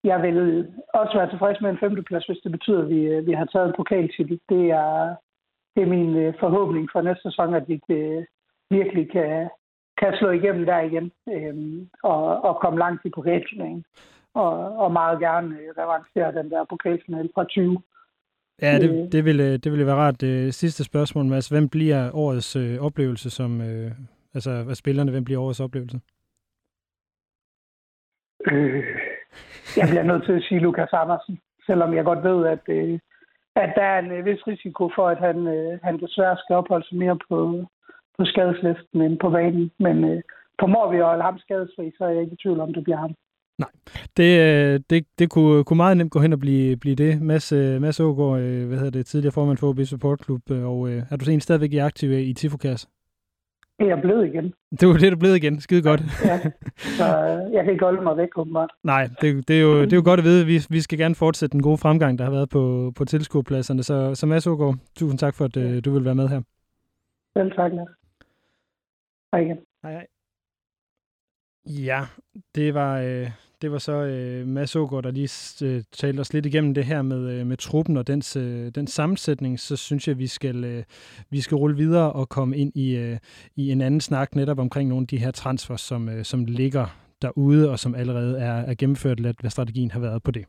jeg 0.03 0.21
vil 0.21 0.67
også 0.93 1.17
være 1.17 1.29
tilfreds 1.29 1.61
med 1.61 1.69
en 1.69 1.77
femteplads, 1.77 2.25
hvis 2.25 2.37
det 2.43 2.51
betyder, 2.51 2.81
at 2.81 2.89
vi, 2.89 3.19
vi 3.19 3.33
har 3.33 3.45
taget 3.45 3.67
en 3.67 3.73
pokaltitel. 3.77 4.39
Det 4.49 4.71
er, 4.71 5.15
det 5.75 5.81
er 5.83 5.87
min 5.87 6.15
øh, 6.15 6.33
forhåbning 6.39 6.89
for 6.91 7.01
næste 7.01 7.23
sæson, 7.23 7.53
at 7.53 7.67
vi 7.67 7.81
øh, 7.89 8.23
virkelig 8.69 9.11
kan, 9.11 9.49
kan 9.97 10.13
slå 10.19 10.29
igennem 10.29 10.65
der 10.65 10.79
igen 10.79 11.11
øh, 11.29 11.55
og, 12.03 12.23
og 12.43 12.59
komme 12.61 12.79
langt 12.79 13.05
i 13.05 13.09
pokalturneringen. 13.09 13.85
Og, 14.33 14.51
og 14.83 14.91
meget 14.91 15.19
gerne 15.19 15.55
øh, 15.59 15.69
revancere 15.77 16.43
den 16.43 16.51
der 16.51 16.63
pokalfinale 16.63 17.29
fra 17.35 17.43
20. 17.43 17.81
Ja, 18.61 18.79
det, 18.79 18.89
øh. 18.89 19.11
det, 19.11 19.25
ville, 19.25 19.57
det 19.57 19.71
ville 19.71 19.85
være 19.85 19.95
rart. 19.95 20.21
Det 20.21 20.53
sidste 20.53 20.83
spørgsmål, 20.83 21.25
Mads. 21.25 21.47
Hvem 21.47 21.69
bliver 21.69 22.11
årets 22.13 22.55
øh, 22.55 22.79
oplevelse 22.79 23.29
som... 23.29 23.61
Øh, 23.61 23.91
altså, 24.33 24.51
af 24.69 24.75
spillerne, 24.75 25.11
hvem 25.11 25.25
bliver 25.25 25.41
årets 25.41 25.59
oplevelse? 25.59 25.99
Øh, 28.51 28.83
jeg 29.77 29.87
bliver 29.89 30.03
nødt 30.03 30.23
til 30.25 30.33
at 30.33 30.43
sige 30.43 30.59
Lukas 30.59 30.93
Andersen, 30.93 31.39
selvom 31.65 31.93
jeg 31.93 32.03
godt 32.03 32.23
ved, 32.23 32.47
at, 32.47 32.63
øh, 32.67 32.99
at 33.55 33.71
der 33.75 33.83
er 33.83 33.99
en 33.99 34.11
øh, 34.11 34.25
vis 34.25 34.47
risiko 34.47 34.89
for, 34.95 35.07
at 35.07 35.17
han, 35.17 35.47
øh, 35.47 35.79
han 35.83 35.99
desværre 35.99 36.37
skal 36.37 36.55
opholde 36.55 36.87
sig 36.87 36.97
mere 36.97 37.17
på, 37.29 37.65
på 38.17 38.25
skadeslisten 38.25 39.01
end 39.01 39.19
på 39.19 39.29
banen. 39.29 39.71
Men 39.79 40.03
øh, 40.03 40.21
formår 40.59 40.91
vi 40.91 40.97
at 40.97 41.05
holde 41.05 41.23
ham 41.23 41.39
skadesfri, 41.39 41.91
så 41.97 42.03
er 42.05 42.09
jeg 42.09 42.21
ikke 42.21 42.33
i 42.33 42.41
tvivl 42.43 42.59
om, 42.59 42.73
det 42.73 42.83
bliver 42.83 42.97
ham. 42.97 43.15
Nej, 43.59 43.69
det, 44.17 44.39
øh, 44.39 44.79
det, 44.89 45.05
det 45.19 45.29
kunne, 45.29 45.63
kunne 45.63 45.77
meget 45.77 45.97
nemt 45.97 46.11
gå 46.11 46.19
hen 46.19 46.33
og 46.33 46.39
blive, 46.39 46.77
blive 46.77 46.95
det. 46.95 47.21
Mads, 47.21 47.51
øh, 47.51 47.81
Mads 47.81 47.99
Ågaard, 47.99 48.39
hvad 48.41 48.77
hedder 48.77 48.91
det, 48.91 49.05
tidligere 49.05 49.31
formand 49.31 49.57
for 49.57 49.69
OB 49.69 49.79
Support 49.85 50.23
Club, 50.23 50.41
og 50.49 50.91
er 50.91 51.15
du 51.15 51.25
egentlig 51.25 51.41
stadigvæk 51.41 51.73
aktiv 51.73 52.11
i 52.11 52.33
Tifokast? 52.33 52.89
Det 53.79 53.89
er 53.89 54.01
blevet 54.01 54.27
igen. 54.27 54.53
Det 54.71 54.83
er 54.83 54.93
det, 54.93 55.11
du 55.11 55.17
blevet 55.17 55.35
igen. 55.35 55.61
Skide 55.61 55.81
godt. 55.81 56.01
ja, 56.25 56.39
så 56.99 57.05
øh, 57.05 57.53
jeg 57.53 57.63
kan 57.63 57.73
ikke 57.73 57.85
holde 57.85 58.01
mig 58.01 58.17
væk, 58.17 58.37
åbenbart. 58.37 58.69
Nej, 58.83 59.09
det, 59.21 59.47
det, 59.47 59.57
er 59.57 59.61
jo, 59.61 59.81
det 59.81 59.93
er 59.93 59.97
jo 59.97 60.03
godt 60.05 60.19
at 60.19 60.23
vide. 60.23 60.45
Vi, 60.45 60.59
vi 60.69 60.81
skal 60.81 60.97
gerne 60.97 61.15
fortsætte 61.15 61.53
den 61.53 61.61
gode 61.61 61.77
fremgang, 61.77 62.19
der 62.19 62.23
har 62.25 62.31
været 62.31 62.49
på, 62.49 62.91
på 62.95 63.05
tilskuerpladserne. 63.05 63.83
Så, 63.83 64.15
så 64.15 64.25
Mads 64.25 64.47
Ågaard, 64.47 64.75
tusind 64.95 65.19
tak 65.19 65.35
for, 65.35 65.45
at. 65.45 65.57
Øh, 65.57 65.85
du 65.85 65.91
vil 65.91 66.05
være 66.05 66.15
med 66.15 66.27
her. 66.27 66.41
Selv 67.37 67.51
tak, 67.51 67.71
Lars. 67.73 67.87
Hej 69.33 69.41
igen. 69.41 69.57
Hej, 69.83 69.91
hej. 69.91 70.07
Ja, 71.65 72.01
det 72.55 72.73
var, 72.73 72.99
øh, 72.99 73.31
det 73.61 73.71
var 73.71 73.77
så 73.77 73.91
øh, 73.91 74.47
Mads 74.47 74.75
Ågaard, 74.75 75.03
der 75.03 75.11
lige 75.11 75.29
øh, 75.65 75.83
talte 75.91 76.19
os 76.19 76.33
lidt 76.33 76.45
igennem 76.45 76.73
det 76.73 76.85
her 76.85 77.01
med, 77.01 77.31
øh, 77.31 77.47
med 77.47 77.57
truppen 77.57 77.97
og 77.97 78.07
dens, 78.07 78.35
øh, 78.35 78.71
den 78.75 78.87
sammensætning. 78.87 79.59
Så 79.59 79.75
synes 79.75 80.07
jeg, 80.07 80.17
vi 80.17 80.27
skal, 80.27 80.63
øh, 80.63 80.83
vi 81.29 81.41
skal 81.41 81.55
rulle 81.55 81.77
videre 81.77 82.13
og 82.13 82.29
komme 82.29 82.57
ind 82.57 82.71
i, 82.75 82.95
øh, 82.95 83.17
i 83.55 83.71
en 83.71 83.81
anden 83.81 84.01
snak 84.01 84.35
netop 84.35 84.59
omkring 84.59 84.89
nogle 84.89 85.03
af 85.03 85.07
de 85.07 85.17
her 85.17 85.31
transfers, 85.31 85.81
som, 85.81 86.09
øh, 86.09 86.25
som 86.25 86.45
ligger 86.45 86.87
derude 87.21 87.69
og 87.69 87.79
som 87.79 87.95
allerede 87.95 88.39
er, 88.39 88.53
er 88.53 88.73
gennemført, 88.73 89.19
lidt, 89.19 89.39
hvad 89.39 89.51
strategien 89.51 89.91
har 89.91 89.99
været 89.99 90.23
på 90.23 90.31
det. 90.31 90.45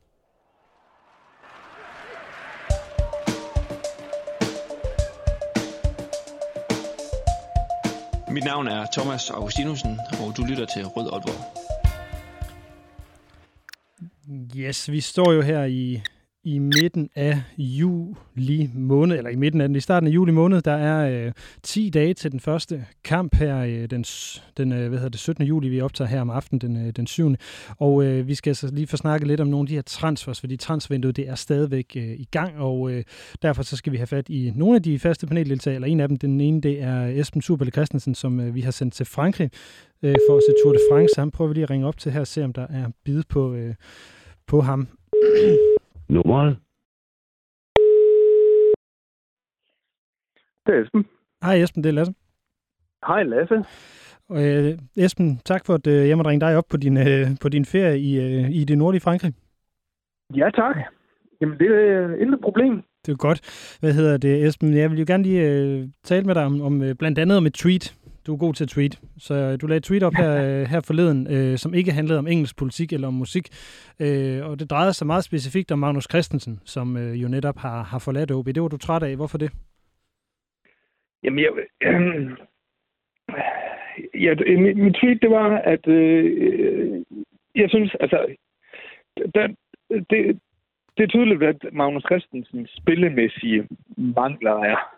Mit 8.31 8.45
navn 8.45 8.69
er 8.69 8.87
Thomas 8.93 9.31
Augustinusen, 9.31 9.99
og 10.13 10.37
du 10.37 10.43
lytter 10.45 10.67
til 10.67 10.87
Rød 10.87 11.09
Aalborg. 11.13 11.80
Yes, 14.57 14.91
vi 14.91 15.01
står 15.01 15.33
jo 15.33 15.41
her 15.41 15.65
i, 15.65 16.03
i 16.45 16.59
midten 16.59 17.11
af 17.15 17.43
juli 17.59 18.71
måned, 18.75 19.17
eller 19.17 19.31
i 19.31 19.37
midten 19.37 19.61
af 19.61 19.69
den, 19.69 19.77
i 19.77 19.81
starten 19.81 20.07
af 20.07 20.13
juli 20.13 20.33
måned, 20.33 20.63
der 20.63 20.73
er 20.73 21.27
øh, 21.27 21.33
10 21.63 21.91
dage 21.91 22.15
til 22.15 22.33
den 22.33 22.41
første 22.41 22.87
kamp 23.05 23.35
her, 23.35 23.59
øh, 23.59 23.91
den, 23.91 24.05
den 24.57 24.73
øh, 24.73 24.89
hvad 24.89 24.99
hedder 24.99 25.09
det, 25.09 25.21
17. 25.21 25.45
juli, 25.45 25.69
vi 25.69 25.81
optager 25.81 26.09
her 26.09 26.21
om 26.21 26.31
aftenen, 26.31 26.61
den, 26.61 26.87
øh, 26.87 26.93
den 26.93 27.07
7. 27.07 27.35
Og 27.79 28.05
øh, 28.05 28.29
vi 28.29 28.35
skal 28.35 28.57
så 28.57 28.71
lige 28.73 28.87
få 28.87 28.97
snakket 28.97 29.29
lidt 29.29 29.41
om 29.41 29.47
nogle 29.47 29.65
af 29.65 29.69
de 29.69 29.75
her 29.75 29.83
transfers, 29.83 30.41
fordi 30.41 30.57
transvinduet 30.57 31.17
det 31.17 31.29
er 31.29 31.35
stadigvæk 31.35 31.93
øh, 31.97 32.03
i 32.03 32.29
gang, 32.31 32.59
og 32.59 32.91
øh, 32.91 33.05
derfor 33.43 33.63
så 33.63 33.77
skal 33.77 33.93
vi 33.93 33.97
have 33.97 34.07
fat 34.07 34.29
i 34.29 34.53
nogle 34.55 34.77
af 34.77 34.83
de 34.83 34.99
faste 34.99 35.27
paneldeltagere, 35.27 35.75
eller 35.75 35.89
en 35.89 36.01
af 36.01 36.09
dem, 36.09 36.17
den 36.17 36.41
ene, 36.41 36.61
det 36.61 36.83
er 36.83 37.07
Esben 37.07 37.43
Superle 37.43 37.71
Christensen, 37.71 38.15
som 38.15 38.41
øh, 38.41 38.55
vi 38.55 38.61
har 38.61 38.71
sendt 38.71 38.95
til 38.95 39.07
Frankrig 39.07 39.51
øh, 40.03 40.17
for 40.29 40.37
at 40.37 40.43
se 40.49 40.55
Tour 40.65 40.73
de 40.73 40.79
France. 40.91 41.15
Han 41.19 41.31
prøver 41.31 41.49
vi 41.49 41.55
lige 41.55 41.65
at 41.65 41.71
ringe 41.71 41.87
op 41.87 41.99
til 41.99 42.13
her 42.13 42.21
og 42.21 42.27
se, 42.27 42.45
om 42.45 42.53
der 42.53 42.67
er 42.71 42.89
bid 43.05 43.23
på... 43.29 43.55
Øh, 43.55 43.75
på 44.51 44.61
ham. 44.61 44.89
Nummeret? 46.09 46.57
Det 50.67 50.75
er 50.75 50.83
Esben. 50.83 51.05
Hej 51.43 51.63
Esben, 51.63 51.85
det 51.85 51.89
er 51.89 51.93
Lasse. 51.93 52.15
Hej 53.07 53.23
Lasse. 53.23 53.65
Og, 54.29 54.43
øh, 54.47 54.79
Esben, 54.97 55.39
tak 55.45 55.67
for, 55.67 55.75
at 55.75 55.87
øh, 55.87 56.09
jeg 56.09 56.17
må 56.17 56.23
ringe 56.23 56.47
dig 56.47 56.57
op 56.57 56.65
på 56.71 56.77
din, 56.77 56.97
øh, 56.97 57.27
på 57.43 57.49
din 57.49 57.65
ferie 57.65 57.99
i, 57.99 58.21
øh, 58.21 58.51
i 58.51 58.65
det 58.65 58.79
nordlige 58.79 59.01
Frankrig. 59.01 59.33
Ja, 60.37 60.51
tak. 60.55 60.77
Jamen, 61.41 61.59
det 61.59 61.67
er 61.67 62.15
intet 62.23 62.41
problem. 62.41 62.83
Det 63.07 63.13
er 63.13 63.17
godt. 63.17 63.41
Hvad 63.81 63.93
hedder 63.93 64.17
det, 64.17 64.47
Esben? 64.47 64.75
Jeg 64.75 64.91
vil 64.91 64.99
jo 64.99 65.05
gerne 65.09 65.23
lige 65.23 65.43
øh, 65.51 65.89
tale 66.05 66.27
med 66.27 66.35
dig 66.35 66.45
om, 66.45 66.61
om 66.61 66.83
øh, 66.83 66.95
blandt 66.95 67.19
andet 67.19 67.37
om 67.37 67.47
et 67.47 67.55
tweet. 67.55 67.97
Du 68.27 68.33
er 68.35 68.39
god 68.39 68.55
til 68.55 68.65
at 68.65 68.69
tweet. 68.69 69.01
Så 69.19 69.35
øh, 69.35 69.61
du 69.61 69.67
lagde 69.67 69.77
et 69.77 69.85
tweet 69.85 70.03
op 70.03 70.15
her, 70.15 70.33
øh, 70.45 70.63
her 70.73 70.81
forleden, 70.87 71.21
øh, 71.35 71.59
som 71.59 71.75
ikke 71.75 71.93
handlede 71.93 72.19
om 72.19 72.27
engelsk 72.27 72.59
politik 72.59 72.93
eller 72.93 73.09
om 73.09 73.15
musik. 73.15 73.47
Øh, 74.01 74.51
og 74.51 74.59
det 74.61 74.71
drejede 74.71 74.93
sig 74.93 75.07
meget 75.07 75.25
specifikt 75.25 75.73
om 75.73 75.79
Magnus 75.79 76.07
Christensen, 76.11 76.61
som 76.65 76.97
øh, 76.97 77.23
jo 77.23 77.29
netop 77.29 77.59
har, 77.59 77.83
har 77.83 77.99
forladt 77.99 78.31
OB. 78.31 78.47
Det 78.47 78.63
var 78.63 78.69
du 78.69 78.77
træt 78.77 79.03
af. 79.03 79.17
Hvorfor 79.17 79.39
det? 79.39 79.51
Jamen, 81.23 81.39
jeg, 81.39 81.51
øh, 81.83 82.31
ja, 84.25 84.35
mit, 84.59 84.77
mit 84.77 84.95
tweet, 84.95 85.23
det 85.23 85.31
var, 85.31 85.59
at 85.59 85.89
øh, 85.89 87.05
jeg 87.55 87.69
synes, 87.69 87.95
altså, 88.01 88.27
der, 89.35 89.47
det, 90.11 90.41
det 90.97 91.03
er 91.03 91.07
tydeligt, 91.07 91.43
at 91.43 91.57
Magnus 91.73 92.03
Christensens 92.03 92.71
spillemæssige 92.77 93.69
mangler 93.97 94.57
er. 94.57 94.97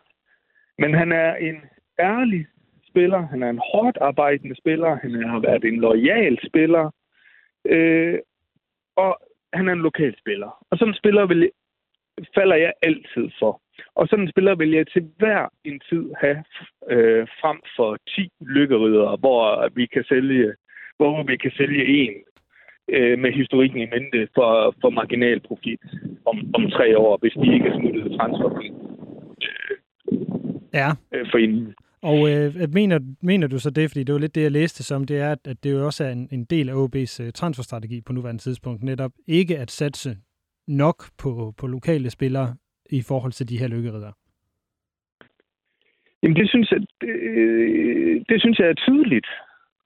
Men 0.78 0.94
han 0.94 1.12
er 1.12 1.34
en 1.34 1.56
ærlig 1.98 2.46
spiller, 2.92 3.20
han 3.32 3.42
er 3.42 3.50
en 3.50 3.62
hårdt 3.72 3.98
arbejdende 4.00 4.56
spiller, 4.62 4.98
han 5.02 5.12
har 5.32 5.40
været 5.48 5.64
en 5.64 5.80
lojal 5.80 6.38
spiller, 6.48 6.84
øh, 7.74 8.18
og 8.96 9.12
han 9.52 9.68
er 9.68 9.72
en 9.72 9.86
lokal 9.88 10.14
spiller. 10.18 10.50
Og 10.70 10.78
sådan 10.78 10.92
en 10.92 11.02
spiller 11.02 11.26
vil, 11.26 11.50
falder 12.34 12.56
jeg 12.56 12.72
altid 12.82 13.26
for. 13.38 13.60
Og 13.94 14.08
sådan 14.08 14.24
en 14.24 14.30
spiller 14.30 14.54
vil 14.54 14.70
jeg 14.70 14.86
til 14.86 15.02
hver 15.18 15.48
en 15.64 15.80
tid 15.88 16.04
have 16.20 16.44
øh, 16.90 17.26
frem 17.40 17.58
for 17.76 17.96
10 18.08 18.28
lykkeridere, 18.40 19.16
hvor 19.16 19.68
vi 19.74 19.86
kan 19.86 20.04
sælge, 20.04 20.54
hvor 20.96 21.22
vi 21.22 21.36
kan 21.36 21.52
sælge 21.56 21.84
en 21.86 22.14
øh, 22.88 23.18
med 23.18 23.32
historikken 23.32 23.78
i 23.78 23.86
mente 23.94 24.28
for, 24.34 24.74
for 24.80 24.90
marginal 24.90 25.40
profit 25.40 25.80
om, 26.26 26.36
om 26.54 26.70
tre 26.70 26.98
år, 26.98 27.16
hvis 27.20 27.32
de 27.32 27.54
ikke 27.54 27.68
er 27.68 27.78
smuttet 27.78 28.18
transfer 28.18 28.50
øh, 29.46 29.76
ja. 30.74 30.88
øh, 31.12 31.26
for 31.30 31.38
inden. 31.38 31.74
Og 32.02 32.30
øh, 32.30 32.72
mener, 32.72 32.98
mener 33.22 33.46
du 33.46 33.58
så 33.58 33.70
det, 33.70 33.90
fordi 33.90 34.04
det 34.04 34.12
var 34.12 34.18
lidt 34.18 34.34
det, 34.34 34.42
jeg 34.42 34.50
læste 34.50 34.82
som, 34.82 35.04
det 35.04 35.18
er, 35.20 35.30
at 35.44 35.64
det 35.64 35.72
jo 35.72 35.86
også 35.86 36.04
er 36.04 36.10
en, 36.10 36.28
en 36.32 36.44
del 36.44 36.68
af 36.68 36.74
OB's 36.74 37.22
øh, 37.22 37.32
transferstrategi 37.32 38.00
på 38.00 38.12
nuværende 38.12 38.42
tidspunkt, 38.42 38.82
netop 38.82 39.12
ikke 39.26 39.58
at 39.58 39.70
satse 39.70 40.16
nok 40.68 41.04
på, 41.22 41.54
på 41.58 41.66
lokale 41.66 42.10
spillere 42.10 42.56
i 42.90 43.02
forhold 43.08 43.32
til 43.32 43.48
de 43.48 43.58
her 43.58 43.68
lykkeridder? 43.68 44.12
Jamen 46.22 46.36
det 46.36 46.48
synes 46.48 46.70
jeg, 46.70 46.80
det, 47.00 47.08
øh, 47.08 48.24
det 48.28 48.40
synes 48.40 48.58
jeg 48.58 48.68
er 48.68 48.74
tydeligt 48.74 49.26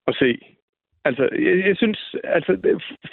at 0.06 0.14
se. 0.18 0.38
Altså, 1.04 1.28
jeg, 1.32 1.66
jeg 1.68 1.76
synes, 1.76 2.14
altså, 2.24 2.52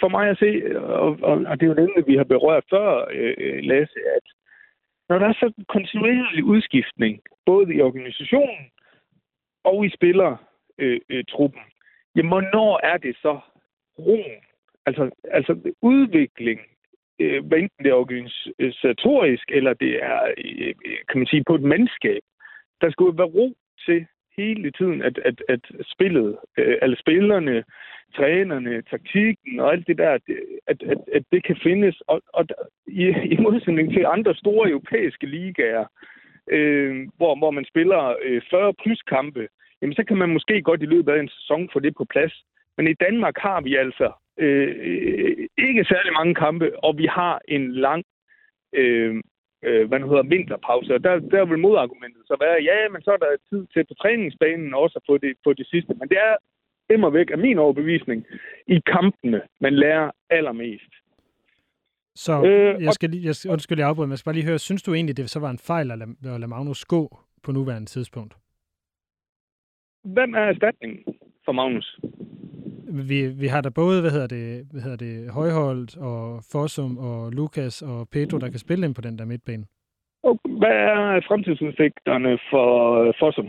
for 0.00 0.08
mig 0.08 0.28
at 0.28 0.38
se, 0.38 0.78
og, 0.78 1.18
og, 1.22 1.36
og 1.46 1.60
det 1.60 1.66
er 1.66 1.72
jo 1.72 1.80
det, 1.96 2.06
vi 2.06 2.16
har 2.16 2.24
berørt 2.24 2.64
før, 2.70 3.08
øh, 3.12 3.58
Lasse, 3.62 3.98
at 4.16 4.26
når 5.08 5.18
der 5.18 5.28
er 5.28 5.32
så 5.32 5.64
kontinuerlig 5.68 6.44
udskiftning, 6.44 7.20
både 7.46 7.74
i 7.74 7.80
organisationen 7.80 8.64
og 9.64 9.86
i 9.86 9.90
spiller 9.90 10.36
øh, 10.78 11.00
øh, 11.08 11.24
jamen 12.16 12.28
hvornår 12.28 12.80
er 12.82 12.96
det 12.96 13.16
så 13.16 13.40
roen? 13.98 14.40
Altså, 14.86 15.10
altså 15.30 15.72
udvikling, 15.82 16.60
øh, 17.18 17.46
hvad 17.46 17.58
enten 17.58 17.84
det 17.84 17.90
er 17.90 17.94
organisatorisk, 17.94 19.50
eller 19.50 19.74
det 19.74 20.02
er, 20.02 20.20
øh, 20.38 20.74
øh 20.86 20.96
kan 21.08 21.18
man 21.18 21.26
sige, 21.26 21.44
på 21.46 21.54
et 21.54 21.62
mandskab. 21.62 22.22
Der 22.80 22.90
skulle 22.90 23.18
være 23.18 23.26
ro 23.26 23.56
til 23.86 24.06
hele 24.36 24.70
tiden, 24.70 25.02
at, 25.02 25.18
at, 25.18 25.42
at 25.48 25.60
spillet, 25.92 26.38
øh, 26.58 26.78
alle 26.82 26.96
spillerne, 26.98 27.64
trænerne, 28.16 28.82
taktikken 28.82 29.60
og 29.60 29.72
alt 29.72 29.86
det 29.86 29.98
der, 29.98 30.10
at, 30.10 30.22
at, 30.66 30.82
at 31.12 31.22
det 31.32 31.44
kan 31.44 31.56
findes. 31.62 32.00
Og, 32.00 32.22
og 32.32 32.46
i, 32.86 33.02
i 33.34 33.36
modsætning 33.36 33.92
til 33.92 34.06
andre 34.06 34.34
store 34.34 34.70
europæiske 34.70 35.26
ligaer, 35.26 35.86
øh, 36.50 37.08
hvor, 37.16 37.38
hvor 37.38 37.50
man 37.50 37.64
spiller 37.64 38.16
øh, 38.22 38.42
40 38.50 38.74
plus 38.82 39.02
kampe, 39.02 39.48
jamen 39.82 39.94
så 39.94 40.04
kan 40.04 40.16
man 40.16 40.30
måske 40.30 40.62
godt 40.62 40.82
i 40.82 40.86
løbet 40.86 41.12
af 41.12 41.20
en 41.20 41.28
sæson 41.28 41.70
få 41.72 41.80
det 41.80 41.94
på 41.96 42.04
plads. 42.04 42.44
Men 42.76 42.88
i 42.88 42.94
Danmark 42.94 43.36
har 43.38 43.60
vi 43.60 43.76
altså 43.76 44.12
øh, 44.38 44.74
øh, 44.80 45.48
ikke 45.58 45.84
særlig 45.84 46.12
mange 46.12 46.34
kampe, 46.34 46.84
og 46.84 46.98
vi 46.98 47.06
har 47.06 47.40
en 47.48 47.72
lang 47.72 48.04
øh, 48.72 49.22
øh, 49.64 49.88
hvad 49.88 49.98
nu 49.98 50.08
hedder, 50.08 50.22
vinterpause. 50.22 50.94
Og 50.94 51.04
der, 51.04 51.18
der 51.18 51.44
vil 51.44 51.58
modargumentet 51.58 52.22
så 52.26 52.36
være, 52.40 52.62
ja, 52.62 52.88
men 52.88 53.02
så 53.02 53.10
er 53.12 53.16
der 53.16 53.44
tid 53.50 53.66
til 53.72 53.84
på 53.84 53.94
træningsbanen 53.94 54.74
også 54.74 54.98
at 54.98 55.06
få 55.08 55.18
det, 55.18 55.32
få 55.44 55.52
det 55.52 55.66
sidste. 55.66 55.94
Men 55.94 56.08
det 56.08 56.18
er 56.18 56.36
immer 56.94 57.10
væk 57.10 57.30
af 57.30 57.38
min 57.38 57.58
overbevisning 57.58 58.26
i 58.66 58.80
kampene, 58.86 59.42
man 59.60 59.74
lærer 59.74 60.10
allermest. 60.30 60.92
Så 62.14 62.44
øh, 62.44 62.82
jeg 62.82 62.92
skal 62.92 63.10
lige, 63.10 63.24
jeg, 63.26 63.52
undskyld, 63.52 63.78
jeg 63.78 63.88
afbryder, 63.88 64.06
men 64.06 64.10
jeg 64.10 64.18
skal 64.18 64.30
bare 64.30 64.34
lige 64.34 64.46
høre, 64.46 64.58
synes 64.58 64.82
du 64.82 64.94
egentlig, 64.94 65.16
det 65.16 65.30
så 65.30 65.40
var 65.40 65.50
en 65.50 65.58
fejl 65.58 65.90
at 65.90 65.98
lade, 65.98 66.10
at 66.34 66.40
lade 66.40 66.50
Magnus 66.50 66.84
gå 66.84 67.18
på 67.42 67.52
nuværende 67.52 67.86
tidspunkt? 67.86 68.34
Hvem 70.04 70.34
er 70.34 70.44
erstatningen 70.52 71.04
for 71.44 71.52
Magnus? 71.52 72.00
vi, 73.08 73.26
vi 73.26 73.46
har 73.46 73.60
der 73.60 73.70
både, 73.70 74.00
hvad 74.00 74.10
hedder 74.10 74.26
det, 74.26 74.66
hvad 74.72 74.82
hedder 74.82 74.96
det 74.96 75.32
Højholdt 75.32 75.96
og 75.96 76.42
Fossum 76.52 76.98
og 76.98 77.32
Lukas 77.32 77.82
og 77.82 78.08
Pedro, 78.12 78.38
der 78.38 78.50
kan 78.50 78.58
spille 78.58 78.86
ind 78.86 78.94
på 78.94 79.00
den 79.00 79.18
der 79.18 79.24
midtbane. 79.24 79.64
Og 80.22 80.40
hvad 80.60 80.76
er 80.92 81.20
fremtidsudsigterne 81.28 82.38
for 82.50 82.68
Fossum? 83.18 83.48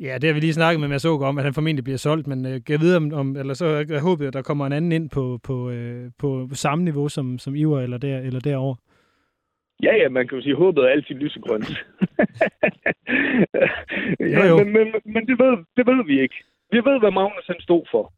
Ja, 0.00 0.18
det 0.18 0.28
har 0.28 0.34
vi 0.34 0.40
lige 0.40 0.52
snakket 0.52 0.80
med 0.80 0.88
Mads 0.88 1.04
Åker 1.04 1.26
om, 1.26 1.38
at 1.38 1.44
han 1.44 1.54
formentlig 1.54 1.84
bliver 1.84 1.96
solgt, 1.98 2.26
men 2.26 2.46
øh, 2.46 2.60
jeg 2.68 2.80
ved 2.80 2.96
om, 2.96 3.12
om, 3.12 3.36
eller 3.36 3.54
så 3.54 3.66
jeg 3.88 4.00
håber 4.00 4.26
at 4.26 4.32
der 4.32 4.42
kommer 4.42 4.66
en 4.66 4.72
anden 4.72 4.92
ind 4.92 5.10
på, 5.10 5.38
på, 5.44 5.70
øh, 5.70 6.10
på 6.18 6.48
samme 6.52 6.84
niveau 6.84 7.08
som, 7.08 7.38
som 7.38 7.54
Iver 7.54 7.80
eller, 7.80 7.98
der, 7.98 8.18
eller 8.18 8.40
derover. 8.40 8.74
Ja, 9.82 9.94
ja, 9.96 10.08
man 10.08 10.28
kan 10.28 10.36
jo 10.36 10.42
sige, 10.42 10.52
at 10.52 10.58
håbet 10.58 10.84
er 10.84 10.88
altid 10.88 11.14
lysegrønt. 11.14 11.70
ja, 14.34 14.46
jo. 14.50 14.56
Men, 14.56 14.72
men, 14.72 14.86
men 15.04 15.26
det, 15.28 15.36
ved, 15.42 15.52
det 15.76 15.86
ved 15.86 16.04
vi 16.06 16.20
ikke. 16.20 16.38
Vi 16.72 16.78
ved, 16.78 16.98
hvad 17.00 17.10
Magnus 17.10 17.46
han 17.46 17.60
stod 17.60 17.84
for. 17.90 18.12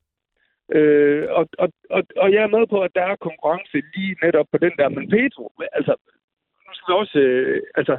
Øh, 0.76 1.24
og, 1.30 1.48
og, 1.58 1.68
og, 1.90 2.02
og 2.16 2.32
jeg 2.32 2.42
er 2.42 2.54
med 2.56 2.66
på, 2.66 2.80
at 2.80 2.94
der 2.94 3.02
er 3.02 3.16
konkurrence 3.28 3.82
lige 3.94 4.16
netop 4.22 4.46
på 4.52 4.58
den 4.58 4.72
der. 4.78 4.88
Men 4.88 5.10
Petro, 5.10 5.52
altså, 5.72 5.94
nu 6.64 6.70
skal 6.74 6.92
vi 6.92 6.98
også... 7.02 7.18
Øh, 7.18 7.62
altså, 7.74 7.96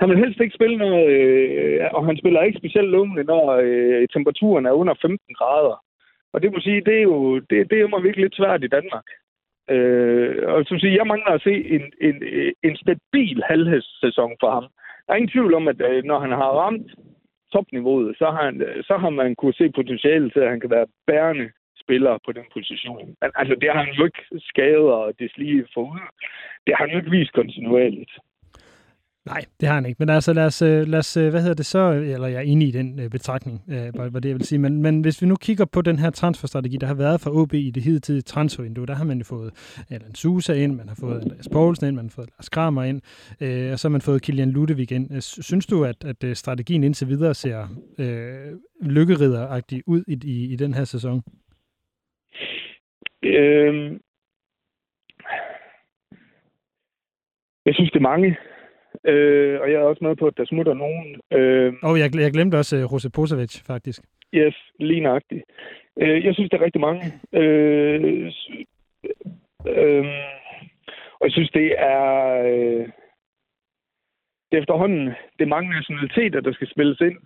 han 0.00 0.10
vil 0.10 0.18
helst 0.18 0.40
ikke 0.40 0.54
spille 0.54 0.76
noget, 0.76 1.06
øh, 1.08 1.80
og 1.92 2.06
han 2.06 2.16
spiller 2.16 2.42
ikke 2.42 2.58
specielt 2.58 2.90
lunge, 2.90 3.24
når 3.24 3.44
øh, 3.64 4.08
temperaturen 4.08 4.66
er 4.66 4.72
under 4.72 4.94
15 5.02 5.34
grader. 5.34 5.84
Og 6.32 6.42
det 6.42 6.52
må 6.52 6.60
sige, 6.60 6.80
det 6.80 6.96
er 6.98 7.02
jo, 7.02 7.38
det, 7.38 7.70
det 7.70 7.76
er 7.76 7.80
jo 7.80 7.96
virkelig 8.02 8.24
lidt 8.24 8.36
svært 8.36 8.64
i 8.64 8.74
Danmark. 8.76 9.06
Øh, 9.70 10.36
og 10.52 10.64
som 10.64 10.78
siger, 10.78 10.94
jeg 10.94 11.06
mangler 11.06 11.32
at 11.34 11.42
se 11.42 11.54
en, 11.76 11.84
en, 12.00 12.16
en 12.62 12.76
stabil 12.76 13.42
halvhedssæson 13.50 14.32
for 14.40 14.50
ham. 14.50 14.66
Der 15.06 15.12
er 15.12 15.16
ingen 15.16 15.34
tvivl 15.34 15.54
om, 15.54 15.68
at 15.68 15.80
øh, 15.90 16.04
når 16.04 16.18
han 16.18 16.30
har 16.30 16.50
ramt 16.62 16.90
topniveauet, 17.52 18.18
så 18.18 18.26
har, 18.30 18.44
han, 18.44 18.56
så 18.82 18.96
har 18.96 19.10
man 19.10 19.34
kunne 19.34 19.54
se 19.54 19.70
potentiale 19.70 20.30
til, 20.30 20.40
at 20.40 20.50
han 20.50 20.60
kan 20.60 20.70
være 20.70 20.86
bærende 21.06 21.50
spiller 21.82 22.18
på 22.26 22.32
den 22.32 22.46
position. 22.52 23.06
Men 23.20 23.30
altså, 23.40 23.54
det 23.60 23.68
har 23.72 23.84
han 23.84 23.94
jo 23.94 24.04
ikke 24.04 24.24
skadet 24.50 24.92
og 25.00 25.14
deslige 25.18 25.66
forud. 25.74 26.06
Det 26.66 26.74
har 26.74 26.84
han 26.84 26.92
jo 26.92 26.98
ikke 26.98 27.16
vist 27.18 27.32
kontinuerligt. 27.32 28.12
Nej, 29.26 29.40
det 29.60 29.68
har 29.68 29.74
han 29.74 29.86
ikke. 29.86 29.96
Men 29.98 30.08
altså, 30.08 30.32
lad 30.32 30.46
os, 30.46 30.62
øh, 30.62 30.88
lad 30.88 30.98
os 30.98 31.16
øh, 31.16 31.30
hvad 31.30 31.40
hedder 31.40 31.54
det 31.54 31.66
så, 31.66 31.90
eller 31.92 32.28
jeg 32.28 32.36
er 32.36 32.40
enig 32.40 32.68
i 32.68 32.70
den 32.70 33.00
øh, 33.00 33.10
betragtning, 33.10 33.62
hvad 34.10 34.20
det 34.20 34.28
jeg 34.28 34.36
vil 34.36 34.44
sige. 34.44 34.58
Men, 34.58 34.82
men 34.82 35.00
hvis 35.00 35.22
vi 35.22 35.26
nu 35.26 35.36
kigger 35.36 35.64
på 35.64 35.82
den 35.82 35.98
her 35.98 36.10
transferstrategi, 36.10 36.76
der 36.76 36.86
har 36.86 36.94
været 36.94 37.20
for 37.20 37.30
OB 37.30 37.54
i 37.54 37.70
det 37.70 37.82
hidtidige 37.82 38.22
transfervindue, 38.22 38.86
der 38.86 38.94
har 38.94 39.04
man 39.04 39.18
jo 39.18 39.24
fået 39.24 39.50
Alan 39.90 40.14
Sousa 40.14 40.52
ind, 40.52 40.76
man 40.76 40.88
har 40.88 40.96
fået 41.00 41.22
Andreas 41.22 41.48
Poulsen 41.52 41.88
ind, 41.88 41.96
man 41.96 42.04
har 42.04 42.10
fået 42.10 42.28
Lars 42.38 42.48
Kramer 42.48 42.82
ind, 42.82 43.00
og 43.72 43.78
så 43.78 43.88
har 43.88 43.92
man 43.92 44.00
fået 44.00 44.22
Kilian 44.22 44.50
Ludovic 44.50 44.92
ind. 44.92 45.20
Synes 45.20 45.66
du, 45.66 45.84
at, 45.84 46.04
at 46.04 46.36
strategien 46.36 46.84
indtil 46.84 47.08
videre 47.08 47.34
ser 47.34 47.68
øh, 47.98 48.58
lykkeridderagtig 48.82 49.82
ud 49.86 50.02
i, 50.08 50.18
i, 50.24 50.52
i 50.52 50.56
den 50.56 50.74
her 50.74 50.84
sæson? 50.84 51.22
Øh, 53.22 53.98
jeg 57.66 57.74
synes, 57.74 57.90
det 57.90 57.98
er 57.98 58.08
mange. 58.12 58.36
Øh, 59.04 59.60
og 59.60 59.70
jeg 59.70 59.78
er 59.80 59.84
også 59.84 60.04
med 60.04 60.16
på, 60.16 60.26
at 60.26 60.36
der 60.36 60.44
smutter 60.44 60.74
nogen. 60.74 61.20
Øh, 61.32 61.72
og 61.82 61.98
jeg, 61.98 62.16
jeg 62.16 62.32
glemte 62.32 62.56
også 62.56 62.76
uh, 62.76 62.92
Jose 62.92 63.10
Posevic, 63.10 63.62
faktisk. 63.66 64.02
Yes, 64.34 64.56
lige 64.78 65.00
nøjagtigt. 65.00 65.44
Øh, 66.00 66.24
jeg 66.24 66.34
synes, 66.34 66.50
det 66.50 66.60
er 66.60 66.64
rigtig 66.64 66.80
mange. 66.80 67.04
Øh, 67.32 68.32
øh, 69.66 70.06
og 71.20 71.24
jeg 71.26 71.32
synes, 71.32 71.50
det 71.50 71.74
er... 71.78 72.42
Øh, 72.42 72.88
det 74.50 74.58
er 74.58 74.62
efterhånden 74.62 75.06
det 75.06 75.42
er 75.44 75.54
mange 75.56 75.70
nationaliteter, 75.70 76.40
der 76.40 76.52
skal 76.52 76.70
spilles 76.70 77.00
ind 77.00 77.18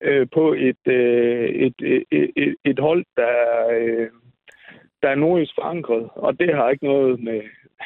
øh, 0.00 0.26
på 0.34 0.52
et, 0.52 0.82
øh, 0.86 1.48
et, 1.48 1.74
et, 2.10 2.30
et, 2.36 2.54
et 2.64 2.78
hold, 2.78 3.04
der, 3.16 3.68
øh, 3.72 4.10
der 5.02 5.08
er 5.08 5.14
nordisk 5.14 5.52
forankret. 5.54 6.08
Og 6.14 6.40
det 6.40 6.54
har 6.54 6.70
ikke 6.70 6.84
noget 6.84 7.20
med 7.20 7.40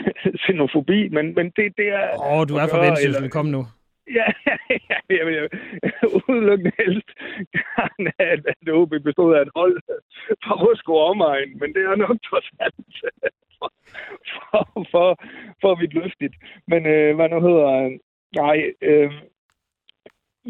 xenofobi, 0.42 1.08
men, 1.08 1.34
men 1.34 1.46
det, 1.56 1.66
det 1.78 1.88
er... 1.88 2.08
Åh, 2.18 2.32
oh, 2.32 2.42
du 2.48 2.54
er 2.56 2.66
for 2.70 2.78
eller... 2.78 3.28
kom 3.28 3.46
nu. 3.46 3.62
Ja, 4.18 4.26
ja, 4.90 4.98
jeg 5.18 5.26
vil 5.26 5.36
udelukkende 6.28 6.72
helst 6.78 7.08
gerne, 7.56 8.10
at, 8.18 8.40
at 8.52 8.68
OB 8.72 8.92
bestod 9.04 9.34
af 9.34 9.42
et 9.42 9.52
hold 9.56 9.76
fra 10.44 10.54
Rusko 10.62 10.92
omegn, 11.10 11.58
men 11.60 11.68
det 11.74 11.82
er 11.82 11.96
nok 11.96 12.18
trods 12.28 12.48
alt 12.60 12.74
for, 13.58 13.70
for, 14.50 14.86
for, 14.90 15.08
for 15.60 15.74
vidt 15.80 15.94
løftigt. 15.94 16.34
Men 16.68 16.86
øh, 16.86 17.14
hvad 17.16 17.28
nu 17.28 17.40
hedder 17.40 17.98
Nej, 18.42 18.58
øh, 18.82 19.12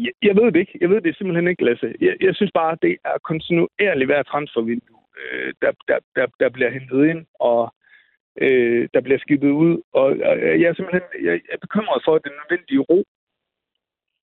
jeg, 0.05 0.13
jeg 0.23 0.35
ved 0.35 0.51
det 0.51 0.59
ikke. 0.59 0.77
Jeg 0.81 0.89
ved 0.89 1.01
det 1.01 1.17
simpelthen 1.17 1.47
ikke, 1.47 1.65
Lasse. 1.65 1.93
Jeg, 2.01 2.15
jeg 2.21 2.35
synes 2.35 2.51
bare, 2.53 2.77
det 2.81 2.97
er 3.05 3.17
kontinuerligt 3.23 4.09
hver 4.09 4.23
transfervindue, 4.23 5.01
øh, 5.21 5.53
der, 5.61 5.71
der, 5.87 5.99
der, 6.15 6.25
der 6.39 6.49
bliver 6.49 6.69
hentet 6.69 7.09
ind, 7.11 7.25
og 7.39 7.73
øh, 8.41 8.89
der 8.93 9.01
bliver 9.01 9.19
skibet 9.19 9.49
ud. 9.49 9.81
Og, 9.93 10.05
og 10.29 10.35
jeg 10.61 10.67
er 10.69 10.73
simpelthen 10.73 11.25
jeg, 11.25 11.41
er 11.53 11.57
bekymret 11.65 12.01
for 12.05 12.17
den 12.17 12.33
nødvendige 12.39 12.85
ro 12.89 12.99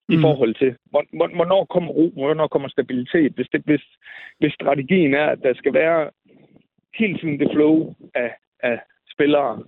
mm. 0.08 0.14
i 0.14 0.16
forhold 0.20 0.54
til, 0.54 0.70
hvornår 1.38 1.64
kommer 1.64 1.90
ro, 1.92 2.06
hvornår 2.14 2.48
kommer 2.48 2.68
stabilitet. 2.68 3.32
Hvis, 3.32 3.48
det, 3.52 3.62
hvis, 3.64 3.84
hvis 4.38 4.52
strategien 4.52 5.14
er, 5.14 5.26
at 5.26 5.40
der 5.42 5.54
skal 5.54 5.74
være 5.74 6.10
hele 6.98 7.18
tiden 7.18 7.40
det 7.40 7.50
flow 7.54 7.94
af, 8.14 8.30
af 8.60 8.78
spillere, 9.14 9.62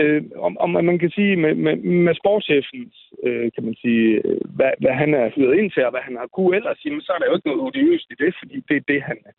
øh, 0.00 0.22
om, 0.36 0.58
om 0.58 0.70
man 0.70 0.98
kan 0.98 1.10
sige 1.10 1.36
med, 1.36 1.54
med, 1.54 1.76
med 2.06 2.14
sportschefens, 2.14 2.96
øh, 3.26 3.50
kan 3.54 3.64
man 3.64 3.74
sige, 3.82 4.22
hvad, 4.56 4.72
hvad 4.80 4.94
han 5.02 5.14
er 5.14 5.30
hyret 5.34 5.58
ind 5.58 5.70
til, 5.70 5.84
og 5.84 5.90
hvad 5.90 6.00
han 6.00 6.16
har 6.16 6.26
kunne 6.26 6.56
ellers 6.56 6.78
sige, 6.78 6.92
men 6.92 7.00
så 7.00 7.12
er 7.12 7.18
der 7.18 7.26
jo 7.26 7.34
ikke 7.36 7.48
noget 7.48 7.62
odiøst 7.66 8.06
i 8.10 8.14
det, 8.24 8.34
fordi 8.38 8.56
det 8.68 8.76
er 8.76 8.84
det, 8.92 9.02
han 9.02 9.18
er. 9.26 9.32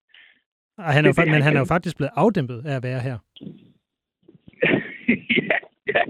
Og 0.77 0.93
han 0.95 1.05
er, 1.05 1.11
det, 1.11 1.17
jo, 1.17 1.21
det, 1.21 1.27
men 1.27 1.33
han, 1.33 1.41
han 1.41 1.55
er 1.55 1.59
jo 1.59 1.73
faktisk 1.75 1.97
blevet 1.97 2.11
afdæmpet 2.15 2.59
af 2.65 2.75
at 2.75 2.83
være 2.83 2.99
her 2.99 3.17
ja, 5.49 5.57
ja, 5.93 6.01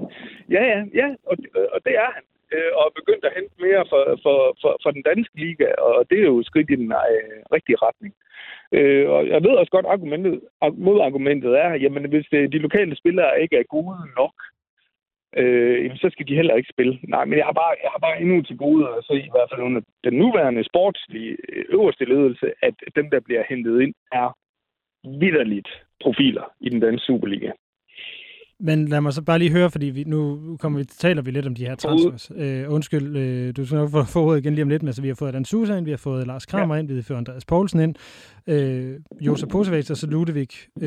ja, 0.56 0.64
ja, 0.72 0.80
ja 0.94 1.08
og, 1.30 1.38
og 1.74 1.80
det 1.86 1.94
er 1.96 2.10
han. 2.16 2.24
Øh, 2.56 2.72
og 2.76 2.84
er 2.86 3.00
begyndt 3.00 3.26
at 3.26 3.36
hente 3.38 3.56
mere 3.66 3.84
for, 3.92 4.02
for, 4.24 4.38
for, 4.62 4.72
for 4.84 4.92
den 4.92 5.04
danske 5.10 5.36
liga, 5.46 5.68
og 5.88 6.06
det 6.10 6.18
er 6.20 6.28
jo 6.34 6.44
skridt 6.44 6.70
i 6.72 6.76
den 6.76 6.92
øh, 6.92 7.38
rigtige 7.56 7.82
retning. 7.86 8.14
Øh, 8.78 9.10
og 9.10 9.28
jeg 9.28 9.44
ved 9.44 9.60
også 9.62 9.72
godt, 9.72 9.86
argumentet, 9.86 10.42
modargumentet 10.74 11.54
er, 11.60 11.72
jamen 11.84 12.10
hvis 12.10 12.28
øh, 12.32 12.52
de 12.52 12.58
lokale 12.58 12.96
spillere 12.96 13.42
ikke 13.42 13.58
er 13.58 13.74
gode 13.76 13.98
nok, 14.18 14.36
øh, 15.38 15.98
så 15.98 16.08
skal 16.12 16.28
de 16.28 16.36
heller 16.36 16.56
ikke 16.56 16.74
spille. 16.74 17.00
Nej, 17.08 17.26
men 17.26 17.38
jeg 17.38 17.46
har 17.46 17.54
bare, 17.54 17.74
jeg 17.84 17.92
har 17.94 18.00
bare 18.00 18.22
endnu 18.22 18.42
til 18.42 18.58
gode 18.58 18.88
at 18.98 19.06
se, 19.08 19.16
i 19.16 19.34
hvert 19.34 19.50
fald 19.52 19.62
under 19.62 19.82
den 20.04 20.14
nuværende 20.14 20.64
sportslige 20.64 21.38
øh, 21.50 21.66
øverste 21.70 22.06
ledelse, 22.06 22.48
at 22.62 22.76
dem, 22.96 23.10
der 23.10 23.20
bliver 23.20 23.44
hentet 23.50 23.82
ind, 23.82 23.94
er 24.12 24.38
vidderligt 25.04 25.70
profiler 26.04 26.46
i 26.60 26.70
den 26.70 26.80
danske 26.80 27.06
Superliga. 27.06 27.52
Men 28.60 28.88
lad 28.88 29.02
mig 29.02 29.14
så 29.14 29.22
bare 29.22 29.40
lige 29.40 29.52
høre, 29.52 29.72
fordi 29.72 29.86
vi, 29.86 30.04
nu 30.04 30.40
kommer 30.60 30.80
vi, 30.80 30.86
taler 30.86 31.22
vi 31.22 31.32
lidt 31.32 31.48
om 31.48 31.56
de 31.56 31.66
her 31.66 31.76
transfers. 31.76 32.32
Uh, 32.32 32.74
undskyld, 32.74 33.08
uh, 33.16 33.56
du 33.58 33.66
skal 33.66 33.76
nok 33.76 33.90
få, 33.90 34.04
få 34.04 34.24
ordet 34.26 34.40
igen 34.40 34.54
lige 34.56 34.64
om 34.64 34.70
lidt, 34.70 34.82
men 34.82 34.88
altså, 34.88 35.02
vi 35.02 35.08
har 35.08 35.16
fået 35.16 35.34
Dan 35.34 35.46
Susa 35.46 35.76
ind, 35.76 35.86
vi 35.86 35.92
har 35.92 35.98
fået 35.98 36.28
Lars 36.28 36.46
Kramer 36.46 36.76
ja. 36.76 36.80
ind, 36.80 36.88
vi 36.88 36.96
har 36.96 37.02
fået 37.02 37.18
Andreas 37.18 37.46
Poulsen 37.46 37.80
ind, 37.80 37.96
uh, 38.48 39.26
Josef 39.26 39.50
Posevic 39.50 39.92
og 39.92 39.98
så 39.98 40.08
Ludvig. 40.08 40.48
Uh, 40.76 40.84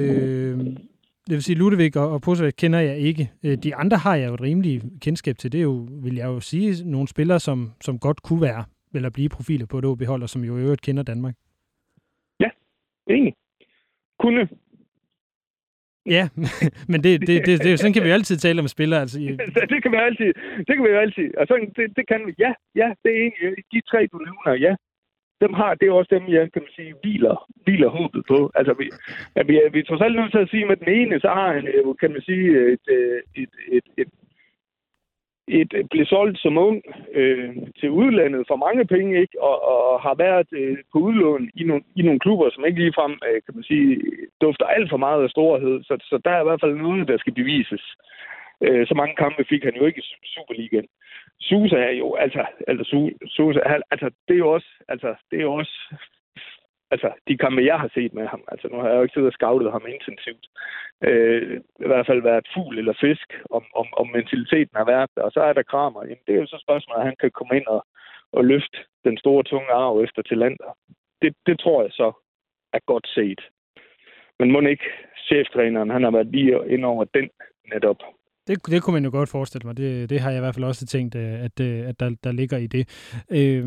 det 1.26 1.34
vil 1.34 1.42
sige, 1.42 1.56
Ludvig 1.56 1.96
og, 1.96 2.10
og 2.10 2.22
Posevic 2.22 2.54
kender 2.54 2.80
jeg 2.80 2.98
ikke. 2.98 3.30
Uh, 3.44 3.52
de 3.52 3.74
andre 3.74 3.96
har 3.96 4.16
jeg 4.16 4.28
jo 4.28 4.34
et 4.34 4.40
rimeligt 4.40 4.84
kendskab 5.00 5.38
til. 5.38 5.52
Det 5.52 5.58
er 5.58 5.62
jo, 5.62 5.88
vil 6.02 6.14
jeg 6.14 6.26
jo 6.26 6.40
sige, 6.40 6.90
nogle 6.90 7.08
spillere, 7.08 7.40
som, 7.40 7.72
som 7.80 7.98
godt 7.98 8.22
kunne 8.22 8.40
være, 8.40 8.64
eller 8.94 9.10
blive 9.10 9.28
profiler 9.28 9.66
på 9.66 9.78
et 9.78 9.84
OB-hold, 9.84 10.22
og 10.22 10.28
som 10.28 10.44
jo 10.44 10.56
i 10.58 10.60
øvrigt 10.60 10.80
kender 10.80 11.02
Danmark. 11.02 11.34
Ja, 12.40 12.48
enig. 13.10 13.34
Kunne 14.18 14.48
Ja, 16.06 16.28
men 16.92 17.04
det, 17.04 17.20
det, 17.20 17.46
det, 17.46 17.62
det, 17.64 17.78
sådan 17.78 17.92
kan 17.92 18.02
vi 18.02 18.08
jo 18.08 18.14
altid 18.14 18.36
tale 18.36 18.60
om 18.60 18.68
spillere. 18.68 19.00
Altså. 19.00 19.18
det 19.72 19.82
kan 19.82 19.92
vi 19.92 19.96
altid. 19.96 20.32
Det 20.66 20.72
kan 20.76 20.84
vi 20.84 20.90
jo 20.90 20.98
altid. 20.98 21.36
Og 21.38 21.46
sådan, 21.46 21.72
det, 21.76 21.96
det 21.96 22.08
kan 22.08 22.20
vi. 22.26 22.34
Ja, 22.38 22.52
ja, 22.74 22.88
det 23.02 23.10
er 23.12 23.20
egentlig 23.20 23.42
øh, 23.42 23.56
de 23.72 23.80
tre, 23.90 24.08
du 24.12 24.18
nævner, 24.18 24.54
ja. 24.66 24.74
Dem 25.40 25.54
har, 25.54 25.74
det 25.74 25.88
er 25.88 25.92
også 25.92 26.14
dem, 26.16 26.28
jeg 26.28 26.52
kan 26.52 26.62
man 26.62 26.72
sige, 26.76 26.94
hviler, 27.02 27.36
hviler 27.64 27.88
håbet 27.88 28.22
på. 28.28 28.50
Altså, 28.54 28.72
vi, 28.78 28.90
ja, 29.36 29.42
vi, 29.42 29.60
vi 29.72 29.78
er 29.78 29.84
trods 29.84 30.02
alt 30.02 30.16
nødt 30.16 30.32
til 30.32 30.44
at 30.44 30.50
sige, 30.50 30.62
at 30.62 30.68
med 30.68 30.76
den 30.76 30.90
ene, 31.00 31.20
så 31.20 31.28
har 31.28 31.52
han, 31.54 31.64
kan 32.00 32.10
man 32.12 32.22
sige, 32.22 32.46
et, 32.74 32.86
øh, 32.96 33.18
et, 33.42 33.52
et, 33.76 33.86
et, 33.98 34.08
et, 35.48 35.72
øh, 35.74 35.84
blev 35.90 36.06
solgt 36.06 36.38
som 36.38 36.58
ung 36.58 36.82
øh, 37.12 37.56
til 37.80 37.90
udlandet 37.90 38.44
for 38.48 38.56
mange 38.56 38.84
penge, 38.84 39.20
ikke? 39.20 39.42
Og, 39.42 39.56
og 39.72 40.00
har 40.00 40.14
været 40.14 40.48
øh, 40.52 40.78
på 40.92 40.98
udlån 40.98 41.50
i 41.54 41.64
nogle, 41.64 41.82
i 41.96 42.02
nogle 42.02 42.20
klubber, 42.20 42.50
som 42.50 42.64
ikke 42.64 42.80
ligefrem, 42.80 43.12
øh, 43.28 43.42
kan 43.44 43.54
man 43.54 43.64
sige, 43.64 44.02
dufter 44.40 44.66
alt 44.66 44.90
for 44.90 44.96
meget 44.96 45.22
af 45.22 45.30
storhed. 45.30 45.84
Så, 45.84 45.94
så 46.00 46.20
der 46.24 46.30
er 46.30 46.40
i 46.40 46.44
hvert 46.44 46.60
fald 46.60 46.74
noget, 46.74 47.08
der 47.08 47.18
skal 47.18 47.34
bevises. 47.34 47.84
Øh, 48.64 48.86
så 48.86 48.94
mange 48.94 49.14
kampe 49.16 49.44
fik 49.44 49.64
han 49.64 49.74
jo 49.76 49.84
ikke 49.86 50.00
i 50.00 50.26
Superligaen. 50.34 50.88
Susa 51.40 51.76
er 51.76 51.94
jo, 52.02 52.14
altså, 52.14 52.44
altså, 52.68 52.84
Susa, 53.26 53.60
altså, 53.90 54.10
det 54.28 54.34
er 54.34 54.38
jo 54.38 54.48
også, 54.48 54.70
altså, 54.88 55.14
det 55.30 55.38
er 55.38 55.42
jo 55.42 55.54
også 55.54 55.94
altså, 56.92 57.08
de 57.28 57.36
kampe, 57.42 57.60
jeg 57.70 57.78
har 57.82 57.90
set 57.94 58.12
med 58.18 58.26
ham, 58.32 58.42
altså 58.52 58.66
nu 58.68 58.76
har 58.80 58.88
jeg 58.88 58.96
jo 58.96 59.02
ikke 59.02 59.14
siddet 59.14 59.32
og 59.32 59.38
scoutet 59.38 59.72
ham 59.72 59.84
intensivt, 59.96 60.46
øh, 61.08 61.60
i 61.84 61.88
hvert 61.90 62.06
fald 62.06 62.22
været 62.22 62.52
fugl 62.54 62.78
eller 62.78 62.94
fisk, 63.06 63.28
om, 63.56 63.64
om, 63.80 63.86
om 64.00 64.06
mentaliteten 64.16 64.76
har 64.80 64.86
været 64.94 65.10
der. 65.14 65.22
Og 65.22 65.32
så 65.32 65.40
er 65.48 65.52
der 65.52 65.70
Kramer. 65.72 66.02
Jamen, 66.02 66.24
det 66.26 66.32
er 66.34 66.40
jo 66.40 66.46
så 66.54 66.58
spørgsmålet, 66.66 67.00
at 67.00 67.08
han 67.10 67.18
kan 67.20 67.30
komme 67.38 67.52
ind 67.58 67.66
og, 67.66 67.80
og 68.32 68.44
løfte 68.44 68.78
den 69.06 69.16
store, 69.22 69.42
tunge 69.42 69.70
arv 69.82 70.00
efter 70.06 70.22
til. 70.22 70.38
Det, 71.22 71.32
det 71.46 71.56
tror 71.60 71.82
jeg 71.82 71.92
så 71.92 72.08
er 72.72 72.82
godt 72.86 73.06
set. 73.16 73.40
Men 74.38 74.50
må 74.52 74.60
ikke 74.60 74.88
cheftræneren, 75.26 75.90
han 75.90 76.02
har 76.02 76.10
været 76.10 76.26
lige 76.26 76.68
ind 76.74 76.84
over 76.84 77.04
den 77.04 77.30
netop. 77.72 78.00
Det, 78.46 78.66
det 78.66 78.82
kunne 78.82 78.94
man 78.94 79.04
jo 79.04 79.10
godt 79.10 79.28
forestille 79.28 79.66
mig. 79.66 79.76
Det, 79.76 80.10
det 80.10 80.20
har 80.20 80.30
jeg 80.30 80.38
i 80.38 80.44
hvert 80.44 80.54
fald 80.54 80.64
også 80.64 80.86
tænkt, 80.86 81.14
at, 81.14 81.60
at 81.60 82.00
der, 82.00 82.16
der 82.24 82.32
ligger 82.32 82.56
i 82.56 82.66
det. 82.66 82.84
Øh, 83.30 83.64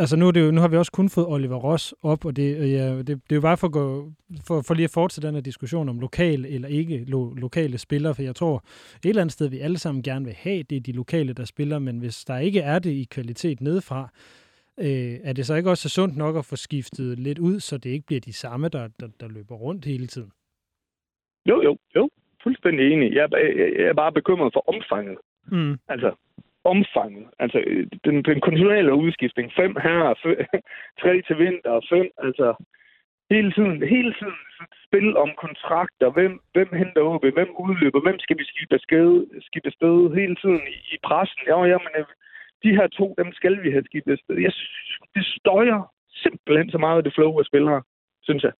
altså 0.00 0.16
nu, 0.16 0.28
er 0.28 0.32
det 0.32 0.46
jo, 0.46 0.50
nu 0.50 0.60
har 0.60 0.68
vi 0.68 0.76
også 0.76 0.92
kun 0.92 1.08
fået 1.08 1.26
Oliver 1.26 1.56
Ross 1.56 1.94
op, 2.02 2.24
og 2.24 2.36
det, 2.36 2.72
ja, 2.72 2.98
det, 2.98 3.06
det 3.06 3.32
er 3.32 3.34
jo 3.34 3.40
bare 3.40 3.56
for, 3.56 3.66
at 3.66 3.72
gå, 3.72 4.12
for, 4.46 4.62
for 4.66 4.74
lige 4.74 4.84
at 4.84 4.90
fortsætte 4.94 5.28
den 5.28 5.34
her 5.34 5.42
diskussion 5.42 5.88
om 5.88 6.00
lokale 6.00 6.48
eller 6.48 6.68
ikke 6.68 7.04
lo, 7.04 7.34
lokale 7.34 7.78
spillere, 7.78 8.14
for 8.14 8.22
jeg 8.22 8.34
tror 8.34 8.56
et 8.56 9.08
eller 9.08 9.22
andet 9.22 9.32
sted, 9.32 9.48
vi 9.48 9.58
alle 9.58 9.78
sammen 9.78 10.02
gerne 10.02 10.24
vil 10.24 10.34
have, 10.34 10.62
det 10.62 10.76
er 10.76 10.80
de 10.80 10.92
lokale, 10.92 11.32
der 11.32 11.44
spiller, 11.44 11.78
men 11.78 11.98
hvis 11.98 12.24
der 12.24 12.38
ikke 12.38 12.60
er 12.60 12.78
det 12.78 12.90
i 12.90 13.06
kvalitet 13.10 13.60
nedefra, 13.60 14.08
øh, 14.78 15.14
er 15.24 15.32
det 15.32 15.46
så 15.46 15.54
ikke 15.54 15.70
også 15.70 15.88
sundt 15.88 16.16
nok 16.16 16.36
at 16.36 16.44
få 16.44 16.56
skiftet 16.56 17.18
lidt 17.18 17.38
ud, 17.38 17.60
så 17.60 17.78
det 17.78 17.90
ikke 17.90 18.06
bliver 18.06 18.20
de 18.20 18.32
samme, 18.32 18.68
der, 18.68 18.88
der, 19.00 19.08
der 19.20 19.28
løber 19.28 19.54
rundt 19.54 19.84
hele 19.84 20.06
tiden? 20.06 20.32
Jo, 21.46 21.62
jo, 21.62 21.78
jo. 21.96 22.10
Fuldstændig 22.42 22.92
enig. 22.92 23.14
Jeg, 23.14 23.28
jeg, 23.32 23.72
jeg 23.78 23.86
er 23.86 23.94
bare 23.94 24.12
bekymret 24.12 24.52
for 24.52 24.64
omfanget. 24.74 25.18
Mm. 25.52 25.78
Altså, 25.88 26.10
omfanget. 26.64 27.26
Altså, 27.38 27.58
den, 28.04 28.22
den 28.22 28.40
kontinuerlige 28.40 28.94
udskiftning. 28.94 29.52
Fem 29.52 29.76
her, 29.82 30.14
fem, 30.22 30.36
tre 31.02 31.22
til 31.22 31.38
vinter, 31.38 31.70
og 31.70 31.82
fem, 31.92 32.10
altså 32.18 32.54
hele 33.30 33.52
tiden, 33.52 33.82
hele 33.96 34.12
tiden 34.18 34.38
spil 34.86 35.16
om 35.16 35.30
kontrakter. 35.44 36.08
Hvem, 36.10 36.40
hvem 36.52 36.70
henter 36.80 37.02
OB? 37.02 37.24
Hvem 37.38 37.50
udløber? 37.64 38.00
Hvem 38.00 38.18
skal 38.18 38.38
vi 38.38 38.44
skifte 38.44 38.74
afsted, 38.74 39.12
skifte 39.48 39.70
afsted 39.72 40.14
hele 40.20 40.36
tiden 40.42 40.62
i, 40.74 40.78
i 40.94 40.96
pressen? 41.06 41.42
Ja, 41.46 41.56
jamen, 41.72 41.92
øh, 41.98 42.06
de 42.64 42.76
her 42.78 42.86
to, 42.86 43.14
dem 43.18 43.32
skal 43.32 43.62
vi 43.62 43.70
have 43.70 43.84
skiftet 43.84 44.12
afsted. 44.12 44.36
Jeg, 44.46 44.52
det 45.14 45.24
støjer 45.38 45.80
simpelthen 46.24 46.70
så 46.70 46.78
meget 46.78 47.04
det 47.04 47.14
flow 47.14 47.38
af 47.38 47.44
spillere, 47.44 47.82
synes 48.22 48.42
jeg. 48.42 48.52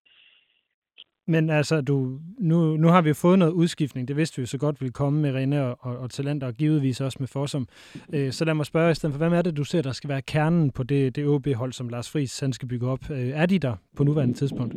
Men 1.26 1.50
altså, 1.50 1.80
du, 1.80 2.18
nu, 2.38 2.76
nu 2.76 2.88
har 2.88 3.02
vi 3.02 3.08
jo 3.08 3.14
fået 3.14 3.38
noget 3.38 3.52
udskiftning. 3.52 4.08
Det 4.08 4.16
vidste 4.16 4.36
vi 4.36 4.42
jo 4.42 4.46
så 4.46 4.58
godt 4.58 4.80
ville 4.80 4.92
komme 4.92 5.22
med 5.22 5.32
René 5.34 5.60
og, 5.60 5.78
og, 5.80 5.98
og 5.98 6.10
Talent, 6.10 6.42
og 6.42 6.54
givetvis 6.54 7.00
også 7.00 7.16
med 7.20 7.28
Fossum. 7.28 7.68
Øh, 8.14 8.30
så 8.30 8.44
lad 8.44 8.54
mig 8.54 8.66
spørge 8.66 8.90
i 8.90 8.94
stedet 8.94 9.14
for, 9.14 9.28
hvad 9.28 9.38
er 9.38 9.42
det, 9.42 9.56
du 9.56 9.64
ser, 9.64 9.82
der 9.82 9.92
skal 9.92 10.10
være 10.10 10.22
kernen 10.22 10.70
på 10.70 10.82
det, 10.82 11.16
det 11.16 11.26
OB-hold, 11.26 11.72
som 11.72 11.88
Lars 11.88 12.12
Friis 12.12 12.40
han 12.40 12.52
skal 12.52 12.68
bygge 12.68 12.86
op? 12.88 13.10
Øh, 13.10 13.28
er 13.42 13.46
de 13.46 13.58
der 13.58 13.76
på 13.96 14.04
nuværende 14.04 14.34
tidspunkt? 14.34 14.74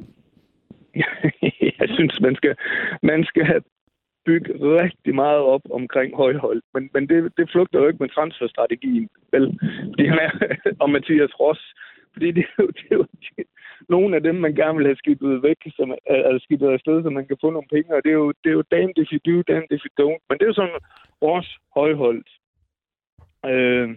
Jeg 1.79 1.89
synes, 1.89 2.21
man 2.21 2.35
skal, 2.35 2.55
man 3.03 3.23
skal 3.23 3.45
have 3.45 3.61
bygge 4.25 4.53
rigtig 4.81 5.15
meget 5.15 5.41
op 5.53 5.61
omkring 5.69 6.15
højhold. 6.15 6.61
Men, 6.73 6.89
men 6.93 7.09
det, 7.09 7.37
det 7.37 7.51
flugter 7.51 7.79
jo 7.79 7.87
ikke 7.87 8.03
med 8.03 8.09
transferstrategien, 8.09 9.09
vel? 9.31 9.59
Fordi 9.89 10.05
han 10.05 10.19
er, 10.25 10.31
og 10.81 10.89
Mathias 10.89 11.39
Ross, 11.39 11.61
fordi 12.13 12.31
det 12.31 12.45
er 12.57 12.63
jo, 12.63 12.67
det 12.67 12.85
er 12.91 12.95
jo 12.95 13.05
nogle 13.89 14.15
af 14.15 14.23
dem, 14.23 14.35
man 14.35 14.55
gerne 14.55 14.77
vil 14.77 14.85
have 14.85 14.95
skibet 14.95 15.43
væk, 15.43 15.57
som, 15.75 15.91
er 16.05 16.39
skibet 16.41 16.67
afsted, 16.67 17.03
så 17.03 17.09
man 17.09 17.27
kan 17.27 17.37
få 17.41 17.49
nogle 17.49 17.67
penge. 17.71 17.95
Og 17.95 18.03
det 18.03 18.09
er 18.09 18.19
jo, 18.23 18.33
det 18.43 18.49
er 18.49 18.57
jo 18.59 18.63
damn 18.71 18.93
if 18.97 19.09
you 19.11 19.19
do, 19.29 19.41
damn 19.41 19.67
if 19.71 19.81
you 19.85 19.91
don't. 20.01 20.21
Men 20.29 20.37
det 20.37 20.43
er 20.43 20.51
jo 20.51 20.59
sådan 20.61 20.79
vores 21.21 21.57
højholdt. 21.75 22.29
Øh, 23.45 23.89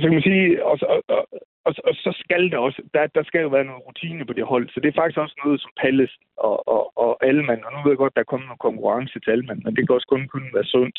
så 0.00 0.06
kan 0.08 0.12
man 0.12 0.22
sige, 0.22 0.64
og, 0.64 0.78
og, 0.82 1.02
og, 1.08 1.28
og, 1.64 1.74
og 1.84 1.94
så 1.94 2.10
skal 2.24 2.50
der 2.50 2.58
også, 2.58 2.82
der, 2.94 3.06
der 3.06 3.22
skal 3.22 3.40
jo 3.40 3.48
være 3.48 3.64
noget 3.64 3.86
rutine 3.86 4.24
på 4.26 4.32
det 4.32 4.44
hold, 4.44 4.68
så 4.68 4.80
det 4.80 4.88
er 4.88 5.00
faktisk 5.00 5.18
også 5.18 5.40
noget 5.44 5.60
som 5.60 5.70
Palles 5.80 6.12
og, 6.36 6.68
og, 6.68 6.98
og 6.98 7.26
Alman, 7.26 7.64
og 7.64 7.72
nu 7.72 7.78
ved 7.82 7.90
jeg 7.90 8.02
godt, 8.04 8.14
der 8.14 8.20
er 8.20 8.32
kommet 8.32 8.46
noget 8.46 8.66
konkurrence 8.68 9.20
til 9.20 9.30
Alman, 9.30 9.62
men 9.64 9.76
det 9.76 9.86
kan 9.86 9.94
også 9.94 10.06
kun 10.10 10.28
kunne 10.28 10.50
være 10.54 10.64
sundt. 10.64 10.98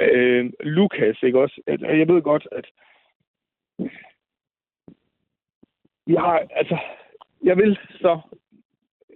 Øh, 0.00 0.50
Lukas, 0.60 1.22
ikke 1.22 1.40
også? 1.40 1.60
Jeg 1.66 2.08
ved 2.08 2.22
godt, 2.22 2.48
at 2.52 2.66
jeg 6.06 6.20
har, 6.20 6.46
altså, 6.50 6.78
jeg 7.42 7.56
vil 7.56 7.78
så, 7.90 8.20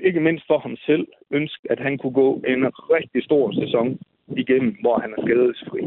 ikke 0.00 0.20
mindst 0.20 0.46
for 0.46 0.58
ham 0.58 0.76
selv, 0.76 1.06
ønske, 1.30 1.70
at 1.70 1.80
han 1.80 1.98
kunne 1.98 2.12
gå 2.12 2.34
en 2.46 2.64
rigtig 2.96 3.24
stor 3.24 3.52
sæson 3.52 3.98
igennem, 4.36 4.76
hvor 4.80 4.98
han 4.98 5.14
er 5.16 5.22
skadesfri. 5.22 5.82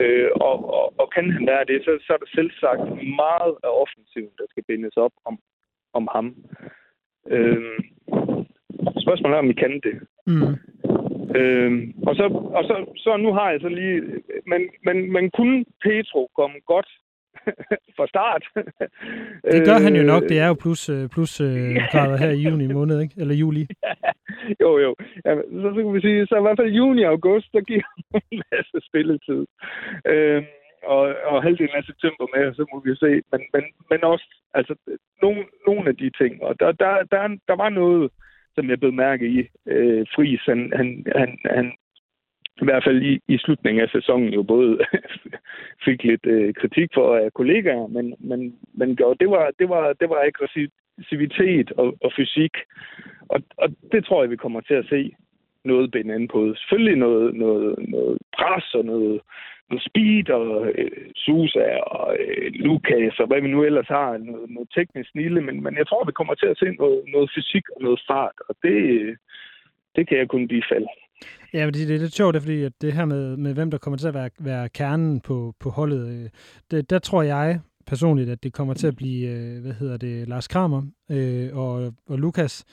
Øh, 0.00 0.30
og, 0.34 0.56
og, 0.78 0.94
og 0.98 1.10
kan 1.14 1.30
han 1.30 1.46
være 1.46 1.64
det, 1.64 1.84
så, 1.84 1.98
så 2.06 2.12
er 2.12 2.16
der 2.16 2.30
selv 2.34 2.50
sagt 2.60 2.80
meget 3.22 3.54
af 3.64 3.70
offensiven, 3.82 4.34
der 4.38 4.46
skal 4.48 4.64
bindes 4.68 4.96
op 4.96 5.12
om, 5.24 5.38
om 5.92 6.08
ham. 6.12 6.36
Øh, 7.26 7.78
spørgsmålet 9.04 9.34
er, 9.34 9.38
om 9.38 9.50
I 9.50 9.52
kan 9.52 9.80
det. 9.86 9.96
Mm. 10.26 10.54
Øh, 11.38 11.72
og 12.06 12.14
så, 12.16 12.24
og 12.58 12.64
så, 12.64 12.76
så 12.96 13.16
nu 13.16 13.32
har 13.32 13.50
jeg 13.50 13.60
så 13.60 13.68
lige... 13.68 14.02
Men, 14.46 14.60
men, 14.84 15.12
men 15.12 15.30
kunne 15.30 15.64
Petro 15.82 16.30
komme 16.36 16.58
godt 16.66 16.90
fra 17.96 18.06
start? 18.06 18.44
Det 19.54 19.60
gør 19.68 19.78
han 19.86 19.96
jo 19.96 20.02
nok. 20.02 20.22
Det 20.22 20.38
er 20.38 20.46
jo 20.46 20.56
plus, 20.64 20.88
øh, 20.88 21.08
plus 21.08 21.40
øh, 21.40 21.76
grader 21.92 22.16
her 22.16 22.30
i 22.30 22.42
juni 22.46 22.66
måned, 22.66 23.00
ikke? 23.00 23.14
Eller 23.20 23.34
juli. 23.34 23.66
jo, 24.60 24.78
jo. 24.78 24.94
Ja, 25.24 25.32
så, 25.36 25.68
så 25.74 25.80
kan 25.82 25.94
vi 25.94 26.00
sige, 26.00 26.26
så 26.26 26.36
i 26.38 26.44
hvert 26.44 26.58
fald 26.58 26.72
juni 26.80 27.02
og 27.02 27.10
august, 27.10 27.48
der 27.52 27.60
giver 27.60 27.88
en 28.30 28.42
masse 28.52 28.78
spilletid. 28.88 29.46
Øh, 30.06 30.42
og, 30.86 31.02
og 31.30 31.42
halvdelen 31.42 31.76
af 31.76 31.84
september 31.84 32.24
med, 32.34 32.54
så 32.54 32.64
må 32.72 32.80
vi 32.84 32.96
se. 32.96 33.10
Men, 33.32 33.40
men, 33.54 33.64
men 33.90 34.04
også 34.04 34.26
altså, 34.54 34.74
nogle, 35.22 35.44
nogle 35.66 35.88
af 35.88 35.96
de 35.96 36.10
ting. 36.20 36.42
Og 36.42 36.60
der, 36.60 36.72
der, 36.72 36.92
der, 37.12 37.22
der 37.48 37.56
var 37.56 37.68
noget, 37.68 38.10
som 38.54 38.70
jeg 38.70 38.80
blev 38.80 38.92
mærke 38.92 39.26
i. 39.26 39.38
Øh, 39.66 40.06
Fris, 40.14 40.40
han, 40.46 40.72
han, 40.76 41.06
han, 41.16 41.38
han 41.44 41.72
i 42.62 42.64
hvert 42.64 42.84
fald 42.84 43.02
i, 43.02 43.20
i 43.28 43.38
slutningen 43.38 43.82
af 43.82 43.88
sæsonen 43.88 44.34
jo 44.34 44.42
både 44.42 44.78
fik 45.84 46.04
lidt 46.04 46.26
øh, 46.26 46.54
kritik 46.54 46.90
for 46.94 47.16
af 47.16 47.32
kollegaer, 47.32 47.86
men, 47.86 48.14
men, 48.18 48.54
men 48.74 48.88
det 48.88 49.30
var, 49.30 49.50
det 49.60 49.68
var, 49.68 49.92
det 50.00 50.08
var 50.08 50.20
aggressivitet 50.26 51.72
og, 51.72 51.94
og 52.04 52.12
fysik. 52.16 52.54
Og, 53.28 53.42
og 53.56 53.68
det 53.92 54.04
tror 54.04 54.22
jeg, 54.22 54.30
vi 54.30 54.36
kommer 54.36 54.60
til 54.60 54.74
at 54.74 54.86
se 54.88 55.14
noget 55.64 55.90
binde 55.90 56.28
på. 56.28 56.54
Selvfølgelig 56.54 56.96
noget, 56.96 57.34
noget, 57.34 57.88
noget 57.88 58.18
pres 58.36 58.74
og 58.74 58.84
noget, 58.84 59.20
noget 59.70 59.84
speed 59.88 60.30
og 60.30 60.66
øh, 60.66 60.90
Susa 61.16 61.76
og 61.76 62.16
øh, 62.20 62.52
Lukas 62.52 63.18
og 63.20 63.26
hvad 63.26 63.40
vi 63.40 63.48
nu 63.48 63.64
ellers 63.64 63.88
har, 63.88 64.18
noget, 64.18 64.50
noget 64.50 64.68
teknisk 64.74 65.10
snille, 65.10 65.40
men, 65.40 65.62
men 65.62 65.76
jeg 65.76 65.86
tror, 65.86 66.04
vi 66.04 66.12
kommer 66.12 66.34
til 66.34 66.46
at 66.46 66.58
se 66.58 66.70
noget, 66.70 67.02
noget 67.06 67.30
fysik 67.34 67.64
og 67.76 67.82
noget 67.82 68.00
fart, 68.08 68.38
og 68.48 68.54
det, 68.62 68.78
øh, 69.00 69.16
det 69.96 70.08
kan 70.08 70.18
jeg 70.18 70.28
kun 70.28 70.48
bifalde. 70.48 70.88
Ja, 71.54 71.64
men 71.64 71.74
det, 71.74 71.88
det 71.88 71.96
er 71.96 72.00
lidt 72.00 72.14
sjovt, 72.14 72.36
fordi 72.36 72.62
at 72.62 72.72
det 72.80 72.92
her 72.92 73.04
med, 73.04 73.36
med 73.36 73.54
hvem 73.54 73.70
der 73.70 73.78
kommer 73.78 73.96
til 73.96 74.08
at 74.08 74.14
være, 74.14 74.30
være 74.40 74.68
kernen 74.68 75.20
på, 75.20 75.54
på 75.60 75.70
holdet, 75.70 76.08
øh, 76.08 76.28
det, 76.70 76.90
der 76.90 76.98
tror 76.98 77.22
jeg 77.22 77.60
personligt, 77.86 78.30
at 78.30 78.42
det 78.42 78.52
kommer 78.52 78.74
til 78.74 78.86
at 78.86 78.96
blive, 78.96 79.28
øh, 79.28 79.62
hvad 79.62 79.72
hedder 79.72 79.96
det, 79.96 80.28
Lars 80.28 80.48
Kramer 80.48 80.82
øh, 81.10 81.48
og, 81.52 81.94
og 82.06 82.18
Lukas, 82.18 82.64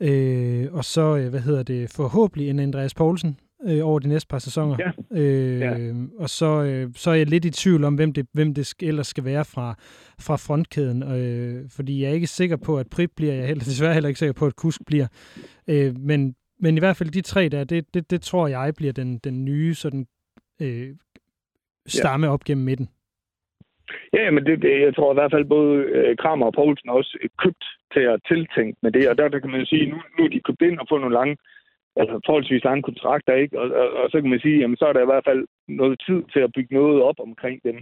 øh, 0.00 0.66
og 0.72 0.84
så, 0.84 1.16
øh, 1.16 1.28
hvad 1.28 1.40
hedder 1.40 1.62
det, 1.62 1.90
forhåbentlig 1.90 2.50
en 2.50 2.58
Andreas 2.58 2.94
Poulsen, 2.94 3.38
øh, 3.66 3.86
over 3.86 3.98
de 3.98 4.08
næste 4.08 4.28
par 4.28 4.38
sæsoner. 4.38 4.76
Ja. 4.78 5.20
Øh, 5.20 5.60
ja. 5.60 5.92
Og 6.18 6.30
så, 6.30 6.62
øh, 6.62 6.90
så 6.96 7.10
er 7.10 7.14
jeg 7.14 7.26
lidt 7.26 7.44
i 7.44 7.50
tvivl 7.50 7.84
om, 7.84 7.94
hvem 7.94 8.12
det, 8.12 8.26
hvem 8.32 8.54
det 8.54 8.74
ellers 8.80 9.06
skal 9.06 9.24
være 9.24 9.44
fra, 9.44 9.74
fra 10.18 10.36
frontkæden. 10.36 11.02
Øh, 11.02 11.70
fordi 11.70 12.02
jeg 12.02 12.10
er 12.10 12.14
ikke 12.14 12.26
sikker 12.26 12.56
på, 12.56 12.78
at 12.78 12.86
Prip 12.90 13.10
bliver. 13.16 13.32
Jeg 13.32 13.42
er 13.42 13.46
heller, 13.46 13.64
desværre 13.64 13.92
heller 13.92 14.08
ikke 14.08 14.18
sikker 14.18 14.32
på, 14.32 14.46
at 14.46 14.56
Kusk 14.56 14.80
bliver. 14.86 15.06
Øh, 15.68 15.98
men, 15.98 16.34
men 16.64 16.76
i 16.76 16.80
hvert 16.80 16.96
fald 16.96 17.10
de 17.10 17.20
tre 17.32 17.42
der, 17.48 17.64
det, 17.64 17.94
det, 17.94 18.10
det 18.10 18.20
tror 18.22 18.48
jeg 18.48 18.72
bliver 18.76 18.92
den, 18.92 19.18
den 19.18 19.44
nye 19.44 19.74
sådan, 19.74 20.06
øh, 20.62 20.88
stamme 21.86 22.26
ja. 22.26 22.32
op 22.32 22.44
gennem 22.44 22.64
midten. 22.64 22.88
Ja, 24.12 24.30
men 24.30 24.46
det, 24.46 24.62
det, 24.62 24.80
jeg 24.86 24.94
tror 24.94 25.12
i 25.12 25.18
hvert 25.18 25.32
fald 25.34 25.44
både 25.44 25.74
øh, 25.96 26.16
Kramer 26.16 26.46
og 26.46 26.54
Poulsen 26.54 26.88
også 26.88 27.12
købt 27.42 27.64
til 27.94 28.04
at 28.12 28.20
tiltænke 28.28 28.78
med 28.82 28.92
det, 28.92 29.08
og 29.08 29.18
der, 29.18 29.28
der 29.28 29.38
kan 29.38 29.50
man 29.50 29.60
jo 29.60 29.66
sige, 29.66 29.86
nu, 29.90 29.96
nu 30.18 30.24
er 30.24 30.28
de 30.28 30.46
købt 30.46 30.62
ind 30.62 30.78
og 30.78 30.86
fået 30.88 31.00
nogle 31.00 31.18
lange 31.20 31.36
altså 31.96 32.20
forholdsvis 32.26 32.64
lange 32.64 32.82
kontrakter, 32.82 33.34
ikke? 33.34 33.60
Og, 33.60 33.66
og, 33.80 33.88
og 34.00 34.10
så 34.10 34.20
kan 34.20 34.30
man 34.30 34.40
sige, 34.40 34.58
jamen 34.60 34.76
så 34.76 34.84
er 34.86 34.92
der 34.92 35.02
i 35.02 35.10
hvert 35.12 35.26
fald 35.28 35.46
noget 35.68 36.02
tid 36.06 36.20
til 36.32 36.40
at 36.40 36.52
bygge 36.56 36.74
noget 36.74 37.02
op 37.02 37.18
omkring 37.18 37.60
dem. 37.64 37.76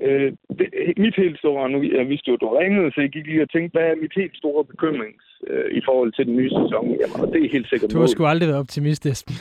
Øh, 0.00 0.32
det, 0.58 0.68
mit 0.96 1.16
helt 1.16 1.38
store, 1.38 1.70
nu 1.70 1.82
jeg 1.82 2.08
vidste 2.08 2.30
jo, 2.30 2.36
du 2.36 2.48
ringede, 2.48 2.92
så 2.94 3.00
jeg 3.00 3.10
gik 3.10 3.26
lige 3.26 3.42
og 3.42 3.50
tænkte, 3.50 3.72
hvad 3.78 3.86
er 3.90 4.02
mit 4.04 4.12
helt 4.16 4.36
store 4.36 4.64
bekymring 4.64 5.14
øh, 5.46 5.70
i 5.78 5.80
forhold 5.84 6.12
til 6.12 6.26
den 6.26 6.36
nye 6.36 6.50
sæson? 6.50 6.84
Jamen, 7.00 7.20
og 7.22 7.26
det 7.32 7.44
er 7.44 7.48
helt 7.56 7.68
sikkert 7.68 7.92
Du 7.92 8.00
har 8.00 8.06
sgu 8.06 8.24
aldrig 8.26 8.48
været 8.48 8.60
optimist, 8.60 9.06
Esben. 9.06 9.34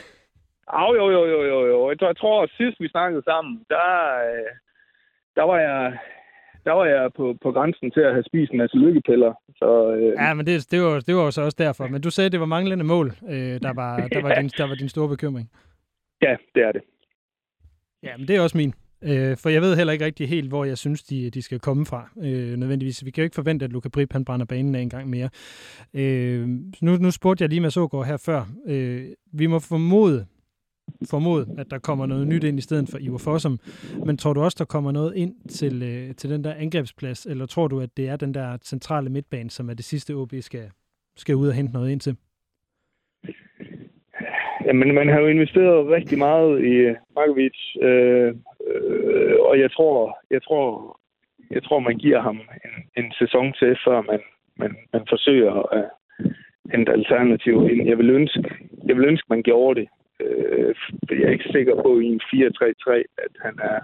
Au, 0.67 0.95
jo, 0.95 1.05
jo, 1.09 1.25
jo, 1.25 1.43
jo, 1.43 1.59
jo. 1.71 1.89
Jeg 1.89 1.99
tror, 1.99 2.07
jeg 2.07 2.17
tror, 2.17 2.43
at 2.43 2.51
sidst 2.57 2.77
vi 2.79 2.87
snakkede 2.87 3.23
sammen, 3.23 3.53
der, 3.69 3.89
øh, 4.29 4.51
der 5.35 5.43
var 5.43 5.59
jeg 5.59 5.97
der 6.65 6.71
var 6.71 6.85
jeg 6.85 7.11
på, 7.17 7.37
på 7.41 7.51
grænsen 7.51 7.91
til 7.91 7.99
at 7.99 8.11
have 8.11 8.23
spist 8.23 8.51
en 8.51 8.57
masse 8.57 8.77
lykkepiller. 8.77 9.33
Så, 9.55 9.95
øh... 9.95 10.13
Ja, 10.19 10.33
men 10.33 10.45
det, 10.45 10.71
det, 10.71 10.81
var, 10.81 10.99
det 10.99 11.15
var 11.15 11.29
så 11.29 11.41
også 11.41 11.57
derfor. 11.59 11.87
Men 11.87 12.01
du 12.01 12.09
sagde, 12.09 12.25
at 12.25 12.31
det 12.31 12.39
var 12.39 12.45
manglende 12.45 12.83
mål, 12.83 13.07
øh, 13.29 13.55
der, 13.65 13.73
var, 13.73 14.07
der, 14.07 14.21
var 14.21 14.35
din, 14.39 14.49
der 14.57 14.67
var 14.67 14.75
din 14.75 14.89
store 14.89 15.09
bekymring. 15.09 15.51
Ja, 16.21 16.35
det 16.55 16.63
er 16.63 16.71
det. 16.71 16.81
Ja, 18.03 18.17
men 18.17 18.27
det 18.27 18.35
er 18.35 18.41
også 18.41 18.57
min. 18.57 18.73
Øh, 19.03 19.37
for 19.37 19.49
jeg 19.49 19.61
ved 19.61 19.75
heller 19.75 19.93
ikke 19.93 20.05
rigtig 20.05 20.29
helt, 20.29 20.47
hvor 20.47 20.65
jeg 20.65 20.77
synes, 20.77 21.03
de, 21.03 21.29
de 21.29 21.41
skal 21.41 21.59
komme 21.59 21.85
fra, 21.85 22.09
øh, 22.23 22.57
nødvendigvis. 22.57 23.05
Vi 23.05 23.11
kan 23.11 23.21
jo 23.21 23.23
ikke 23.23 23.35
forvente, 23.35 23.65
at 23.65 23.71
Luka 23.71 23.89
Prip 23.89 24.13
han 24.13 24.25
brænder 24.25 24.45
banen 24.45 24.75
af 24.75 24.81
en 24.81 24.89
gang 24.89 25.09
mere. 25.09 25.29
Øh, 25.93 26.47
nu, 26.81 26.97
nu 26.97 27.11
spurgte 27.11 27.41
jeg 27.41 27.49
lige 27.49 27.61
med 27.61 27.71
Sågaard 27.71 28.05
her 28.05 28.17
før. 28.17 28.45
Øh, 28.67 29.05
vi 29.33 29.47
må 29.47 29.59
formode, 29.59 30.25
formode, 31.09 31.55
at 31.57 31.71
der 31.71 31.79
kommer 31.79 32.05
noget 32.05 32.27
nyt 32.27 32.43
ind 32.43 32.57
i 32.57 32.61
stedet 32.61 32.89
for 32.89 32.97
Ivar 32.97 33.17
Fossum. 33.17 33.59
Men 34.05 34.17
tror 34.17 34.33
du 34.33 34.41
også, 34.41 34.55
der 34.59 34.65
kommer 34.65 34.91
noget 34.91 35.15
ind 35.15 35.35
til, 35.49 35.83
øh, 35.83 36.15
til 36.15 36.29
den 36.29 36.43
der 36.43 36.53
angrebsplads, 36.53 37.25
eller 37.25 37.45
tror 37.45 37.67
du, 37.67 37.79
at 37.79 37.97
det 37.97 38.07
er 38.07 38.15
den 38.15 38.33
der 38.33 38.57
centrale 38.63 39.09
midtbane, 39.09 39.49
som 39.49 39.69
er 39.69 39.73
det 39.73 39.85
sidste, 39.85 40.13
OB 40.13 40.33
skal, 40.41 40.69
skal 41.17 41.35
ud 41.35 41.47
og 41.47 41.53
hente 41.53 41.73
noget 41.73 41.91
ind 41.91 41.99
til? 41.99 42.15
Jamen, 44.65 44.93
man 44.93 45.08
har 45.10 45.19
jo 45.19 45.28
investeret 45.28 45.88
rigtig 45.88 46.17
meget 46.17 46.63
i 46.63 46.74
øh, 46.74 46.95
Markovic, 47.15 47.60
øh, 47.82 48.36
øh, 48.67 49.36
og 49.39 49.60
jeg 49.60 49.71
tror, 49.71 50.17
jeg 50.30 50.43
tror, 50.43 50.97
jeg 51.52 51.63
tror, 51.63 51.80
man 51.80 51.97
giver 51.97 52.21
ham 52.21 52.39
en, 52.65 53.04
en 53.04 53.12
sæson 53.19 53.54
til, 53.60 53.78
før 53.86 54.02
man, 54.02 54.19
man, 54.58 54.76
man 54.93 55.04
forsøger 55.10 55.74
at 55.74 55.89
hente 56.71 56.91
alternativ 56.91 57.69
ind. 57.69 57.88
Jeg 57.88 57.97
vil 57.97 58.10
ønske, 58.10 58.43
jeg 58.88 58.95
vil 58.95 59.06
ønske, 59.06 59.26
man 59.30 59.43
gjorde 59.43 59.82
det. 59.82 59.88
Øh, 60.19 60.76
jeg 61.10 61.28
er 61.28 61.32
ikke 61.32 61.52
sikker 61.52 61.76
på 61.82 62.00
i 62.00 62.06
en 62.06 62.21
4-3-3, 62.34 62.91
at 63.17 63.34
han 63.41 63.60
er 63.63 63.80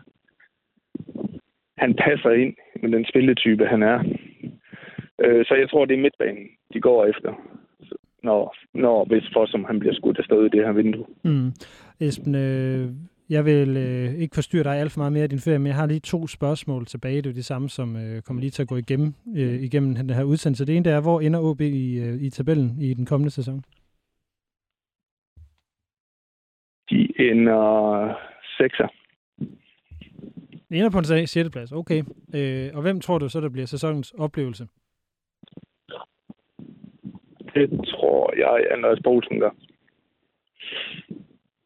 han 1.78 1.94
passer 1.94 2.32
ind 2.32 2.56
med 2.82 2.92
den 2.92 3.06
spilletype, 3.06 3.66
han 3.66 3.84
er. 3.84 4.00
Øh, 5.20 5.46
så 5.46 5.56
jeg 5.56 5.70
tror, 5.70 5.86
det 5.86 5.94
er 5.94 6.02
midtbanen, 6.02 6.48
de 6.74 6.82
går 6.82 7.06
efter, 7.06 7.34
når, 8.30 8.56
når 8.74 9.06
hvis 9.10 9.26
for 9.34 9.46
som 9.46 9.64
han 9.70 9.80
bliver 9.80 9.96
skudt 9.96 10.20
afsted 10.22 10.46
i 10.46 10.54
det 10.56 10.66
her 10.66 10.74
vindue. 10.82 11.06
Mm. 11.24 11.52
Esben, 12.00 12.36
øh, 12.36 12.86
jeg 13.30 13.46
vil 13.46 13.78
øh, 13.78 14.14
ikke 14.22 14.36
forstyrre 14.36 14.64
dig 14.64 14.76
alt 14.78 14.92
for 14.92 15.00
meget 15.00 15.14
mere 15.14 15.26
i 15.26 15.34
din 15.34 15.46
ferie, 15.46 15.60
men 15.60 15.68
jeg 15.68 15.76
har 15.76 15.86
lige 15.86 16.00
to 16.00 16.28
spørgsmål 16.28 16.86
tilbage. 16.86 17.22
Det 17.22 17.30
er 17.30 17.34
det 17.34 17.46
samme, 17.46 17.70
som 17.70 17.96
øh, 17.96 18.22
kommer 18.22 18.42
lige 18.42 18.52
til 18.52 18.62
at 18.62 18.68
gå 18.68 18.78
igennem, 18.78 19.14
øh, 19.38 19.64
igennem 19.68 19.96
den 19.96 20.10
her 20.10 20.24
udsendelse. 20.24 20.66
Det 20.66 20.76
ene 20.76 20.86
det 20.86 20.94
er, 20.94 21.02
hvor 21.02 21.20
ender 21.22 21.40
OB 21.40 21.62
i, 21.62 22.00
øh, 22.00 22.22
i 22.22 22.30
tabellen 22.30 22.82
i 22.82 22.94
den 22.94 23.06
kommende 23.06 23.32
sæson? 23.32 23.64
De 26.90 27.02
ender 27.20 27.64
sekser. 28.58 28.88
Det 30.70 30.78
ender 30.78 30.90
på 30.90 30.98
en 30.98 31.28
6. 31.28 31.38
plads, 31.52 31.72
okay. 31.72 32.04
Øh, 32.36 32.70
og 32.74 32.82
hvem 32.82 33.00
tror 33.00 33.18
du 33.18 33.30
så, 33.30 33.42
der 33.42 33.50
bliver 33.50 33.68
sæsonens 33.68 34.12
oplevelse? 34.12 34.68
Det 37.58 37.70
tror 37.88 38.34
jeg, 38.38 38.68
Anders 38.72 39.00
Bolsen 39.04 39.40
gør. 39.40 39.50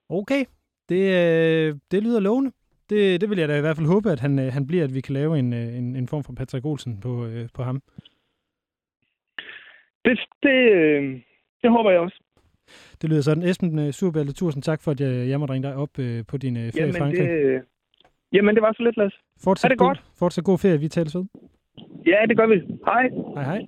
Okay, 0.09 0.45
det, 0.89 1.03
øh, 1.19 1.75
det 1.91 2.03
lyder 2.03 2.19
lovende. 2.19 2.51
Det, 2.89 3.21
det 3.21 3.29
vil 3.29 3.39
jeg 3.39 3.47
da 3.47 3.57
i 3.57 3.61
hvert 3.61 3.75
fald 3.77 3.87
håbe, 3.87 4.11
at 4.11 4.19
han, 4.19 4.39
øh, 4.39 4.53
han 4.53 4.67
bliver, 4.67 4.83
at 4.83 4.95
vi 4.95 5.01
kan 5.01 5.13
lave 5.13 5.39
en, 5.39 5.53
øh, 5.53 5.77
en, 5.77 5.95
en 5.95 6.07
form 6.07 6.23
for 6.23 6.33
Patrick 6.33 6.65
Olsen 6.65 6.99
på, 7.01 7.27
på 7.53 7.63
ham. 7.63 7.81
Det, 10.05 10.19
det, 10.43 10.57
det 11.61 11.69
håber 11.71 11.91
jeg 11.91 11.99
også. 11.99 12.23
Det 13.01 13.09
lyder 13.09 13.21
sådan. 13.21 13.43
Esben 13.43 13.93
Surbælte, 13.93 14.33
tusind 14.33 14.63
tak 14.63 14.81
for, 14.81 14.91
at 14.91 14.99
jeg, 15.01 15.29
jeg 15.29 15.39
måtte 15.39 15.53
ringe 15.53 15.67
dig 15.67 15.75
op 15.75 15.93
på 16.27 16.37
din 16.37 16.55
ferie 16.55 16.71
jamen, 16.75 16.95
i 16.95 16.99
Frankrig. 16.99 17.27
Det, 17.27 17.61
jamen, 18.33 18.55
det 18.55 18.61
var 18.61 18.73
så 18.73 18.83
lidt, 18.83 18.97
Lars. 18.97 19.15
Fortsæt 19.43 19.65
er 19.65 19.69
det 19.69 19.77
god, 19.77 19.87
godt? 19.87 20.03
Fortsæt 20.19 20.43
god 20.43 20.57
ferie. 20.57 20.79
Vi 20.79 20.87
tales 20.87 21.15
ved. 21.15 21.25
Ja, 22.05 22.25
det 22.29 22.37
gør 22.37 22.47
vi. 22.47 22.57
Hej. 22.85 23.09
Hej, 23.35 23.43
hej. 23.43 23.61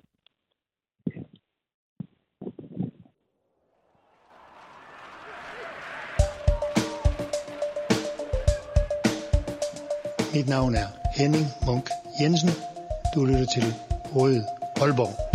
Mit 10.34 10.48
navn 10.48 10.76
er 10.76 10.88
Henning 11.12 11.48
Munk 11.66 11.90
Jensen. 12.20 12.50
Du 13.16 13.26
lytter 13.26 13.46
til 13.46 13.74
Røde 14.16 14.46
Aalborg. 14.82 15.33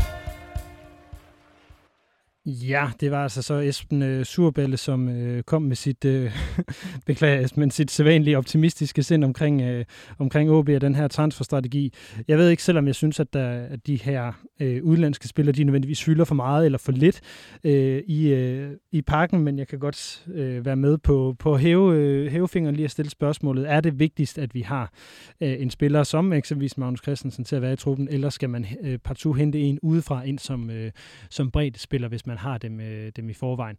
Ja, 2.49 2.91
det 3.01 3.11
var 3.11 3.23
altså 3.23 3.43
så 3.43 3.55
Esben 3.55 4.03
øh, 4.03 4.25
Surbælle, 4.25 4.77
som 4.77 5.09
øh, 5.09 5.43
kom 5.43 5.63
med 5.63 5.77
sit, 5.77 6.05
øh, 6.05 6.33
beklager, 7.07 7.49
men 7.57 7.71
sit 7.71 7.91
sædvanlige 7.91 8.39
optimistiske 8.39 9.03
sind 9.03 9.25
omkring, 9.25 9.63
øh, 9.63 9.85
omkring 10.19 10.51
OB 10.51 10.69
og 10.69 10.81
den 10.81 10.95
her 10.95 11.09
transferstrategi. 11.09 11.93
Jeg 12.29 12.39
ved 12.39 12.49
ikke, 12.51 12.63
selvom 12.63 12.87
jeg 12.87 12.95
synes, 12.95 13.21
at, 13.21 13.33
der, 13.33 13.49
at 13.51 13.87
de 13.87 13.97
her 13.97 14.33
øh, 14.61 14.85
udlandske 14.85 15.29
spillere, 15.29 15.53
de 15.53 15.65
nødvendigvis 15.65 16.05
fylder 16.05 16.25
for 16.25 16.35
meget 16.35 16.65
eller 16.65 16.79
for 16.79 16.93
lidt 16.93 17.21
øh, 17.65 18.03
i, 18.07 18.29
øh, 18.29 18.71
i 18.93 19.03
pakken, 19.03 19.41
men 19.41 19.59
jeg 19.59 19.69
kan 19.69 19.79
godt 19.79 20.25
øh, 20.35 20.65
være 20.65 20.77
med 20.77 20.99
på, 20.99 21.37
på 21.39 21.55
at 21.55 21.61
hæve, 21.61 21.95
øh, 21.97 22.33
hæve 22.33 22.49
fingeren 22.49 22.77
lige 22.77 22.85
at 22.85 22.91
stille 22.91 23.11
spørgsmålet. 23.11 23.71
Er 23.71 23.81
det 23.81 23.99
vigtigst, 23.99 24.39
at 24.39 24.55
vi 24.55 24.61
har 24.61 24.93
øh, 25.41 25.63
en 25.63 25.71
spiller 25.71 26.03
som 26.03 26.33
eksempelvis 26.33 26.79
Magnus 26.79 27.03
Christensen 27.03 27.45
til 27.45 27.57
at 27.57 27.63
være 27.63 27.73
i 27.73 27.77
truppen, 27.77 28.09
eller 28.11 28.31
skal 28.31 28.51
man 28.51 28.67
øh, 28.83 28.99
partout 28.99 29.37
hente 29.37 29.61
en 29.61 29.79
udefra 29.83 30.23
ind 30.23 30.39
som, 30.39 30.71
øh, 30.71 30.91
som 31.31 31.51
bredt 31.51 31.79
spiller, 31.79 32.09
hvis 32.09 32.27
man 32.27 32.38
har 32.39 32.59
dem, 32.59 32.81
øh, 32.81 33.13
dem 33.17 33.31
i 33.31 33.35
forvejen. 33.35 33.77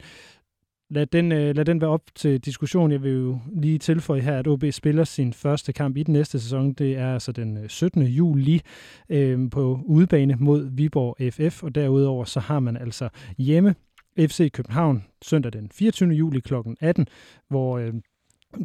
lad 0.89 1.05
den, 1.05 1.31
øh, 1.31 1.55
lad 1.55 1.65
den 1.65 1.81
være 1.81 1.89
op 1.89 2.01
til 2.15 2.39
diskussion. 2.39 2.91
Jeg 2.91 3.03
vil 3.03 3.11
jo 3.11 3.39
lige 3.53 3.77
tilføje 3.77 4.21
her, 4.21 4.39
at 4.39 4.47
OB 4.47 4.63
spiller 4.71 5.03
sin 5.03 5.33
første 5.33 5.73
kamp 5.73 5.97
i 5.97 6.03
den 6.03 6.13
næste 6.13 6.39
sæson. 6.39 6.73
Det 6.73 6.97
er 6.97 7.13
altså 7.13 7.31
den 7.31 7.57
øh, 7.57 7.69
17. 7.69 8.03
Juli 8.03 8.61
øh, 9.09 9.49
på 9.49 9.79
udebane 9.85 10.35
mod 10.39 10.69
Viborg 10.71 11.33
FF, 11.33 11.63
og 11.63 11.75
derudover 11.75 12.25
så 12.25 12.39
har 12.39 12.59
man 12.59 12.77
altså 12.77 13.09
hjemme 13.37 13.75
FC 14.19 14.51
København 14.51 15.05
søndag 15.21 15.53
den 15.53 15.69
24. 15.73 16.09
juli 16.09 16.39
kl. 16.39 16.53
18, 16.81 17.07
hvor 17.49 17.77
øh, 17.77 17.93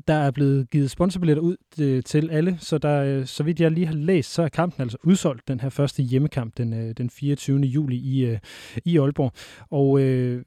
der 0.08 0.14
er 0.14 0.30
blevet 0.30 0.70
givet 0.70 0.90
sponsorbilletter 0.90 1.42
ud 1.42 1.56
øh, 1.80 2.02
til 2.02 2.30
alle, 2.30 2.56
så 2.60 2.78
der, 2.78 3.02
øh, 3.02 3.26
så 3.26 3.42
vidt 3.42 3.60
jeg 3.60 3.70
lige 3.70 3.86
har 3.86 3.94
læst, 3.94 4.32
så 4.32 4.42
er 4.42 4.48
kampen 4.48 4.82
altså 4.82 4.98
udsolgt, 5.04 5.48
den 5.48 5.60
her 5.60 5.68
første 5.68 6.02
hjemmekamp 6.02 6.56
den, 6.56 6.72
øh, 6.72 6.94
den 6.96 7.10
24. 7.10 7.60
juli 7.60 7.96
i, 7.96 8.24
øh, 8.24 8.38
i 8.84 8.98
Aalborg. 8.98 9.32
Og 9.70 10.00
øh, 10.00 10.44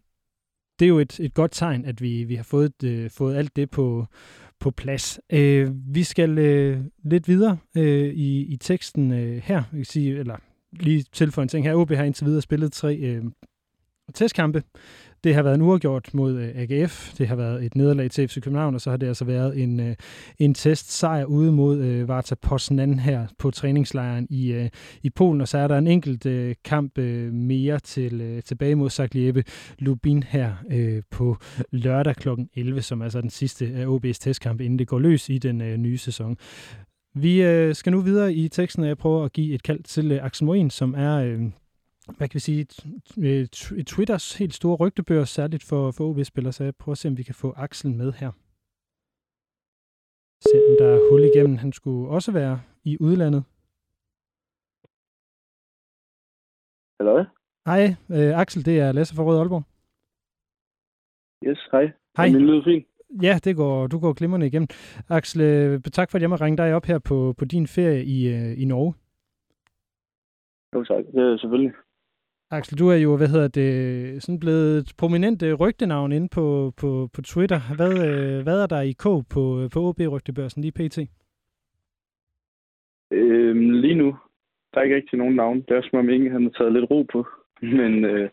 det 0.79 0.85
er 0.85 0.89
jo 0.89 0.99
et, 0.99 1.19
et 1.19 1.33
godt 1.33 1.51
tegn, 1.51 1.85
at 1.85 2.01
vi, 2.01 2.23
vi 2.23 2.35
har 2.35 2.43
fået, 2.43 2.83
øh, 2.83 3.09
fået 3.09 3.35
alt 3.35 3.55
det 3.55 3.69
på, 3.69 4.05
på 4.59 4.71
plads. 4.71 5.19
Øh, 5.29 5.69
vi 5.93 6.03
skal 6.03 6.37
øh, 6.37 6.79
lidt 7.03 7.27
videre 7.27 7.57
øh, 7.77 8.13
i, 8.13 8.45
i 8.45 8.57
teksten 8.57 9.13
øh, 9.13 9.41
her, 9.43 9.55
jeg 9.55 9.65
kan 9.77 9.85
sige, 9.85 10.19
eller 10.19 10.37
lige 10.71 11.05
tilføje 11.11 11.43
en 11.43 11.49
ting 11.49 11.65
her. 11.65 11.75
OB 11.75 11.91
har 11.91 12.03
indtil 12.03 12.25
videre 12.25 12.41
spillet 12.41 12.71
tre 12.71 12.95
øh, 12.95 13.23
testkampe. 14.13 14.63
Det 15.23 15.35
har 15.35 15.43
været 15.43 15.55
en 15.55 15.61
uafgjort 15.61 16.13
mod 16.13 16.33
øh, 16.33 16.49
AGF, 16.55 17.13
det 17.17 17.27
har 17.27 17.35
været 17.35 17.65
et 17.65 17.75
nederlag 17.75 18.11
til 18.11 18.27
FC 18.27 18.41
København, 18.41 18.75
og 18.75 18.81
så 18.81 18.89
har 18.89 18.97
det 18.97 19.07
altså 19.07 19.25
været 19.25 19.63
en, 19.63 19.79
øh, 19.79 19.95
en 20.39 20.53
testsejr 20.53 21.25
ude 21.25 21.51
mod 21.51 21.77
øh, 21.77 22.07
Varta 22.07 22.35
Poznan 22.35 22.99
her 22.99 23.27
på 23.39 23.51
træningslejren 23.51 24.27
i, 24.29 24.51
øh, 24.51 24.69
i 25.03 25.09
Polen, 25.09 25.41
og 25.41 25.47
så 25.47 25.57
er 25.57 25.67
der 25.67 25.77
en 25.77 25.87
enkelt 25.87 26.27
kamp 26.63 26.97
mere 27.31 27.79
til 27.79 28.41
tilbage 28.45 28.75
mod 28.75 28.89
Zagliebe 28.89 29.43
Lubin 29.79 30.23
her 30.23 30.53
på 31.11 31.37
lørdag 31.71 32.15
kl. 32.15 32.29
11, 32.55 32.81
som 32.81 32.99
er 32.99 33.03
altså 33.03 33.21
den 33.21 33.29
sidste 33.29 33.65
af 33.75 33.85
OB's 33.85 34.17
testkamp, 34.19 34.61
inden 34.61 34.79
det 34.79 34.87
går 34.87 34.99
løs 34.99 35.29
i 35.29 35.37
den 35.37 35.81
nye 35.81 35.97
sæson. 35.97 36.37
Vi 37.21 37.43
øh, 37.43 37.75
skal 37.75 37.91
nu 37.91 38.01
videre 38.01 38.33
i 38.33 38.47
teksten, 38.47 38.83
og 38.83 38.89
jeg 38.89 38.97
prøver 38.97 39.25
at 39.25 39.33
give 39.33 39.55
et 39.55 39.63
kald 39.63 39.83
til 39.83 40.11
øh, 40.11 40.23
Axel 40.23 40.45
Morin, 40.45 40.69
som 40.69 40.93
er... 40.97 41.15
Øh, 41.15 41.41
hvad 42.17 42.27
kan 42.27 42.37
vi 42.39 42.39
sige, 42.39 42.65
Twitters 43.83 44.37
helt 44.37 44.53
store 44.53 44.77
rygtebør, 44.83 45.23
særligt 45.23 45.63
for, 45.69 45.91
for 45.91 46.03
OB-spillere, 46.09 46.53
så 46.53 46.63
jeg 46.63 46.75
prøver 46.75 46.93
at 46.93 46.97
se, 46.97 47.07
om 47.07 47.17
vi 47.17 47.23
kan 47.23 47.35
få 47.35 47.53
Axel 47.65 47.91
med 48.01 48.11
her. 48.21 48.31
Se, 50.49 50.55
om 50.69 50.75
der 50.81 50.87
er 50.95 51.09
hul 51.09 51.21
igennem. 51.31 51.57
Han 51.57 51.71
skulle 51.71 52.09
også 52.09 52.31
være 52.31 52.55
i 52.83 52.97
udlandet. 53.07 53.43
Hallo? 56.99 57.15
Hej, 57.69 57.83
øh, 58.17 58.41
Axel, 58.41 58.65
det 58.65 58.79
er 58.79 58.91
Lasse 58.91 59.15
fra 59.15 59.23
Rød 59.23 59.37
Aalborg. 59.39 59.63
Yes, 61.47 61.61
hej. 61.71 61.85
Hej. 62.17 62.27
Er 62.27 62.31
min 62.31 62.47
lyd 62.49 62.63
fint? 62.63 62.87
Ja, 63.27 63.39
det 63.43 63.55
går, 63.55 63.87
du 63.87 63.99
går 63.99 64.13
glimrende 64.13 64.47
igennem. 64.47 64.67
Axel, 65.09 65.41
øh, 65.41 65.81
tak 65.81 66.11
for, 66.11 66.15
at 66.17 66.21
jeg 66.21 66.29
må 66.29 66.35
ringe 66.35 66.57
dig 66.57 66.73
op 66.73 66.85
her 66.85 66.99
på, 66.99 67.33
på 67.37 67.45
din 67.45 67.67
ferie 67.67 68.03
i, 68.15 68.17
øh, 68.35 68.61
i 68.61 68.65
Norge. 68.65 68.93
Jo 70.73 70.83
tak, 70.83 71.03
det 71.13 71.21
er 71.23 71.37
selvfølgelig. 71.37 71.73
Axel, 72.51 72.79
du 72.79 72.87
er 72.87 72.95
jo, 72.95 73.17
hvad 73.17 73.27
hedder 73.27 73.47
det, 73.47 74.23
sådan 74.23 74.39
blevet 74.39 74.77
et 74.77 74.93
prominent 74.97 75.43
øh, 75.43 75.53
rygtenavn 75.53 76.11
inde 76.11 76.29
på, 76.29 76.73
på, 76.77 77.09
på 77.13 77.21
Twitter. 77.21 77.59
Hvad, 77.75 77.93
øh, 78.09 78.43
hvad 78.43 78.61
er 78.63 78.67
der 78.67 78.81
i 78.81 78.91
kog 78.91 79.25
på, 79.33 79.67
på 79.73 79.79
OB-rygtebørsen 79.79 80.61
lige 80.61 80.71
pt? 80.71 80.97
Øhm, 83.11 83.69
lige 83.71 83.95
nu, 83.95 84.15
der 84.73 84.79
er 84.79 84.83
ikke 84.83 84.95
rigtig 84.95 85.19
nogen 85.19 85.35
navn. 85.35 85.57
Det 85.61 85.71
er 85.77 85.81
som 85.81 85.99
om 85.99 86.09
ingen 86.09 86.31
har 86.31 86.49
taget 86.57 86.73
lidt 86.73 86.91
ro 86.91 87.05
på. 87.13 87.27
Men 87.79 88.05
øh, 88.05 88.29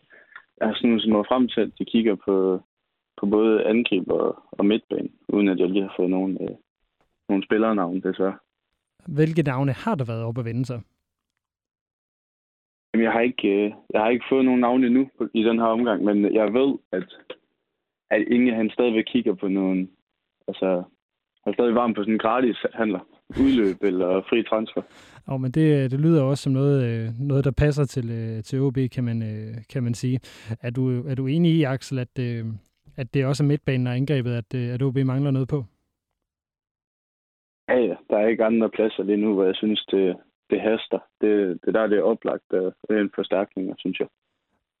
jeg 0.57 0.67
har 0.67 0.75
sådan 0.75 1.01
nået 1.07 1.27
frem 1.27 1.47
til, 1.47 1.61
at 1.61 1.71
de 1.79 1.85
kigger 1.85 2.15
på, 2.25 2.61
på 3.19 3.25
både 3.25 3.63
angreb 3.65 4.07
og, 4.07 4.43
og 4.51 4.65
midtbane, 4.65 5.09
uden 5.27 5.47
at 5.47 5.59
jeg 5.59 5.69
lige 5.69 5.83
har 5.83 5.93
fået 5.97 6.09
nogen, 6.09 6.37
øh, 6.41 6.55
nogen 7.29 7.43
spillernavn, 7.43 8.01
desværre. 8.01 8.37
Hvilke 9.07 9.41
navne 9.41 9.71
har 9.71 9.95
der 9.95 10.05
været 10.05 10.23
op 10.23 10.37
at 10.37 10.45
vende 10.45 10.65
sig? 10.65 10.81
Jamen, 12.95 13.05
jeg 13.05 13.13
har 13.13 13.21
ikke, 13.21 13.47
øh, 13.47 13.71
jeg 13.93 14.01
har 14.01 14.09
ikke 14.09 14.25
fået 14.29 14.45
nogen 14.45 14.61
navn 14.61 14.83
endnu 14.83 15.09
i 15.33 15.43
den 15.43 15.59
her 15.59 15.65
omgang, 15.65 16.03
men 16.03 16.33
jeg 16.33 16.53
ved, 16.53 16.77
at, 16.91 17.07
at 18.11 18.21
Inge 18.27 18.55
han 18.55 18.69
stadigvæk 18.69 19.03
kigger 19.03 19.33
på 19.33 19.47
nogen, 19.47 19.89
altså, 20.47 20.83
han 21.43 21.51
er 21.51 21.53
stadig 21.53 21.75
varm 21.75 21.93
på 21.93 22.01
sådan 22.01 22.13
en 22.13 22.19
gratis 22.19 22.65
handler, 22.73 22.99
udløb 23.43 23.75
eller 23.81 24.21
fri 24.29 24.43
transfer. 24.43 24.81
Oh, 25.27 25.41
men 25.41 25.51
det, 25.51 25.91
det 25.91 25.99
lyder 25.99 26.23
også 26.23 26.43
som 26.43 26.53
noget, 26.53 26.83
øh, 26.83 27.07
noget 27.19 27.45
der 27.45 27.51
passer 27.51 27.85
til, 27.85 28.11
øh, 28.11 28.43
til 28.43 28.61
OB, 28.61 28.77
kan 28.95 29.03
man, 29.03 29.19
kan 29.73 29.83
man 29.83 29.93
sige. 29.93 30.19
Er 30.61 30.69
du, 30.69 31.07
er 31.09 31.15
du 31.15 31.27
enig 31.27 31.51
i, 31.51 31.63
Axel, 31.63 31.99
at, 31.99 32.19
at 32.97 33.13
det 33.13 33.25
også 33.25 33.43
er 33.43 33.47
midtbanen 33.47 33.87
og 33.87 33.95
angrebet, 33.95 34.33
at, 34.41 34.55
at 34.55 34.81
OB 34.81 34.97
mangler 34.97 35.31
noget 35.31 35.47
på? 35.47 35.63
Ja, 37.69 37.77
ja. 37.77 37.95
Der 38.09 38.17
er 38.17 38.27
ikke 38.27 38.45
andre 38.45 38.69
pladser 38.69 39.03
lige 39.03 39.17
nu, 39.17 39.33
hvor 39.33 39.43
jeg 39.43 39.55
synes, 39.55 39.85
det, 39.91 40.15
det 40.49 40.61
haster. 40.61 40.99
Det, 41.21 41.59
det 41.65 41.73
der 41.73 41.87
det 41.87 41.97
er 41.97 42.01
oplagt 42.13 42.49
øh, 42.53 42.71
en 42.89 43.11
forstærkning, 43.15 43.75
synes 43.77 43.99
jeg. 43.99 44.07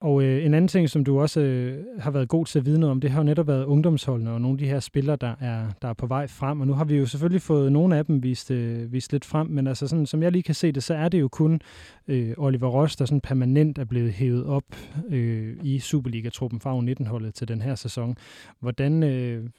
Og 0.01 0.23
øh, 0.23 0.45
en 0.45 0.53
anden 0.53 0.67
ting, 0.67 0.89
som 0.89 1.03
du 1.03 1.19
også 1.19 1.41
øh, 1.41 1.85
har 1.99 2.11
været 2.11 2.29
god 2.29 2.45
til 2.45 2.59
at 2.59 2.65
vide 2.65 2.79
noget 2.79 2.91
om, 2.91 3.01
det 3.01 3.11
har 3.11 3.19
jo 3.19 3.23
netop 3.23 3.47
været 3.47 3.65
ungdomsholdene 3.65 4.31
og 4.31 4.41
nogle 4.41 4.55
af 4.55 4.59
de 4.59 4.67
her 4.67 4.79
spillere, 4.79 5.15
der 5.15 5.35
er, 5.39 5.67
der 5.81 5.87
er 5.87 5.93
på 5.93 6.07
vej 6.07 6.27
frem. 6.27 6.61
Og 6.61 6.67
nu 6.67 6.73
har 6.73 6.85
vi 6.85 6.97
jo 6.97 7.05
selvfølgelig 7.05 7.41
fået 7.41 7.71
nogle 7.71 7.97
af 7.97 8.05
dem 8.05 8.23
vist, 8.23 8.51
øh, 8.51 8.93
vist 8.93 9.11
lidt 9.11 9.25
frem, 9.25 9.47
men 9.47 9.67
altså 9.67 9.87
sådan, 9.87 10.05
som 10.05 10.23
jeg 10.23 10.31
lige 10.31 10.43
kan 10.43 10.55
se 10.55 10.71
det, 10.71 10.83
så 10.83 10.93
er 10.93 11.09
det 11.09 11.19
jo 11.19 11.27
kun 11.27 11.61
øh, 12.07 12.33
Oliver 12.37 12.67
Ross, 12.67 12.95
der 12.95 13.05
sådan 13.05 13.21
permanent 13.21 13.77
er 13.77 13.85
blevet 13.85 14.11
hævet 14.11 14.45
op 14.45 14.63
øh, 15.09 15.57
i 15.63 15.79
Superliga-truppen 15.79 16.59
fra 16.59 16.79
U19-holdet 16.79 17.33
til 17.33 17.47
den 17.47 17.61
her 17.61 17.75
sæson. 17.75 18.15
Hvordan, 18.59 19.03
øh, 19.03 19.49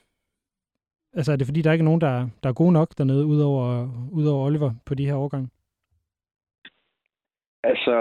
altså 1.15 1.33
er 1.33 1.37
det 1.37 1.47
fordi, 1.47 1.63
der 1.63 1.73
ikke 1.73 1.83
er 1.83 1.91
nogen, 1.91 2.01
der, 2.01 2.29
der 2.43 2.49
er 2.49 2.53
gode 2.53 2.73
nok 2.73 2.99
dernede, 2.99 3.27
udover, 3.27 3.89
udover 4.13 4.47
Oliver 4.47 4.73
på 4.85 4.95
de 4.95 5.07
her 5.07 5.15
årgange? 5.15 5.49
Altså, 7.71 7.95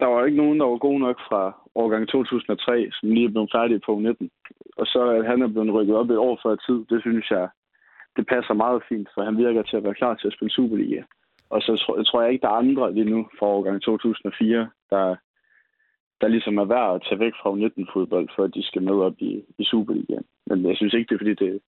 der 0.00 0.06
var 0.06 0.24
ikke 0.24 0.42
nogen, 0.42 0.60
der 0.60 0.66
var 0.66 0.78
god 0.78 0.98
nok 1.00 1.18
fra 1.28 1.42
årgang 1.74 2.08
2003, 2.08 2.90
som 2.92 3.10
lige 3.10 3.26
er 3.26 3.34
blevet 3.34 3.50
færdig 3.56 3.80
på 3.86 3.98
19. 3.98 4.30
Og 4.76 4.86
så 4.86 5.00
at 5.10 5.26
han 5.26 5.42
er 5.42 5.48
blevet 5.48 5.74
rykket 5.74 5.96
op 5.96 6.10
et 6.10 6.16
år 6.16 6.40
før 6.42 6.54
tid, 6.56 6.78
det 6.90 7.00
synes 7.00 7.30
jeg, 7.30 7.48
det 8.16 8.26
passer 8.26 8.54
meget 8.54 8.82
fint, 8.88 9.08
for 9.14 9.22
han 9.22 9.38
virker 9.38 9.62
til 9.62 9.76
at 9.76 9.84
være 9.84 10.00
klar 10.00 10.14
til 10.14 10.26
at 10.26 10.32
spille 10.32 10.52
Superliga. 10.52 11.02
Og 11.50 11.62
så 11.62 11.76
tror, 11.76 11.96
jeg 11.96 12.06
tror 12.06 12.22
jeg 12.22 12.32
ikke, 12.32 12.42
der 12.42 12.48
er 12.48 12.62
andre 12.64 12.94
lige 12.94 13.10
nu 13.10 13.28
fra 13.38 13.46
årgang 13.46 13.82
2004, 13.82 14.70
der, 14.90 15.16
der 16.20 16.28
ligesom 16.28 16.58
er 16.58 16.64
værd 16.64 16.94
at 16.94 17.02
tage 17.08 17.20
væk 17.20 17.32
fra 17.42 17.50
19-fodbold, 17.66 18.28
for 18.36 18.44
at 18.44 18.54
de 18.54 18.62
skal 18.62 18.82
med 18.82 18.94
op 18.94 19.14
i, 19.18 19.44
i 19.58 19.64
Superligaen. 19.64 20.24
Men 20.46 20.66
jeg 20.66 20.76
synes 20.76 20.94
ikke, 20.94 21.08
det 21.08 21.14
er, 21.14 21.18
fordi 21.18 21.34
det, 21.34 21.60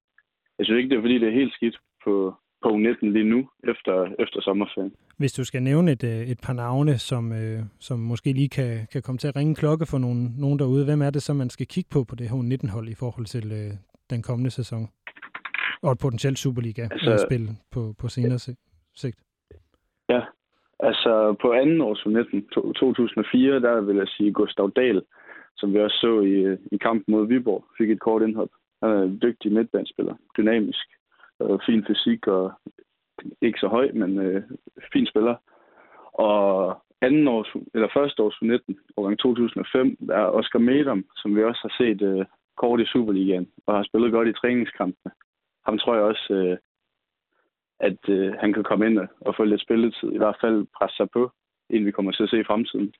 jeg 0.57 0.65
synes 0.65 0.77
ikke, 0.77 0.89
det 0.89 0.97
er, 0.97 1.01
fordi 1.01 1.19
det 1.19 1.27
er 1.27 1.39
helt 1.41 1.53
skidt 1.53 1.77
på, 2.03 2.33
på 2.63 2.69
U19 2.69 3.05
lige 3.17 3.29
nu, 3.33 3.49
efter, 3.63 3.95
efter 4.19 4.41
sommerferien. 4.41 4.93
Hvis 5.17 5.33
du 5.33 5.43
skal 5.43 5.63
nævne 5.63 5.91
et, 5.91 6.03
øh, 6.03 6.21
et 6.33 6.39
par 6.45 6.53
navne, 6.53 6.97
som, 6.97 7.31
øh, 7.31 7.59
som 7.79 7.99
måske 7.99 8.33
lige 8.33 8.49
kan, 8.49 8.87
kan 8.93 9.01
komme 9.01 9.17
til 9.19 9.27
at 9.27 9.35
ringe 9.35 9.55
klokke 9.55 9.85
for 9.85 9.97
nogen, 9.97 10.35
nogen 10.37 10.59
derude, 10.59 10.85
hvem 10.85 11.01
er 11.01 11.09
det 11.09 11.21
så, 11.21 11.33
man 11.33 11.49
skal 11.49 11.67
kigge 11.67 11.89
på 11.93 12.03
på 12.09 12.15
det 12.15 12.29
her 12.29 12.35
U19-hold 12.35 12.87
i 12.89 12.95
forhold 12.95 13.25
til 13.25 13.45
øh, 13.51 13.71
den 14.09 14.21
kommende 14.21 14.51
sæson? 14.51 14.87
Og 15.83 15.91
et 15.91 15.99
potentielt 16.01 16.39
Superliga-spil 16.39 17.11
altså, 17.11 17.55
på, 17.71 17.93
på 17.99 18.07
senere 18.07 18.39
sigt. 18.95 19.19
Ja, 20.09 20.21
altså 20.79 21.35
på 21.41 21.51
anden 21.51 21.81
års 21.81 22.01
U19, 22.07 22.35
2004, 22.79 23.59
der 23.59 23.81
vil 23.81 23.95
jeg 23.95 24.07
sige 24.07 24.33
Gustav 24.33 24.71
Dahl, 24.75 25.01
som 25.57 25.73
vi 25.73 25.79
også 25.79 25.97
så 25.97 26.21
i, 26.21 26.35
i 26.75 26.77
kampen 26.77 27.11
mod 27.11 27.27
Viborg, 27.27 27.65
fik 27.77 27.89
et 27.91 27.99
kort 27.99 28.21
indhop. 28.21 28.49
Han 28.83 28.91
er 28.91 29.03
en 29.03 29.19
dygtig 29.21 29.51
midtbanespiller, 29.51 30.15
dynamisk, 30.37 30.87
øh, 31.41 31.59
fin 31.65 31.85
fysik 31.87 32.27
og 32.27 32.51
ikke 33.41 33.59
så 33.59 33.67
høj, 33.67 33.91
men 33.93 34.17
øh, 34.17 34.43
fin 34.93 35.05
spiller. 35.05 35.35
Og 36.13 36.77
anden 37.01 37.27
års, 37.27 37.49
eller 37.73 37.87
første 37.93 38.23
års 38.23 38.41
19, 38.41 38.79
årgang 38.97 39.19
2005, 39.19 39.97
der 40.07 40.15
er 40.15 40.25
Oscar 40.25 40.59
Medum, 40.59 41.05
som 41.15 41.35
vi 41.35 41.43
også 41.43 41.61
har 41.61 41.73
set 41.77 42.01
øh, 42.01 42.25
kort 42.57 42.79
i 42.81 42.85
Superligaen, 42.85 43.47
og 43.65 43.75
har 43.75 43.83
spillet 43.83 44.11
godt 44.11 44.27
i 44.27 44.33
træningskampene. 44.33 45.11
Ham 45.65 45.77
tror 45.77 45.95
jeg 45.95 46.03
også, 46.03 46.33
øh, 46.33 46.57
at 47.79 48.09
øh, 48.09 48.33
han 48.39 48.53
kan 48.53 48.63
komme 48.63 48.85
ind 48.85 48.99
og 49.21 49.35
få 49.35 49.43
lidt 49.43 49.61
spilletid, 49.61 50.09
i 50.11 50.17
hvert 50.17 50.37
fald 50.41 50.67
presse 50.77 50.97
sig 50.97 51.09
på, 51.09 51.31
inden 51.69 51.85
vi 51.85 51.91
kommer 51.91 52.11
til 52.11 52.23
at 52.23 52.29
se 52.29 52.39
i 52.39 52.49
fremtiden. 52.49 52.93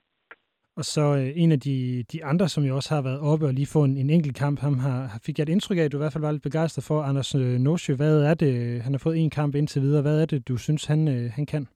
Og 0.76 0.84
så 0.84 1.00
øh, 1.00 1.42
en 1.42 1.52
af 1.52 1.60
de, 1.60 2.04
de 2.12 2.24
andre, 2.24 2.48
som 2.48 2.64
jo 2.64 2.76
også 2.76 2.94
har 2.94 3.02
været 3.02 3.20
oppe 3.20 3.46
og 3.46 3.54
lige 3.54 3.72
få 3.74 3.84
en, 3.84 3.96
en 3.96 4.10
enkelt 4.10 4.36
kamp, 4.36 4.60
ham 4.60 4.78
har, 4.78 5.20
fik 5.26 5.38
jeg 5.38 5.42
et 5.44 5.48
indtryk 5.48 5.78
af, 5.78 5.84
at 5.84 5.92
du 5.92 5.96
i 5.96 6.02
hvert 6.02 6.12
fald 6.12 6.24
var 6.24 6.32
lidt 6.32 6.42
begejstret 6.42 6.84
for. 6.88 7.02
Anders 7.02 7.34
øh, 7.34 7.58
Norsjø, 7.66 7.94
hvad 7.94 8.22
er 8.30 8.34
det, 8.34 8.52
øh, 8.62 8.82
han 8.84 8.92
har 8.92 9.02
fået 9.04 9.18
en 9.18 9.30
kamp 9.30 9.54
indtil 9.54 9.82
videre, 9.82 10.02
hvad 10.02 10.22
er 10.22 10.26
det, 10.26 10.48
du 10.48 10.56
synes, 10.56 10.84
han, 10.86 11.00
øh, 11.08 11.30
han 11.36 11.46
kan? 11.46 11.68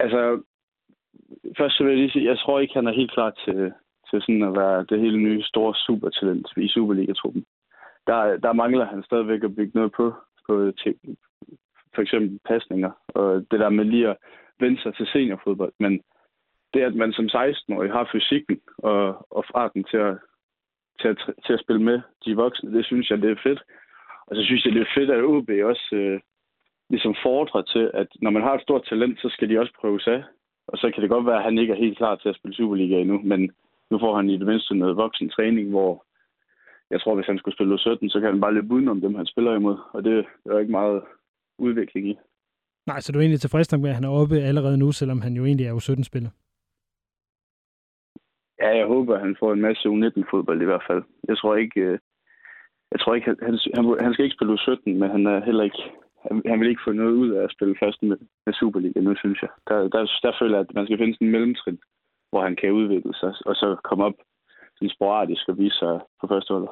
Altså, 0.00 0.20
først 1.58 1.76
så 1.76 1.82
vil 1.82 1.90
jeg 1.90 2.00
lige 2.00 2.10
sige, 2.10 2.30
jeg 2.30 2.38
tror 2.38 2.60
ikke, 2.60 2.74
han 2.74 2.86
er 2.86 2.98
helt 3.00 3.12
klar 3.12 3.30
til, 3.44 3.72
til 4.10 4.20
sådan 4.20 4.42
at 4.42 4.56
være 4.62 4.86
det 4.90 5.00
hele 5.00 5.18
nye 5.18 5.42
store 5.42 5.74
supertalent 5.86 6.48
i 6.56 6.68
Superliga-truppen. 6.68 7.44
Der, 8.06 8.36
der 8.36 8.52
mangler 8.52 8.86
han 8.86 9.02
stadigvæk 9.02 9.44
at 9.44 9.54
bygge 9.56 9.78
noget 9.78 9.92
på, 9.96 10.14
på 10.46 10.72
ting, 10.82 10.96
for 11.94 12.02
eksempel 12.02 12.38
pasninger, 12.44 12.90
og 13.08 13.46
det 13.50 13.60
der 13.60 13.68
med 13.68 13.84
lige 13.84 14.08
at 14.08 14.16
vende 14.60 14.82
sig 14.82 14.94
til 14.94 15.06
seniorfodbold. 15.06 15.72
Men 15.78 16.00
det, 16.76 16.82
at 16.90 16.94
man 17.02 17.12
som 17.12 17.26
16-årig 17.36 17.90
har 17.96 18.10
fysikken 18.12 18.60
og, 18.78 19.26
og 19.36 19.44
farten 19.52 19.84
til 19.90 20.00
at, 20.08 20.14
til 21.00 21.08
at, 21.08 21.18
til 21.46 21.52
at 21.52 21.62
spille 21.64 21.82
med 21.82 21.98
de 22.24 22.36
voksne. 22.36 22.74
Det 22.76 22.84
synes 22.86 23.10
jeg, 23.10 23.22
det 23.22 23.30
er 23.30 23.44
fedt. 23.48 23.60
Og 24.28 24.36
så 24.36 24.42
synes 24.44 24.64
jeg, 24.64 24.72
det 24.72 24.82
er 24.82 24.94
fedt, 24.96 25.10
at 25.10 25.24
OB 25.32 25.50
også 25.72 25.86
øh, 25.92 26.20
ligesom 26.90 27.14
fordrer 27.22 27.62
til, 27.62 27.90
at 27.94 28.08
når 28.22 28.30
man 28.30 28.42
har 28.42 28.54
et 28.54 28.62
stort 28.62 28.84
talent, 28.88 29.20
så 29.20 29.28
skal 29.28 29.48
de 29.48 29.58
også 29.60 29.72
prøve 29.80 30.00
af. 30.06 30.22
Og 30.68 30.78
så 30.78 30.90
kan 30.90 31.02
det 31.02 31.10
godt 31.10 31.26
være, 31.26 31.38
at 31.38 31.44
han 31.48 31.58
ikke 31.58 31.72
er 31.72 31.84
helt 31.84 31.98
klar 31.98 32.16
til 32.16 32.28
at 32.28 32.36
spille 32.36 32.56
Superliga 32.56 32.96
endnu, 33.00 33.18
men 33.22 33.40
nu 33.90 33.98
får 33.98 34.16
han 34.16 34.30
i 34.30 34.38
det 34.38 34.46
mindste 34.46 34.74
noget 34.74 34.96
voksen 34.96 35.28
træning, 35.30 35.70
hvor 35.70 36.04
jeg 36.90 37.00
tror, 37.00 37.14
hvis 37.14 37.26
han 37.26 37.38
skulle 37.38 37.56
spille 37.56 37.78
17, 37.78 38.10
så 38.10 38.20
kan 38.20 38.30
han 38.30 38.40
bare 38.40 38.54
løbe 38.54 38.74
udenom 38.74 39.00
dem, 39.00 39.14
han 39.14 39.26
spiller 39.26 39.54
imod. 39.54 39.76
Og 39.92 40.04
det 40.04 40.18
er 40.18 40.52
jo 40.52 40.58
ikke 40.58 40.70
meget 40.72 41.02
udvikling 41.58 42.08
i. 42.08 42.18
Nej, 42.86 43.00
så 43.00 43.12
du 43.12 43.18
er 43.18 43.22
egentlig 43.22 43.40
tilfreds 43.40 43.72
med, 43.72 43.88
at 43.90 43.94
han 43.94 44.04
er 44.04 44.08
oppe 44.08 44.36
allerede 44.36 44.78
nu, 44.78 44.92
selvom 44.92 45.20
han 45.20 45.32
jo 45.36 45.44
egentlig 45.44 45.66
er 45.66 45.74
U17-spiller? 45.74 46.30
Ja, 48.62 48.76
jeg 48.80 48.86
håber, 48.86 49.18
han 49.18 49.36
får 49.40 49.52
en 49.52 49.60
masse 49.60 49.88
U19-fodbold 49.88 50.62
i 50.62 50.64
hvert 50.70 50.84
fald. 50.88 51.02
Jeg 51.28 51.36
tror 51.38 51.56
ikke, 51.56 51.80
øh, 51.80 51.98
jeg 52.92 53.00
tror 53.00 53.14
ikke, 53.14 53.26
han, 53.26 53.58
han, 53.74 53.84
han 54.04 54.12
skal 54.12 54.24
ikke 54.24 54.36
spille 54.36 54.54
U17, 54.54 54.80
men 55.00 55.10
han 55.10 55.26
er 55.26 55.44
heller 55.44 55.64
ikke, 55.64 55.82
han, 56.26 56.42
han 56.46 56.60
vil 56.60 56.68
ikke 56.68 56.86
få 56.86 56.92
noget 56.92 57.14
ud 57.22 57.30
af 57.30 57.42
at 57.44 57.52
spille 57.52 57.76
først 57.82 58.02
med, 58.02 58.16
med 58.46 58.54
Superliga 58.54 59.00
nu, 59.00 59.14
synes 59.16 59.42
jeg. 59.42 59.50
Der, 59.68 59.76
der, 59.94 60.00
der 60.22 60.32
føler 60.40 60.56
jeg, 60.56 60.66
at 60.68 60.74
man 60.74 60.86
skal 60.86 60.98
finde 60.98 61.14
sådan 61.14 61.26
en 61.26 61.32
mellemtrin, 61.32 61.78
hvor 62.30 62.42
han 62.42 62.56
kan 62.56 62.72
udvikle 62.72 63.14
sig, 63.14 63.32
og 63.46 63.54
så 63.54 63.76
komme 63.84 64.04
op 64.04 64.18
sådan 64.76 64.96
sporadisk 64.96 65.48
og 65.48 65.58
vise 65.58 65.78
sig 65.78 66.00
på 66.20 66.26
første 66.30 66.52
hold. 66.54 66.68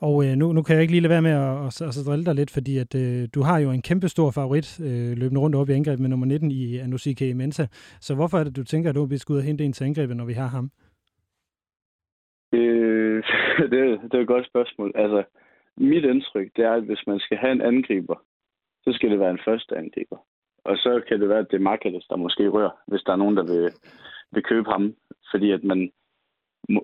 Og 0.00 0.24
øh, 0.24 0.36
nu, 0.36 0.52
nu 0.52 0.62
kan 0.62 0.74
jeg 0.74 0.82
ikke 0.82 0.92
lige 0.92 1.00
lade 1.00 1.10
være 1.10 1.22
med 1.22 1.30
at, 1.30 1.66
at, 1.66 1.82
at, 1.88 1.98
at 1.98 2.06
drille 2.06 2.24
dig 2.24 2.34
lidt, 2.34 2.50
fordi 2.50 2.78
at, 2.78 2.94
øh, 2.94 3.28
du 3.34 3.42
har 3.42 3.58
jo 3.58 3.70
en 3.70 3.82
kæmpe 3.82 4.08
stor 4.08 4.30
favorit 4.30 4.80
øh, 4.80 5.12
løbende 5.20 5.40
rundt 5.40 5.56
op 5.56 5.68
i 5.68 5.72
angreb 5.72 5.98
med 6.00 6.08
nummer 6.08 6.26
19 6.26 6.50
i 6.50 6.78
Anusike 6.78 7.34
Mensa. 7.34 7.66
Så 8.00 8.14
hvorfor 8.14 8.38
er 8.38 8.44
det, 8.44 8.56
du 8.56 8.64
tænker, 8.64 8.90
at 8.90 8.96
du 8.96 9.18
skal 9.18 9.32
ud 9.32 9.38
og 9.38 9.44
hente 9.44 9.64
en 9.64 9.72
til 9.72 9.84
angrebet, 9.84 10.16
når 10.16 10.24
vi 10.24 10.32
har 10.32 10.46
ham? 10.46 10.70
Øh, 12.54 13.24
det, 13.70 14.00
det 14.02 14.14
er 14.14 14.20
et 14.20 14.26
godt 14.26 14.46
spørgsmål. 14.46 14.92
Altså, 14.94 15.22
mit 15.76 16.04
indtryk, 16.04 16.48
det 16.56 16.64
er, 16.64 16.72
at 16.72 16.82
hvis 16.82 17.06
man 17.06 17.18
skal 17.18 17.36
have 17.36 17.52
en 17.52 17.60
angriber, 17.60 18.14
så 18.84 18.92
skal 18.92 19.10
det 19.10 19.20
være 19.20 19.30
en 19.30 19.44
første 19.44 19.76
angriber. 19.76 20.16
Og 20.64 20.76
så 20.76 21.02
kan 21.08 21.20
det 21.20 21.28
være, 21.28 21.38
at 21.38 21.50
det 21.50 21.56
er 21.56 21.68
Markedes, 21.70 22.06
der 22.06 22.16
måske 22.16 22.48
rører, 22.48 22.70
hvis 22.86 23.02
der 23.02 23.12
er 23.12 23.16
nogen, 23.16 23.36
der 23.36 23.42
vil, 23.42 23.72
vil 24.32 24.42
købe 24.42 24.70
ham. 24.70 24.94
Fordi 25.30 25.50
at 25.50 25.64
man 25.64 25.92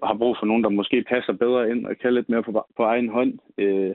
har 0.02 0.14
brug 0.14 0.36
for 0.38 0.46
nogen, 0.46 0.64
der 0.64 0.68
måske 0.68 1.04
passer 1.08 1.32
bedre 1.32 1.70
ind 1.70 1.86
og 1.86 1.96
kan 1.96 2.14
lidt 2.14 2.28
mere 2.28 2.42
på, 2.42 2.66
på 2.76 2.82
egen 2.82 3.08
hånd. 3.08 3.38
Øh, 3.58 3.94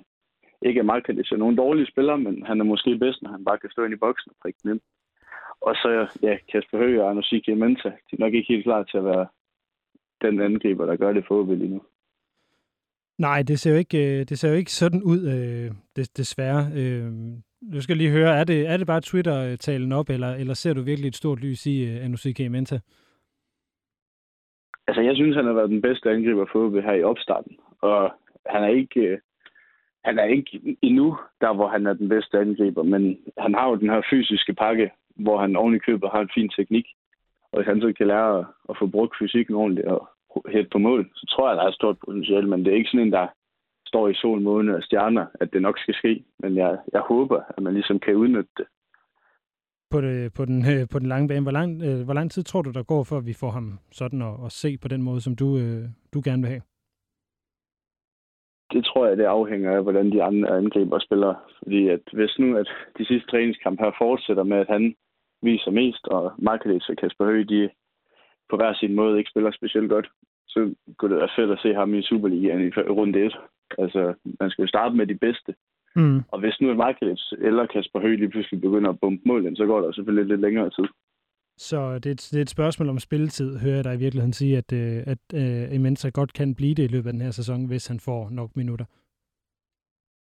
ikke 0.62 0.80
at 0.80 0.86
Markedes 0.86 1.32
er 1.32 1.38
nogen 1.38 1.56
dårlige 1.56 1.92
spiller, 1.92 2.16
men 2.16 2.46
han 2.46 2.60
er 2.60 2.64
måske 2.64 2.98
bedst, 2.98 3.22
når 3.22 3.32
han 3.32 3.46
bare 3.46 3.58
kan 3.58 3.70
stå 3.70 3.84
ind 3.84 3.94
i 3.94 4.04
boksen 4.06 4.32
og 4.32 4.38
prikke 4.42 4.60
den 4.64 4.72
ind. 4.72 4.82
Og 5.62 5.76
så, 5.76 6.18
ja, 6.22 6.38
Kasper 6.52 6.78
Høgh 6.78 7.02
og 7.02 7.10
Arno 7.10 7.22
Menta, 7.56 7.90
de 7.90 8.14
er 8.16 8.20
nok 8.20 8.34
ikke 8.34 8.54
helt 8.54 8.64
klar 8.64 8.84
til 8.84 8.98
at 8.98 9.06
være 9.06 9.28
den 10.22 10.42
angriber, 10.42 10.86
der 10.86 10.96
gør 10.96 11.14
det 11.14 11.26
for 11.28 11.54
lige 11.54 11.70
nu. 11.70 11.82
Nej, 13.18 13.42
det 13.42 13.60
ser 13.60 13.72
jo 13.72 13.78
ikke, 13.78 14.20
øh, 14.20 14.26
det 14.26 14.40
ser 14.40 14.50
jo 14.50 14.56
ikke 14.56 14.72
sådan 14.72 15.04
ud, 15.04 15.22
øh, 15.36 15.72
desværre. 16.18 16.64
Øh, 16.76 17.12
du 17.74 17.82
skal 17.82 17.98
lige 17.98 18.12
høre, 18.12 18.40
er 18.40 18.44
det, 18.44 18.68
er 18.68 18.78
det 18.78 18.88
bare 18.88 19.02
Twitter-talen 19.02 19.92
op, 19.92 20.10
eller, 20.10 20.32
eller 20.34 20.54
ser 20.54 20.74
du 20.74 20.82
virkelig 20.82 21.08
et 21.08 21.16
stort 21.16 21.40
lys 21.40 21.66
i 21.66 22.08
NOCK 22.10 22.52
Menta? 22.52 22.80
Altså, 24.88 25.02
jeg 25.02 25.16
synes, 25.16 25.36
han 25.36 25.46
har 25.46 25.54
været 25.54 25.70
den 25.70 25.82
bedste 25.82 26.12
angriber 26.12 26.46
for 26.52 26.66
OB 26.66 26.74
her 26.74 26.94
i 26.94 27.04
opstarten. 27.04 27.58
Og 27.82 28.12
han 28.46 28.64
er 28.64 28.68
ikke, 28.68 29.20
han 30.04 30.20
er 30.20 30.24
ikke 30.24 30.78
endnu 30.82 31.18
der, 31.42 31.54
hvor 31.54 31.68
han 31.68 31.86
er 31.86 31.94
den 31.94 32.10
bedste 32.10 32.40
angriber, 32.40 32.84
men 32.84 33.18
han 33.38 33.54
har 33.54 33.70
jo 33.70 33.76
den 33.76 33.90
her 33.90 34.02
fysiske 34.10 34.54
pakke, 34.54 34.92
hvor 35.16 35.42
han 35.42 35.56
oven 35.56 35.76
i 35.76 35.80
købet 35.80 36.10
har 36.12 36.22
en 36.22 36.36
fin 36.36 36.50
teknik. 36.50 36.86
Og 37.56 37.62
hvis 37.62 37.72
han 37.72 37.82
så 37.82 37.94
kan 37.98 38.08
lære 38.08 38.40
at, 38.40 38.46
at 38.70 38.76
få 38.80 38.88
brugt 38.88 39.16
fysikken 39.20 39.56
ordentligt 39.56 39.88
og 39.88 40.10
hætte 40.54 40.70
på 40.72 40.78
mål, 40.78 41.10
så 41.16 41.26
tror 41.30 41.50
jeg, 41.50 41.58
der 41.58 41.64
er 41.64 41.68
et 41.68 41.80
stort 41.82 41.98
potentiale. 42.06 42.48
Men 42.50 42.60
det 42.66 42.72
er 42.72 42.78
ikke 42.78 42.90
sådan 42.90 43.06
en, 43.06 43.14
der 43.14 43.28
står 43.86 44.08
i 44.10 44.14
sol, 44.14 44.42
måne 44.42 44.76
og 44.76 44.84
stjerner, 44.84 45.26
at 45.42 45.54
det 45.54 45.62
nok 45.62 45.78
skal 45.80 45.94
ske. 45.94 46.24
Men 46.40 46.56
jeg, 46.56 46.78
jeg 46.94 47.02
håber, 47.02 47.40
at 47.58 47.64
man 47.64 47.74
ligesom 47.74 48.00
kan 48.00 48.16
udnytte 48.16 48.52
det. 48.58 48.66
På, 49.92 50.02
det, 50.02 50.34
på, 50.34 50.46
den, 50.46 50.60
øh, 50.74 50.88
på 50.92 51.00
den 51.00 51.08
lange 51.08 51.28
bane, 51.28 51.42
hvor 51.42 51.52
lang, 51.52 51.84
øh, 51.84 52.06
hvor 52.06 52.14
lang 52.14 52.32
tid 52.32 52.44
tror 52.44 52.62
du, 52.62 52.72
der 52.72 52.84
går, 52.84 53.18
at 53.18 53.26
vi 53.26 53.34
får 53.34 53.50
ham 53.50 53.80
sådan 53.92 54.22
at, 54.22 54.34
at 54.46 54.52
se 54.52 54.78
på 54.78 54.88
den 54.88 55.02
måde, 55.02 55.22
som 55.22 55.36
du, 55.36 55.58
øh, 55.58 55.84
du 56.14 56.22
gerne 56.26 56.42
vil 56.42 56.50
have? 56.50 56.62
Det 58.74 58.86
tror 58.86 59.08
jeg, 59.08 59.18
det 59.18 59.24
afhænger 59.24 59.72
af, 59.78 59.84
hvordan 59.84 60.12
de 60.12 60.24
andre 60.24 60.58
angriber 60.58 61.00
spiller. 61.00 61.34
Fordi 61.60 61.88
at 61.88 62.02
hvis 62.14 62.36
nu 62.40 62.58
at 62.58 62.70
de 62.98 63.06
sidste 63.06 63.28
træningskamp 63.32 63.80
her 63.80 63.92
fortsætter 63.98 64.44
med, 64.44 64.58
at 64.58 64.68
han 64.70 64.96
viser 65.42 65.72
mest, 65.72 66.08
og 66.08 66.34
Markelis 66.38 66.90
og 66.90 66.98
Kasper 66.98 67.26
Høgh, 67.26 67.50
de 67.50 67.70
på 68.50 68.56
hver 68.56 68.74
sin 68.74 68.94
måde 68.94 69.18
ikke 69.18 69.30
spiller 69.30 69.52
specielt 69.52 69.90
godt, 69.90 70.08
så 70.48 70.76
kunne 70.98 71.12
det 71.12 71.20
være 71.20 71.36
fedt 71.36 71.52
at 71.52 71.60
se 71.62 71.74
ham 71.74 71.94
i 71.94 72.02
Superligaen 72.02 72.68
i 72.68 72.70
runde 72.70 73.26
1. 73.26 73.38
Altså, 73.78 74.14
man 74.40 74.50
skal 74.50 74.62
jo 74.62 74.68
starte 74.68 74.96
med 74.96 75.08
de 75.08 75.18
bedste. 75.18 75.56
Mm. 75.96 76.22
Og 76.32 76.40
hvis 76.40 76.62
nu 76.62 76.74
Markelis 76.74 77.34
eller 77.42 77.66
Kasper 77.66 78.00
Høgh 78.00 78.20
lige 78.20 78.30
pludselig 78.30 78.62
begynder 78.62 78.90
at 78.90 79.00
bumpe 79.00 79.24
målen, 79.26 79.56
så 79.56 79.66
går 79.66 79.82
der 79.82 79.92
selvfølgelig 79.92 80.26
lidt 80.26 80.42
længere 80.42 80.70
tid. 80.70 80.88
Så 81.58 81.96
det 81.96 82.06
er, 82.06 82.12
et, 82.12 82.28
det 82.32 82.38
er 82.38 82.42
et 82.42 82.50
spørgsmål 82.50 82.90
om 82.90 83.00
spilletid, 83.00 83.60
hører 83.60 83.76
jeg 83.76 83.84
dig 83.84 83.94
i 83.96 84.04
virkeligheden 84.06 84.34
sige, 84.34 84.58
at, 84.58 84.74
øh, 84.74 85.04
at 85.14 85.24
uh, 85.34 85.76
Imensa 85.76 86.10
godt 86.10 86.34
kan 86.34 86.56
blive 86.56 86.76
det 86.76 86.84
i 86.84 86.94
løbet 86.96 87.08
af 87.08 87.14
den 87.14 87.22
her 87.22 87.32
sæson, 87.32 87.66
hvis 87.68 87.88
han 87.88 88.00
får 88.00 88.30
nok 88.30 88.50
minutter. 88.56 88.86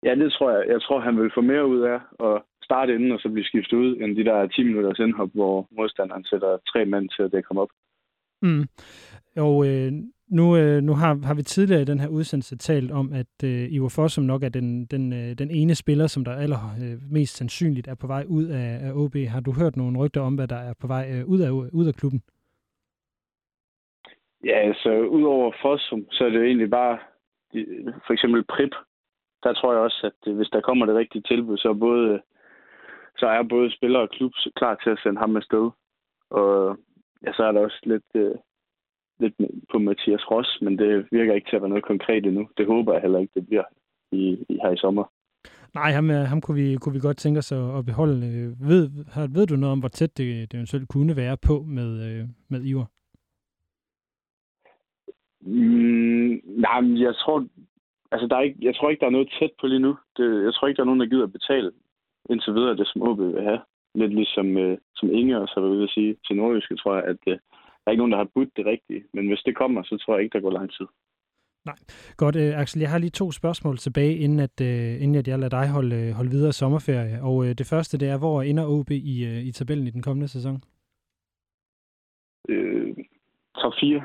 Ja, 0.03 0.15
det 0.15 0.33
tror 0.33 0.51
jeg. 0.51 0.69
Jeg 0.69 0.83
tror, 0.83 1.01
han 1.01 1.17
vil 1.21 1.31
få 1.35 1.41
mere 1.41 1.67
ud 1.67 1.81
af 1.81 2.01
at 2.21 2.43
starte 2.69 2.95
inden 2.95 3.12
og 3.12 3.21
så 3.21 3.29
blive 3.29 3.51
skiftet 3.51 3.77
ud, 3.77 3.91
end 4.01 4.16
de 4.16 4.25
der 4.25 4.47
10 4.47 4.62
minutters 4.62 4.99
indhop, 4.99 5.31
hvor 5.35 5.69
modstanderen 5.79 6.25
sætter 6.25 6.59
tre 6.71 6.85
mænd 6.85 7.09
til 7.09 7.23
at 7.23 7.33
dække 7.33 7.49
ham 7.51 7.59
op. 7.64 7.73
Mm. 8.43 8.64
Og 9.37 9.57
øh, 9.69 9.93
nu, 10.39 10.57
øh, 10.57 10.83
nu 10.83 10.93
har, 10.95 11.27
har 11.29 11.35
vi 11.35 11.43
tidligere 11.43 11.83
i 11.83 11.91
den 11.93 12.01
her 12.01 12.09
udsendelse 12.09 12.57
talt 12.57 12.91
om, 12.93 13.12
at 13.12 13.35
øh, 13.45 13.73
Ivar 13.73 13.93
Fossum 13.97 14.25
nok 14.25 14.43
er 14.43 14.49
den, 14.49 14.87
den, 14.87 15.12
øh, 15.12 15.39
den 15.39 15.51
ene 15.51 15.75
spiller, 15.75 16.07
som 16.07 16.25
der 16.25 16.33
aller 16.33 16.62
øh, 16.83 16.97
mest 17.12 17.37
sandsynligt 17.37 17.89
er 17.89 17.95
på 17.95 18.07
vej 18.07 18.25
ud 18.29 18.45
af, 18.45 18.69
af 18.87 18.93
OB. 18.93 19.16
Har 19.35 19.41
du 19.41 19.53
hørt 19.61 19.77
nogle 19.77 19.99
rygter 19.99 20.21
om, 20.21 20.35
hvad 20.35 20.49
der 20.49 20.61
er 20.69 20.75
på 20.81 20.87
vej 20.87 21.05
øh, 21.14 21.29
ud, 21.29 21.41
af, 21.41 21.51
ud 21.51 21.87
af 21.87 21.95
klubben? 21.95 22.23
Ja, 24.45 24.57
altså 24.69 24.91
udover 25.01 25.53
Fossum, 25.62 26.07
så 26.11 26.25
er 26.25 26.29
det 26.29 26.39
jo 26.39 26.45
egentlig 26.45 26.71
bare 26.71 26.99
for 28.07 28.12
eksempel 28.12 28.45
Prip. 28.45 28.75
Der 29.43 29.53
tror 29.53 29.73
jeg 29.73 29.81
også, 29.81 30.11
at 30.11 30.35
hvis 30.35 30.49
der 30.49 30.61
kommer 30.61 30.87
det 30.87 30.95
rigtige 30.95 31.23
tilbud, 31.23 31.57
så 31.57 31.69
er 31.69 31.75
både, 31.75 32.21
så 33.19 33.27
er 33.27 33.43
både 33.43 33.71
spiller 33.77 33.99
og 33.99 34.11
klub 34.11 34.33
klar 34.57 34.75
til 34.75 34.91
at 34.91 35.01
sende 35.03 35.21
ham 35.21 35.37
afsted. 35.37 35.71
Og 36.31 36.77
ja, 37.25 37.33
så 37.33 37.43
er 37.45 37.53
der 37.53 37.61
også 37.61 37.81
lidt, 37.83 38.11
øh, 38.14 38.35
lidt 39.21 39.35
på 39.73 39.79
Mathias 39.79 40.31
Ross, 40.31 40.59
men 40.62 40.79
det 40.79 41.09
virker 41.11 41.35
ikke 41.35 41.51
til 41.51 41.57
at 41.57 41.62
være 41.62 41.69
noget 41.69 41.85
konkret 41.85 42.27
endnu. 42.27 42.49
Det 42.57 42.66
håber 42.66 42.93
jeg 42.93 43.03
heller 43.03 43.19
ikke, 43.19 43.33
det 43.35 43.47
bliver 43.47 43.64
i, 44.12 44.45
i 44.49 44.59
her 44.62 44.71
i 44.71 44.77
sommer. 44.77 45.05
Nej, 45.75 45.91
ham, 45.91 46.09
ham 46.09 46.41
kunne, 46.41 46.61
vi, 46.62 46.77
kunne 46.77 46.95
vi 46.95 47.01
godt 47.01 47.16
tænke 47.16 47.39
os 47.39 47.53
at, 47.53 47.79
at 47.79 47.85
beholde. 47.87 48.21
Ved, 48.61 48.83
ved 49.35 49.47
du 49.47 49.57
noget 49.57 49.73
om, 49.73 49.81
hvor 49.81 49.89
tæt 49.89 50.19
det, 50.19 50.53
det 50.53 50.57
eventuelt 50.57 50.89
kunne 50.89 51.16
være 51.16 51.37
på 51.37 51.62
med, 51.62 51.91
øh, 52.09 52.25
med 52.49 52.64
Ivar? 52.64 52.89
Mm, 55.41 56.41
nej, 56.45 56.81
men 56.81 57.03
jeg 57.03 57.14
tror, 57.14 57.47
altså 58.12 58.27
der 58.27 58.37
er 58.37 58.41
ikke, 58.41 58.59
jeg 58.62 58.75
tror 58.77 58.91
ikke, 58.91 59.01
der 59.01 59.07
er 59.07 59.11
noget 59.19 59.35
tæt 59.39 59.51
på 59.61 59.66
lige 59.66 59.85
nu. 59.87 59.97
Det, 60.16 60.45
jeg 60.45 60.55
tror 60.55 60.69
ikke, 60.69 60.77
der 60.77 60.83
er 60.83 60.91
nogen, 60.91 61.01
der 61.01 61.07
gider 61.07 61.25
at 61.25 61.33
betale 61.33 61.73
indtil 62.31 62.55
videre 62.55 62.76
det, 62.76 62.89
som 62.89 63.03
OB 63.03 63.18
vil 63.18 63.43
have 63.43 63.61
lidt 63.95 64.14
ligesom 64.14 64.57
øh, 64.59 64.79
som 64.95 65.11
Inge 65.11 65.41
også 65.41 65.55
har 65.57 65.61
været 65.61 65.76
ude 65.76 65.85
at 65.85 65.91
sige 65.91 66.16
til 66.26 66.37
Nordjyske, 66.37 66.76
tror 66.76 66.95
jeg, 66.95 67.05
at 67.05 67.22
øh, 67.26 67.39
der 67.81 67.87
er 67.87 67.91
ikke 67.91 68.01
nogen, 68.01 68.12
der 68.12 68.18
har 68.18 68.31
budt 68.35 68.57
det 68.57 68.66
rigtige. 68.66 69.05
Men 69.14 69.29
hvis 69.29 69.43
det 69.47 69.57
kommer, 69.57 69.83
så 69.83 69.97
tror 69.97 70.14
jeg 70.14 70.22
ikke, 70.24 70.35
der 70.35 70.45
går 70.47 70.51
lang 70.51 70.70
tid. 70.72 70.87
Nej. 71.64 71.76
Godt, 72.16 72.37
øh, 72.37 72.61
Axel, 72.61 72.81
jeg 72.81 72.91
har 72.91 72.99
lige 72.99 73.11
to 73.11 73.33
spørgsmål 73.33 73.76
tilbage, 73.79 74.16
inden, 74.16 74.41
at, 74.41 74.61
øh, 74.61 75.03
inden 75.03 75.14
at 75.14 75.29
jeg 75.29 75.39
lader 75.39 75.59
dig 75.59 75.68
holde, 75.68 75.97
øh, 75.97 76.12
holde 76.12 76.31
videre 76.31 76.53
sommerferie. 76.53 77.22
Og 77.22 77.47
øh, 77.47 77.55
det 77.59 77.66
første, 77.66 77.99
det 77.99 78.09
er, 78.09 78.18
hvor 78.18 78.43
ender 78.43 78.66
OB 78.66 78.91
i, 78.91 79.24
øh, 79.24 79.41
i 79.49 79.53
tabellen 79.53 79.87
i 79.87 79.91
den 79.91 80.03
kommende 80.03 80.29
sæson? 80.29 80.62
Øh, 82.49 82.97
top 83.61 83.72
4. 83.81 84.03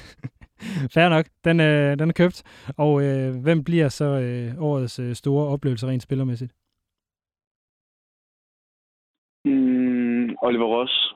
Fair 0.94 1.08
nok. 1.08 1.26
Den, 1.44 1.60
øh, 1.60 1.98
den 1.98 2.08
er 2.08 2.12
købt. 2.22 2.42
Og 2.76 3.02
øh, 3.02 3.42
hvem 3.42 3.64
bliver 3.64 3.88
så 3.88 4.04
øh, 4.04 4.62
årets 4.62 4.98
øh, 4.98 5.14
store 5.14 5.46
oplevelse 5.46 5.86
rent 5.86 6.02
spillermæssigt? 6.02 6.52
Oliver 10.42 10.66
Ross. 10.66 11.14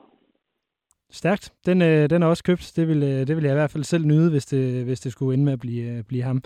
Stærkt. 1.09 1.53
Den, 1.65 1.81
øh, 1.81 2.09
den 2.09 2.23
er 2.23 2.27
også 2.27 2.43
købt. 2.43 2.73
Det 2.75 2.87
vil, 2.87 3.03
øh, 3.03 3.27
det 3.27 3.35
vil 3.35 3.43
jeg 3.43 3.53
i 3.53 3.59
hvert 3.61 3.71
fald 3.71 3.83
selv 3.83 4.05
nyde, 4.05 4.29
hvis 4.31 4.45
det, 4.45 4.85
hvis 4.85 4.99
det 4.99 5.11
skulle 5.11 5.33
ende 5.33 5.45
med 5.45 5.53
at 5.53 5.59
blive, 5.59 5.97
øh, 5.97 6.03
blive 6.03 6.23
ham. 6.23 6.41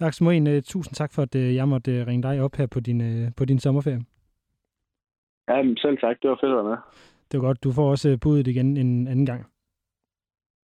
Lars 0.00 0.20
Moen, 0.20 0.46
øh, 0.46 0.62
tusind 0.62 0.94
tak 0.94 1.12
for, 1.12 1.22
at 1.22 1.34
øh, 1.34 1.54
jeg 1.54 1.68
måtte 1.68 1.92
øh, 1.92 2.06
ringe 2.06 2.22
dig 2.22 2.42
op 2.42 2.54
her 2.54 2.66
på 2.66 2.80
din, 2.80 3.00
øh, 3.00 3.30
på 3.36 3.44
din 3.44 3.58
sommerferie. 3.58 4.00
Ja, 5.48 5.74
selv 5.76 5.98
tak. 5.98 6.16
Det 6.22 6.30
var 6.30 6.38
fedt 6.40 6.50
at 6.50 6.56
være 6.56 6.64
med. 6.64 6.76
Det 7.32 7.40
var 7.40 7.46
godt. 7.46 7.64
Du 7.64 7.72
får 7.72 7.90
også 7.90 8.08
øh, 8.08 8.20
budet 8.20 8.46
igen 8.46 8.76
en 8.76 9.08
anden 9.08 9.26
gang. 9.26 9.46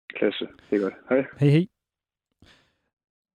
Klasse. 0.10 0.48
Det 0.70 0.78
er 0.78 0.82
godt. 0.82 0.94
Hej. 1.10 1.26
Hej, 1.40 1.50
hej. 1.50 1.66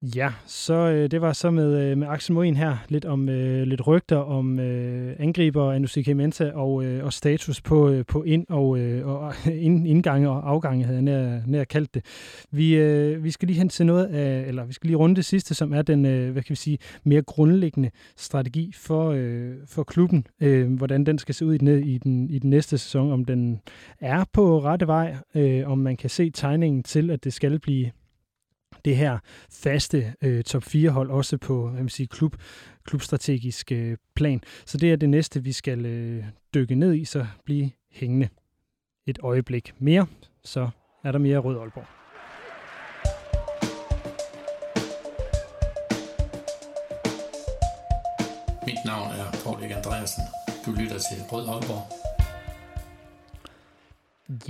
Ja, 0.05 0.33
så 0.47 0.75
øh, 0.75 1.11
det 1.11 1.21
var 1.21 1.33
så 1.33 1.51
med, 1.51 1.79
øh, 1.79 1.99
med 1.99 2.07
Axel 2.09 2.35
Moen 2.35 2.57
her, 2.57 2.77
lidt 2.89 3.05
om 3.05 3.29
øh, 3.29 3.63
lidt 3.63 3.87
rygter 3.87 4.17
om 4.17 4.59
øh, 4.59 5.17
angriber 5.19 5.73
Anusike 5.73 6.33
og, 6.55 6.85
øh, 6.85 7.05
og 7.05 7.13
status 7.13 7.61
på, 7.61 7.89
øh, 7.89 8.05
på 8.07 8.23
ind- 8.23 8.47
og, 8.49 8.79
øh, 8.79 9.07
og 9.07 9.35
ind, 9.67 9.89
indgange 9.89 10.29
og 10.29 10.51
afgange, 10.51 10.85
havde 10.85 10.97
jeg 10.97 11.03
nær, 11.03 11.41
nær 11.47 11.65
kaldt 11.65 11.95
det. 11.95 12.05
Vi, 12.51 12.77
øh, 12.77 13.25
vi 13.25 13.31
skal 13.31 13.47
lige 13.47 13.59
hen 13.59 13.69
til 13.69 13.87
noget 13.87 14.07
af, 14.07 14.45
eller 14.47 14.65
vi 14.65 14.73
skal 14.73 14.89
lige 14.89 14.97
runde 14.97 15.17
det 15.17 15.25
sidste, 15.25 15.55
som 15.55 15.73
er 15.73 15.83
den, 15.83 16.07
øh, 16.07 16.33
hvad 16.33 16.43
kan 16.43 16.51
vi 16.51 16.57
sige, 16.57 16.79
mere 17.05 17.23
grundlæggende 17.23 17.91
strategi 18.17 18.73
for, 18.75 19.11
øh, 19.11 19.55
for 19.67 19.83
klubben, 19.83 20.27
øh, 20.41 20.73
hvordan 20.73 21.07
den 21.07 21.19
skal 21.19 21.35
se 21.35 21.47
ud 21.47 21.55
i 21.55 21.59
den, 21.59 21.85
i, 21.85 21.99
den, 21.99 22.31
i 22.31 22.39
den 22.39 22.51
næste 22.51 22.79
sæson, 22.79 23.13
om 23.13 23.25
den 23.25 23.61
er 24.01 24.25
på 24.33 24.61
rette 24.61 24.87
vej, 24.87 25.17
øh, 25.35 25.71
om 25.71 25.79
man 25.79 25.97
kan 25.97 26.11
se 26.11 26.31
tegningen 26.31 26.83
til, 26.83 27.11
at 27.11 27.25
det 27.25 27.33
skal 27.33 27.59
blive 27.59 27.91
det 28.85 28.97
her 28.97 29.19
faste 29.51 30.15
øh, 30.23 30.45
top 30.45 30.63
4-hold, 30.63 31.11
også 31.11 31.37
på 31.39 31.69
hvad 31.69 31.81
man 31.81 31.89
siger, 31.89 32.09
klub, 32.09 32.37
klubstrategisk 32.85 33.73
øh, 33.73 33.97
plan. 34.15 34.41
Så 34.67 34.79
det 34.79 34.93
er 34.93 34.97
det 34.97 35.09
næste, 35.09 35.43
vi 35.45 35.53
skal 35.53 35.87
øh, 35.87 36.25
dykke 36.55 36.75
ned 36.75 36.95
i, 36.95 37.05
så 37.05 37.27
blive 37.45 37.71
hængende 37.93 38.29
et 39.07 39.19
øjeblik 39.23 39.73
mere, 39.79 40.07
så 40.45 40.69
er 41.05 41.13
der 41.13 41.19
mere 41.19 41.39
Rød 41.39 41.59
Aalborg. 41.59 41.87
Mit 48.67 48.79
navn 48.87 49.11
er 49.11 49.41
Paul 49.45 49.63
Andreasen. 49.63 50.23
Du 50.67 50.71
lytter 50.71 50.99
til 50.99 51.23
Rød 51.33 51.49
Aalborg. 51.49 52.04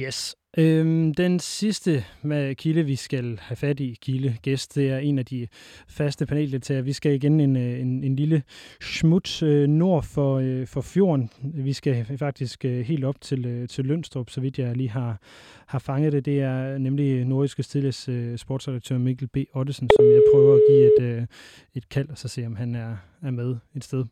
Yes. 0.01 0.37
Øhm, 0.59 1.15
den 1.15 1.39
sidste 1.39 2.05
med 2.23 2.55
kilde, 2.55 2.85
vi 2.85 2.97
skal 2.97 3.39
have 3.39 3.57
fat 3.57 3.81
i, 3.81 3.99
kilde 4.01 4.37
gæst, 4.43 4.75
det 4.75 4.91
er 4.91 4.99
en 4.99 5.19
af 5.19 5.27
de 5.27 5.49
faste 5.89 6.27
paneldeltagere. 6.27 6.85
Vi 6.85 6.93
skal 6.93 7.15
igen 7.15 7.41
en, 7.41 7.57
øh, 7.57 7.81
en, 7.81 8.05
en 8.05 8.17
lille 8.17 8.43
smut 8.81 9.43
øh, 9.43 9.69
nord 9.69 10.03
for, 10.03 10.39
øh, 10.39 10.67
for 10.67 10.81
fjorden. 10.81 11.31
Vi 11.43 11.73
skal 11.73 12.19
faktisk 12.19 12.65
øh, 12.65 12.81
helt 12.81 13.05
op 13.05 13.21
til, 13.21 13.47
øh, 13.47 13.69
til 13.69 13.85
Lønstrup, 13.85 14.31
så 14.31 14.41
vidt 14.41 14.59
jeg 14.59 14.77
lige 14.77 14.91
har, 14.91 15.21
har 15.67 15.79
fanget 15.79 16.13
det. 16.13 16.25
Det 16.25 16.41
er 16.41 16.79
nemlig 16.79 17.25
Nordiske 17.25 17.63
Stilles 17.63 18.09
øh, 18.09 18.39
sportsredaktør 18.39 18.99
Mikkel 18.99 19.29
B. 19.29 19.37
Ottesen, 19.55 19.91
som 19.97 20.05
jeg 20.05 20.23
prøver 20.35 20.55
at 20.55 20.61
give 20.71 20.97
et, 20.97 21.19
øh, 21.19 21.27
et 21.75 21.89
kald, 21.89 22.09
og 22.09 22.19
så 22.19 22.29
se, 22.29 22.47
om 22.47 22.57
han 22.57 22.75
er, 22.75 22.97
er 23.23 23.31
med 23.31 23.57
et 23.77 23.85
sted. 23.85 24.05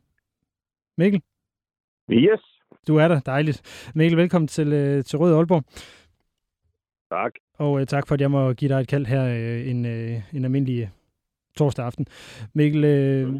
Mikkel? 0.98 1.22
Yes. 2.10 2.51
Du 2.88 2.96
er 2.96 3.08
der, 3.08 3.20
dejligt. 3.20 3.62
Mikkel, 3.94 4.18
velkommen 4.18 4.48
til, 4.48 4.72
øh, 4.72 5.04
til 5.04 5.18
Rød 5.18 5.34
Aalborg. 5.34 5.64
Tak. 7.10 7.32
Og 7.58 7.80
øh, 7.80 7.86
tak 7.86 8.06
for, 8.06 8.14
at 8.14 8.20
jeg 8.20 8.30
må 8.30 8.52
give 8.52 8.68
dig 8.68 8.80
et 8.80 8.88
kald 8.88 9.06
her 9.06 9.24
øh, 9.24 9.70
en, 9.70 9.86
øh, 9.86 10.22
en 10.32 10.44
almindelig 10.44 10.90
torsdag 11.56 11.84
aften. 11.84 12.06
Mikkel, 12.54 12.84
øh, 12.84 13.34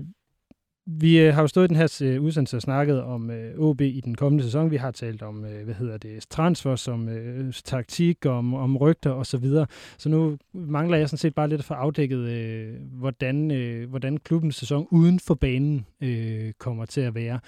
vi 0.86 1.20
øh, 1.20 1.34
har 1.34 1.42
jo 1.42 1.46
stået 1.46 1.64
i 1.64 1.68
den 1.68 1.76
her 1.76 2.00
øh, 2.02 2.22
udsendelse 2.22 2.56
og 2.56 2.62
snakket 2.62 3.02
om 3.02 3.30
øh, 3.30 3.58
OB 3.58 3.80
i 3.80 4.00
den 4.00 4.14
kommende 4.14 4.44
sæson. 4.44 4.70
Vi 4.70 4.76
har 4.76 4.90
talt 4.90 5.22
om, 5.22 5.44
øh, 5.44 5.64
hvad 5.64 5.74
hedder 5.74 5.98
det, 5.98 6.26
transfer, 6.30 6.76
som 6.76 7.08
øh, 7.08 7.52
taktik, 7.64 8.26
om, 8.26 8.54
om 8.54 8.76
rygter 8.76 9.10
og 9.10 9.26
så 9.26 9.38
videre. 9.38 9.66
Så 9.98 10.08
nu 10.08 10.38
mangler 10.52 10.98
jeg 10.98 11.08
sådan 11.08 11.18
set 11.18 11.34
bare 11.34 11.48
lidt 11.48 11.58
at 11.58 11.64
få 11.64 11.74
afdækket, 11.74 12.18
øh, 12.18 12.74
hvordan, 12.92 13.50
øh, 13.50 13.90
hvordan 13.90 14.18
klubbens 14.18 14.56
sæson 14.56 14.86
uden 14.90 15.20
for 15.20 15.34
banen 15.34 15.86
øh, 16.00 16.52
kommer 16.58 16.84
til 16.84 17.00
at 17.00 17.14
være. 17.14 17.40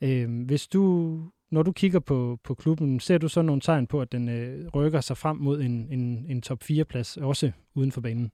Øh, 0.00 0.44
hvis 0.46 0.66
du 0.66 1.14
når 1.52 1.62
du 1.62 1.72
kigger 1.72 2.00
på, 2.00 2.38
på 2.44 2.54
klubben, 2.54 3.00
ser 3.00 3.18
du 3.18 3.28
så 3.28 3.42
nogle 3.42 3.60
tegn 3.60 3.86
på, 3.86 4.00
at 4.00 4.12
den 4.12 4.28
øh, 4.28 4.68
rykker 4.74 5.00
sig 5.00 5.16
frem 5.16 5.36
mod 5.36 5.60
en, 5.60 5.86
en, 5.90 6.26
en 6.28 6.42
top 6.42 6.58
4-plads, 6.62 7.16
også 7.16 7.52
uden 7.74 7.92
for 7.92 8.00
banen? 8.00 8.32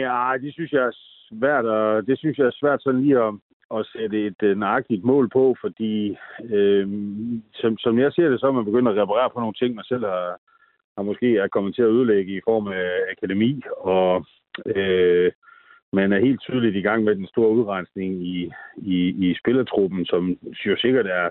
Ja, 0.00 0.32
det 0.42 0.52
synes 0.52 0.72
jeg 0.72 0.82
er 0.82 0.96
svært, 1.30 1.64
og 1.64 2.06
det 2.06 2.18
synes 2.18 2.38
jeg 2.38 2.46
er 2.46 2.60
svært 2.60 2.82
sådan 2.82 3.00
lige 3.00 3.18
at, 3.18 3.34
at 3.74 3.86
sætte 3.86 4.26
et 4.26 4.42
uh, 4.42 4.58
nøjagtigt 4.58 5.04
mål 5.04 5.28
på, 5.28 5.56
fordi 5.60 6.16
øh, 6.44 6.88
som, 7.54 7.78
som 7.78 7.98
jeg 7.98 8.12
ser 8.12 8.28
det, 8.28 8.40
så 8.40 8.46
er 8.46 8.52
man 8.52 8.64
begyndt 8.64 8.88
at 8.88 8.96
reparere 8.96 9.30
på 9.30 9.40
nogle 9.40 9.54
ting, 9.54 9.74
man 9.74 9.84
selv 9.84 10.04
har, 10.04 10.36
har 10.96 11.02
måske 11.02 11.36
er 11.36 11.48
kommet 11.48 11.74
til 11.74 11.82
at 11.82 11.88
ødelægge 11.96 12.36
i 12.36 12.40
form 12.44 12.68
af 12.68 12.90
akademi, 13.12 13.62
og 13.76 14.26
øh, 14.66 15.32
man 15.94 16.12
er 16.12 16.20
helt 16.26 16.40
tydeligt 16.40 16.76
i 16.76 16.80
gang 16.80 17.04
med 17.04 17.14
den 17.16 17.26
store 17.26 17.48
udrensning 17.48 18.26
i, 18.26 18.52
i, 18.76 18.96
i 19.26 19.34
spillertruppen, 19.40 20.06
som 20.06 20.38
jo 20.66 20.76
sikkert 20.76 21.06
er 21.06 21.30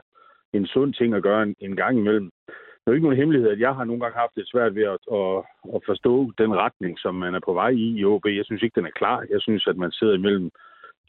en 0.53 0.67
sund 0.67 0.93
ting 0.93 1.13
at 1.13 1.23
gøre 1.23 1.43
en, 1.43 1.55
en 1.59 1.75
gang 1.75 1.97
imellem. 1.97 2.29
Det 2.47 2.87
er 2.87 2.91
jo 2.91 2.93
ikke 2.93 3.05
nogen 3.05 3.17
hemmelighed, 3.17 3.49
at 3.49 3.59
jeg 3.59 3.75
har 3.75 3.83
nogle 3.83 4.01
gange 4.01 4.17
haft 4.17 4.35
det 4.35 4.47
svært 4.47 4.75
ved 4.75 4.83
at, 4.83 4.99
at, 5.19 5.37
at 5.75 5.81
forstå 5.85 6.31
den 6.37 6.55
retning, 6.55 6.99
som 6.99 7.15
man 7.15 7.35
er 7.35 7.39
på 7.45 7.53
vej 7.53 7.69
i 7.69 7.99
i 7.99 8.05
OB. 8.05 8.25
Jeg 8.25 8.45
synes 8.45 8.63
ikke, 8.63 8.79
den 8.79 8.85
er 8.85 8.99
klar. 9.01 9.25
Jeg 9.29 9.41
synes, 9.41 9.67
at 9.67 9.77
man 9.77 9.91
sidder 9.91 10.13
imellem 10.13 10.49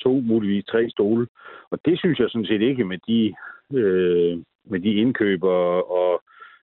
to, 0.00 0.12
muligvis 0.20 0.64
tre 0.64 0.90
stole. 0.90 1.26
Og 1.70 1.78
det 1.84 1.98
synes 1.98 2.18
jeg 2.18 2.28
sådan 2.30 2.46
set 2.46 2.62
ikke 2.62 2.84
med 2.84 2.98
de, 3.08 3.34
øh, 3.78 4.38
med 4.64 4.80
de 4.80 4.94
indkøb 4.94 5.42
og, 5.42 5.90
og 6.00 6.22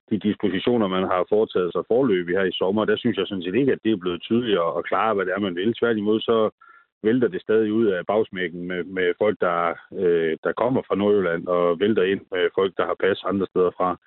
de 0.09 0.19
dispositioner, 0.19 0.87
man 0.87 1.03
har 1.03 1.25
foretaget 1.29 1.71
sig 1.73 1.83
forløbig 1.87 2.35
her 2.37 2.43
i 2.43 2.57
sommer. 2.61 2.85
Der 2.85 2.97
synes 2.97 3.17
jeg 3.17 3.27
sådan 3.27 3.43
set 3.43 3.55
ikke, 3.55 3.71
at 3.71 3.83
det 3.83 3.91
er 3.91 4.03
blevet 4.03 4.21
tydeligere 4.21 4.73
og 4.77 4.83
klare, 4.83 5.13
hvad 5.13 5.25
det 5.25 5.33
er, 5.33 5.39
man 5.39 5.55
vil. 5.55 5.73
Tværtimod 5.73 6.19
så 6.19 6.49
vælter 7.03 7.27
det 7.27 7.41
stadig 7.41 7.73
ud 7.73 7.85
af 7.85 8.05
bagsmækken 8.05 8.67
med, 8.67 8.83
med 8.83 9.13
folk, 9.17 9.37
der, 9.41 9.75
øh, 9.93 10.37
der 10.43 10.51
kommer 10.51 10.81
fra 10.87 10.95
Nordjylland 10.95 11.47
og 11.47 11.79
vælter 11.79 12.03
ind 12.03 12.21
med 12.31 12.49
folk, 12.55 12.73
der 12.77 12.85
har 12.85 12.95
pas 12.99 13.23
andre 13.23 13.47
steder 13.47 13.71
fra. 13.77 13.97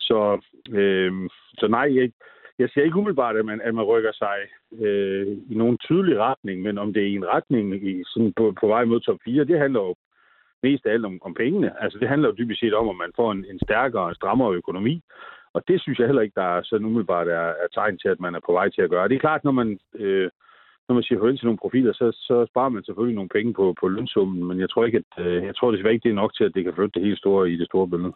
Så, 0.00 0.40
øh, 0.72 1.12
så 1.58 1.68
nej, 1.68 1.96
jeg, 1.96 2.10
jeg 2.58 2.68
ser 2.70 2.82
ikke 2.82 2.96
umiddelbart, 2.96 3.36
at 3.36 3.44
man, 3.44 3.60
at 3.60 3.74
man 3.74 3.84
rykker 3.84 4.12
sig 4.12 4.38
øh, 4.84 5.26
i 5.50 5.54
nogen 5.54 5.78
tydelig 5.78 6.18
retning, 6.18 6.62
men 6.62 6.78
om 6.78 6.92
det 6.92 7.02
er 7.02 7.06
i 7.06 7.14
en 7.14 7.28
retning 7.28 7.88
i, 7.88 8.02
sådan 8.06 8.32
på, 8.36 8.54
på 8.60 8.66
vej 8.66 8.84
mod 8.84 9.00
top 9.00 9.18
4, 9.24 9.44
det 9.44 9.58
handler 9.58 9.80
jo 9.80 9.94
mest 10.62 10.86
af 10.86 10.92
alt 10.92 11.04
om, 11.04 11.18
om 11.22 11.34
pengene. 11.34 11.82
Altså 11.82 11.98
det 11.98 12.08
handler 12.08 12.28
jo 12.28 12.34
dybest 12.38 12.60
set 12.60 12.74
om, 12.74 12.88
at 12.88 12.96
man 12.96 13.12
får 13.16 13.32
en, 13.32 13.44
en 13.50 13.60
stærkere 13.66 14.02
og 14.02 14.14
strammere 14.14 14.54
økonomi. 14.54 15.02
Og 15.52 15.68
det 15.68 15.80
synes 15.80 15.98
jeg 15.98 16.06
heller 16.06 16.22
ikke, 16.22 16.40
der 16.40 16.56
er 16.56 16.62
sådan 16.62 16.86
umiddelbart 16.86 17.28
er, 17.28 17.48
er 17.62 17.68
tegn 17.74 17.98
til, 17.98 18.08
at 18.08 18.20
man 18.20 18.34
er 18.34 18.40
på 18.46 18.52
vej 18.52 18.68
til 18.70 18.82
at 18.82 18.90
gøre. 18.90 19.08
Det 19.08 19.14
er 19.14 19.26
klart, 19.26 19.44
når 19.44 19.52
man 19.52 19.78
øh, 19.94 20.30
når 20.88 20.94
man 20.94 21.02
siger 21.02 21.18
farvel 21.18 21.38
til 21.38 21.46
nogle 21.46 21.64
profiler, 21.64 21.92
så, 21.92 22.06
så 22.12 22.46
sparer 22.50 22.68
man 22.68 22.84
selvfølgelig 22.84 23.14
nogle 23.16 23.34
penge 23.36 23.52
på, 23.54 23.74
på 23.80 23.88
lønsummen, 23.88 24.44
men 24.48 24.60
jeg 24.60 24.70
tror 24.70 24.84
ikke, 24.84 25.02
at 25.02 25.26
øh, 25.26 25.44
jeg 25.44 25.56
tror 25.56 25.70
desværre 25.70 25.94
ikke, 25.94 26.04
det 26.04 26.10
er 26.10 26.22
nok 26.22 26.34
til, 26.34 26.44
at 26.44 26.54
det 26.54 26.64
kan 26.64 26.74
flytte 26.74 26.94
det 26.94 27.06
helt 27.06 27.18
store 27.18 27.50
i 27.50 27.56
det 27.56 27.66
store 27.66 27.88
billede. 27.88 28.12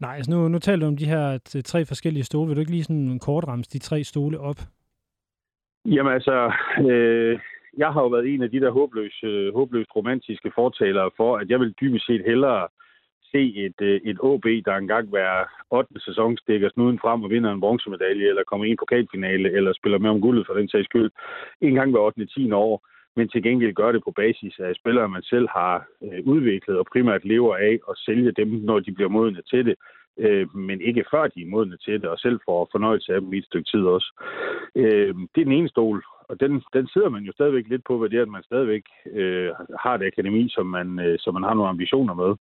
Nej, 0.00 0.14
altså 0.16 0.30
nu, 0.30 0.48
nu 0.48 0.58
taler 0.58 0.80
du 0.80 0.86
om 0.86 0.96
de 0.96 1.12
her 1.14 1.38
tre 1.64 1.84
forskellige 1.84 2.24
stole. 2.24 2.48
Vil 2.48 2.56
du 2.56 2.60
ikke 2.60 2.76
lige 2.76 2.84
sådan 2.84 3.18
kort 3.18 3.48
ramme 3.48 3.64
de 3.72 3.78
tre 3.78 4.04
stole 4.04 4.40
op? 4.40 4.60
Jamen 5.84 6.12
altså, 6.12 6.52
øh, 6.90 7.38
jeg 7.76 7.92
har 7.92 8.02
jo 8.02 8.08
været 8.08 8.26
en 8.34 8.42
af 8.42 8.50
de 8.50 8.60
der 8.60 8.70
håbløst, 8.70 9.24
øh, 9.24 9.54
håbløst 9.54 9.96
romantiske 9.96 10.52
fortalere 10.54 11.10
for, 11.16 11.36
at 11.36 11.50
jeg 11.50 11.60
vil 11.60 11.74
dybest 11.80 12.06
set 12.06 12.22
hellere 12.26 12.68
se 13.32 13.42
et, 13.66 13.80
øh, 13.80 14.00
et 14.04 14.18
OB, 14.20 14.44
der 14.66 14.74
engang 14.74 15.08
hver 15.08 15.32
8. 15.70 16.00
sæson 16.00 16.36
stikker 16.36 16.68
snuden 16.70 16.98
frem 16.98 17.24
og 17.24 17.30
vinder 17.30 17.52
en 17.52 17.60
bronzemedalje, 17.60 18.28
eller 18.28 18.42
kommer 18.44 18.64
i 18.66 18.70
en 18.70 18.82
pokalfinale, 18.82 19.52
eller 19.52 19.72
spiller 19.72 19.98
med 19.98 20.10
om 20.10 20.20
guldet 20.20 20.46
for 20.46 20.54
den 20.54 20.68
sags 20.68 20.84
skyld, 20.84 21.10
en 21.60 21.74
gang 21.74 21.90
hver 21.90 22.00
8. 22.00 22.26
10 22.26 22.52
år, 22.52 22.86
men 23.16 23.28
til 23.28 23.42
gengæld 23.42 23.74
gør 23.74 23.92
det 23.92 24.02
på 24.04 24.10
basis 24.10 24.54
af 24.58 24.74
spillere, 24.74 25.08
man 25.08 25.22
selv 25.22 25.48
har 25.48 25.86
øh, 26.02 26.20
udviklet 26.24 26.78
og 26.78 26.86
primært 26.92 27.24
lever 27.24 27.56
af 27.56 27.78
at 27.90 27.98
sælge 28.06 28.32
dem, 28.32 28.48
når 28.48 28.78
de 28.80 28.92
bliver 28.92 29.08
modne 29.08 29.42
til 29.50 29.66
det, 29.66 29.74
øh, 30.18 30.56
men 30.56 30.80
ikke 30.80 31.04
før 31.10 31.26
de 31.26 31.42
er 31.42 31.52
modne 31.54 31.76
til 31.76 32.00
det, 32.00 32.08
og 32.08 32.18
selv 32.18 32.40
får 32.44 32.68
fornøjelse 32.72 33.14
af 33.14 33.20
dem 33.20 33.32
i 33.32 33.38
et 33.38 33.44
stykke 33.44 33.70
tid 33.70 33.84
også. 33.84 34.08
Øh, 34.76 35.14
det 35.34 35.40
er 35.40 35.44
den 35.44 35.52
ene 35.52 35.68
stol, 35.68 36.02
og 36.28 36.40
den, 36.40 36.62
den 36.72 36.86
sidder 36.88 37.08
man 37.08 37.22
jo 37.22 37.32
stadigvæk 37.32 37.64
lidt 37.68 37.84
på, 37.84 37.98
hvad 37.98 38.08
det 38.10 38.18
er, 38.18 38.22
at 38.22 38.28
man 38.36 38.42
stadigvæk 38.42 38.84
øh, 39.12 39.50
har 39.78 39.94
et 39.94 40.06
akademi, 40.06 40.48
som 40.48 40.66
man, 40.66 40.98
øh, 40.98 41.18
som 41.18 41.34
man 41.34 41.42
har 41.42 41.54
nogle 41.54 41.70
ambitioner 41.70 42.14
med. 42.14 42.34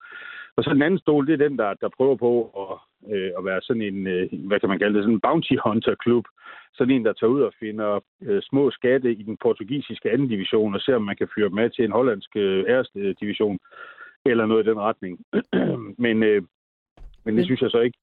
Og 0.57 0.64
så 0.64 0.70
den 0.74 0.83
anden 0.83 1.01
stol, 1.01 1.26
det 1.26 1.33
er 1.33 1.49
den, 1.49 1.59
der, 1.59 1.74
der 1.74 1.89
prøver 1.97 2.16
på 2.16 2.33
at, 2.62 2.72
øh, 3.14 3.31
at 3.39 3.45
være 3.45 3.61
sådan 3.62 3.83
en, 3.83 4.07
øh, 4.07 4.28
hvad 4.49 4.61
kan 4.61 4.68
man 4.68 4.78
kalde 4.78 4.95
det, 4.95 5.05
sådan 5.05 5.14
en 5.14 5.20
bounty 5.20 5.55
hunter 5.64 5.95
klub. 5.95 6.24
Sådan 6.74 6.95
en, 6.95 7.05
der 7.05 7.12
tager 7.12 7.31
ud 7.31 7.43
og 7.43 7.53
finder 7.61 8.01
øh, 8.22 8.43
små 8.43 8.70
skatte 8.70 9.12
i 9.12 9.22
den 9.22 9.37
portugisiske 9.37 10.11
anden 10.11 10.28
division, 10.28 10.74
og 10.74 10.81
ser, 10.81 10.97
om 10.97 11.03
man 11.03 11.16
kan 11.16 11.28
fyre 11.35 11.49
dem 11.49 11.55
med 11.55 11.70
til 11.70 11.85
en 11.85 11.93
hollandsk 11.93 12.37
øh, 12.37 12.64
ærste 12.68 13.12
division, 13.12 13.59
eller 14.24 14.47
noget 14.47 14.66
i 14.66 14.70
den 14.70 14.81
retning. 14.81 15.18
men, 16.05 16.22
øh, 16.22 16.43
men 17.24 17.37
det 17.37 17.45
synes 17.45 17.61
jeg 17.61 17.70
så 17.70 17.81
ikke, 17.81 17.99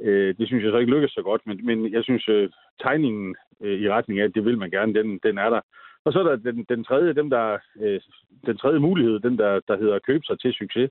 øh, 0.00 0.34
det 0.38 0.46
synes 0.46 0.64
jeg 0.64 0.72
så 0.72 0.78
ikke 0.78 0.92
lykkes 0.92 1.10
så 1.10 1.22
godt, 1.22 1.42
men, 1.46 1.66
men 1.66 1.92
jeg 1.92 2.04
synes, 2.04 2.28
øh, 2.28 2.50
tegningen 2.80 3.36
øh, 3.60 3.80
i 3.80 3.90
retning 3.90 4.20
af, 4.20 4.24
at 4.24 4.34
det 4.34 4.44
vil 4.44 4.58
man 4.58 4.70
gerne, 4.70 4.94
den, 4.94 5.20
den 5.22 5.38
er 5.38 5.50
der. 5.50 5.60
Og 6.04 6.12
så 6.12 6.18
er 6.18 6.22
der 6.22 6.36
den, 6.36 6.64
den 6.68 6.84
tredje, 6.84 7.12
dem 7.12 7.30
der, 7.30 7.58
øh, 7.80 8.00
den 8.46 8.56
tredje 8.56 8.78
mulighed, 8.78 9.20
den 9.20 9.38
der, 9.38 9.60
der 9.68 9.76
hedder 9.76 9.94
at 9.94 10.06
købe 10.06 10.24
sig 10.24 10.40
til 10.40 10.52
succes. 10.52 10.90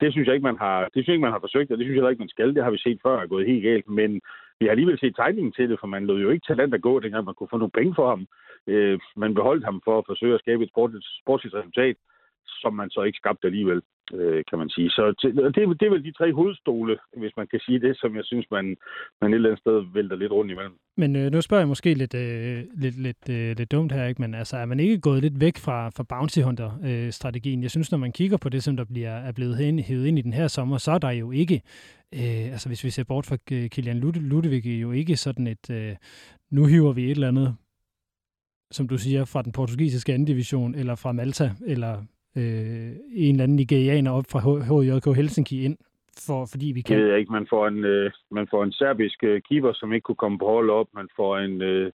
Det 0.00 0.12
synes 0.12 0.26
jeg 0.26 0.34
ikke, 0.34 0.50
man 0.50 0.58
har, 0.58 0.84
det 0.84 0.92
synes 0.92 1.06
jeg 1.06 1.14
ikke, 1.14 1.26
man 1.28 1.32
har 1.32 1.40
forsøgt, 1.40 1.70
og 1.70 1.78
det 1.78 1.84
synes 1.86 1.96
jeg 1.96 2.10
ikke, 2.10 2.20
man 2.20 2.28
skal. 2.28 2.54
Det 2.54 2.64
har 2.64 2.70
vi 2.70 2.78
set 2.78 3.00
før 3.02 3.20
er 3.20 3.26
gået 3.26 3.46
helt 3.46 3.62
galt. 3.62 3.88
Men 3.88 4.20
vi 4.60 4.66
har 4.66 4.70
alligevel 4.70 4.98
set 4.98 5.16
tegningen 5.16 5.52
til 5.52 5.70
det, 5.70 5.80
for 5.80 5.86
man 5.86 6.06
lod 6.06 6.20
jo 6.20 6.30
ikke 6.30 6.46
talent 6.46 6.74
at 6.74 6.82
gå, 6.82 7.00
dengang 7.00 7.24
man 7.24 7.34
kunne 7.34 7.52
få 7.52 7.56
nogle 7.58 7.78
penge 7.78 7.94
for 7.94 8.08
ham. 8.08 8.26
Øh, 8.66 8.98
man 9.16 9.34
beholdt 9.34 9.64
ham 9.64 9.80
for 9.84 9.98
at 9.98 10.06
forsøge 10.06 10.34
at 10.34 10.40
skabe 10.40 10.64
et 10.64 10.70
sportsligt 11.22 11.54
resultat. 11.54 11.96
som 12.62 12.74
man 12.74 12.90
så 12.90 13.02
ikke 13.02 13.16
skabte 13.16 13.46
alligevel, 13.46 13.82
øh, 14.14 14.44
kan 14.48 14.58
man 14.58 14.68
sige. 14.68 14.90
Så 14.90 15.02
det, 15.22 15.80
det 15.80 15.86
er 15.86 15.90
vel 15.90 16.04
de 16.04 16.12
tre 16.12 16.32
hovedstole, 16.32 16.98
hvis 17.16 17.32
man 17.36 17.46
kan 17.46 17.60
sige 17.60 17.80
det, 17.80 17.96
som 18.00 18.16
jeg 18.16 18.24
synes, 18.24 18.46
man, 18.50 18.76
man 19.20 19.30
et 19.30 19.34
eller 19.34 19.48
andet 19.48 19.60
sted 19.60 19.92
vælter 19.94 20.16
lidt 20.16 20.32
rundt 20.32 20.50
imellem. 20.50 20.74
Men 20.96 21.16
øh, 21.16 21.32
nu 21.32 21.40
spørger 21.40 21.60
jeg 21.60 21.68
måske 21.68 21.94
lidt, 21.94 22.14
øh, 22.14 22.58
lidt, 22.74 22.98
lidt, 23.02 23.22
øh, 23.30 23.56
lidt 23.58 23.72
dumt 23.72 23.92
her, 23.92 24.06
ikke? 24.06 24.22
men 24.22 24.34
altså, 24.34 24.56
er 24.56 24.66
man 24.66 24.80
ikke 24.80 25.00
gået 25.00 25.22
lidt 25.22 25.40
væk 25.40 25.56
fra, 25.58 25.88
fra 25.88 26.04
Bounty 26.08 26.40
Hunter-strategien? 26.40 27.62
jeg 27.62 27.70
synes, 27.70 27.90
når 27.90 27.98
man 27.98 28.12
kigger 28.12 28.36
på 28.36 28.48
det, 28.48 28.62
som 28.62 28.76
der 28.76 28.84
bliver, 28.84 29.10
er 29.10 29.32
blevet 29.32 29.56
hævet 29.56 30.06
ind 30.06 30.18
i 30.18 30.22
den 30.22 30.32
her 30.32 30.48
sommer, 30.48 30.76
så 30.78 30.90
er 30.92 30.98
der 30.98 31.10
jo 31.10 31.30
ikke, 31.30 31.62
øh, 32.14 32.52
altså 32.52 32.68
hvis 32.68 32.84
vi 32.84 32.90
ser 32.90 33.04
bort 33.04 33.26
fra 33.26 33.36
øh, 33.52 33.70
Kilian 33.70 34.00
Ludvig, 34.00 34.66
jo 34.66 34.92
ikke 34.92 35.16
sådan 35.16 35.46
et, 35.46 35.70
øh, 35.70 35.96
nu 36.50 36.64
hiver 36.64 36.92
vi 36.92 37.04
et 37.04 37.10
eller 37.10 37.28
andet 37.28 37.56
som 38.70 38.88
du 38.88 38.98
siger, 38.98 39.24
fra 39.24 39.42
den 39.42 39.52
portugisiske 39.52 40.12
anden 40.14 40.26
division, 40.26 40.74
eller 40.74 40.94
fra 40.94 41.12
Malta, 41.12 41.50
eller 41.66 42.04
øh, 42.36 42.90
en 43.12 43.34
eller 43.34 43.42
anden 43.42 43.56
nigerianer 43.56 44.10
op 44.10 44.24
fra 44.32 44.40
HJK 44.40 45.16
Helsinki 45.16 45.64
ind, 45.64 45.76
for, 46.26 46.46
fordi 46.50 46.66
vi 46.66 46.80
kan... 46.80 46.98
Jeg 46.98 47.06
ved 47.06 47.16
ikke, 47.16 47.32
man 47.32 47.46
får 47.50 47.68
en, 47.68 47.84
øh, 47.84 48.10
man 48.30 48.46
får 48.50 48.64
en 48.64 48.72
serbisk 48.72 49.24
øh, 49.24 49.42
keeper, 49.48 49.72
som 49.72 49.92
ikke 49.92 50.04
kunne 50.04 50.22
komme 50.24 50.38
på 50.38 50.46
hold 50.46 50.70
op, 50.70 50.86
man 50.94 51.08
får 51.16 51.38
en... 51.38 51.62
Øh, 51.62 51.92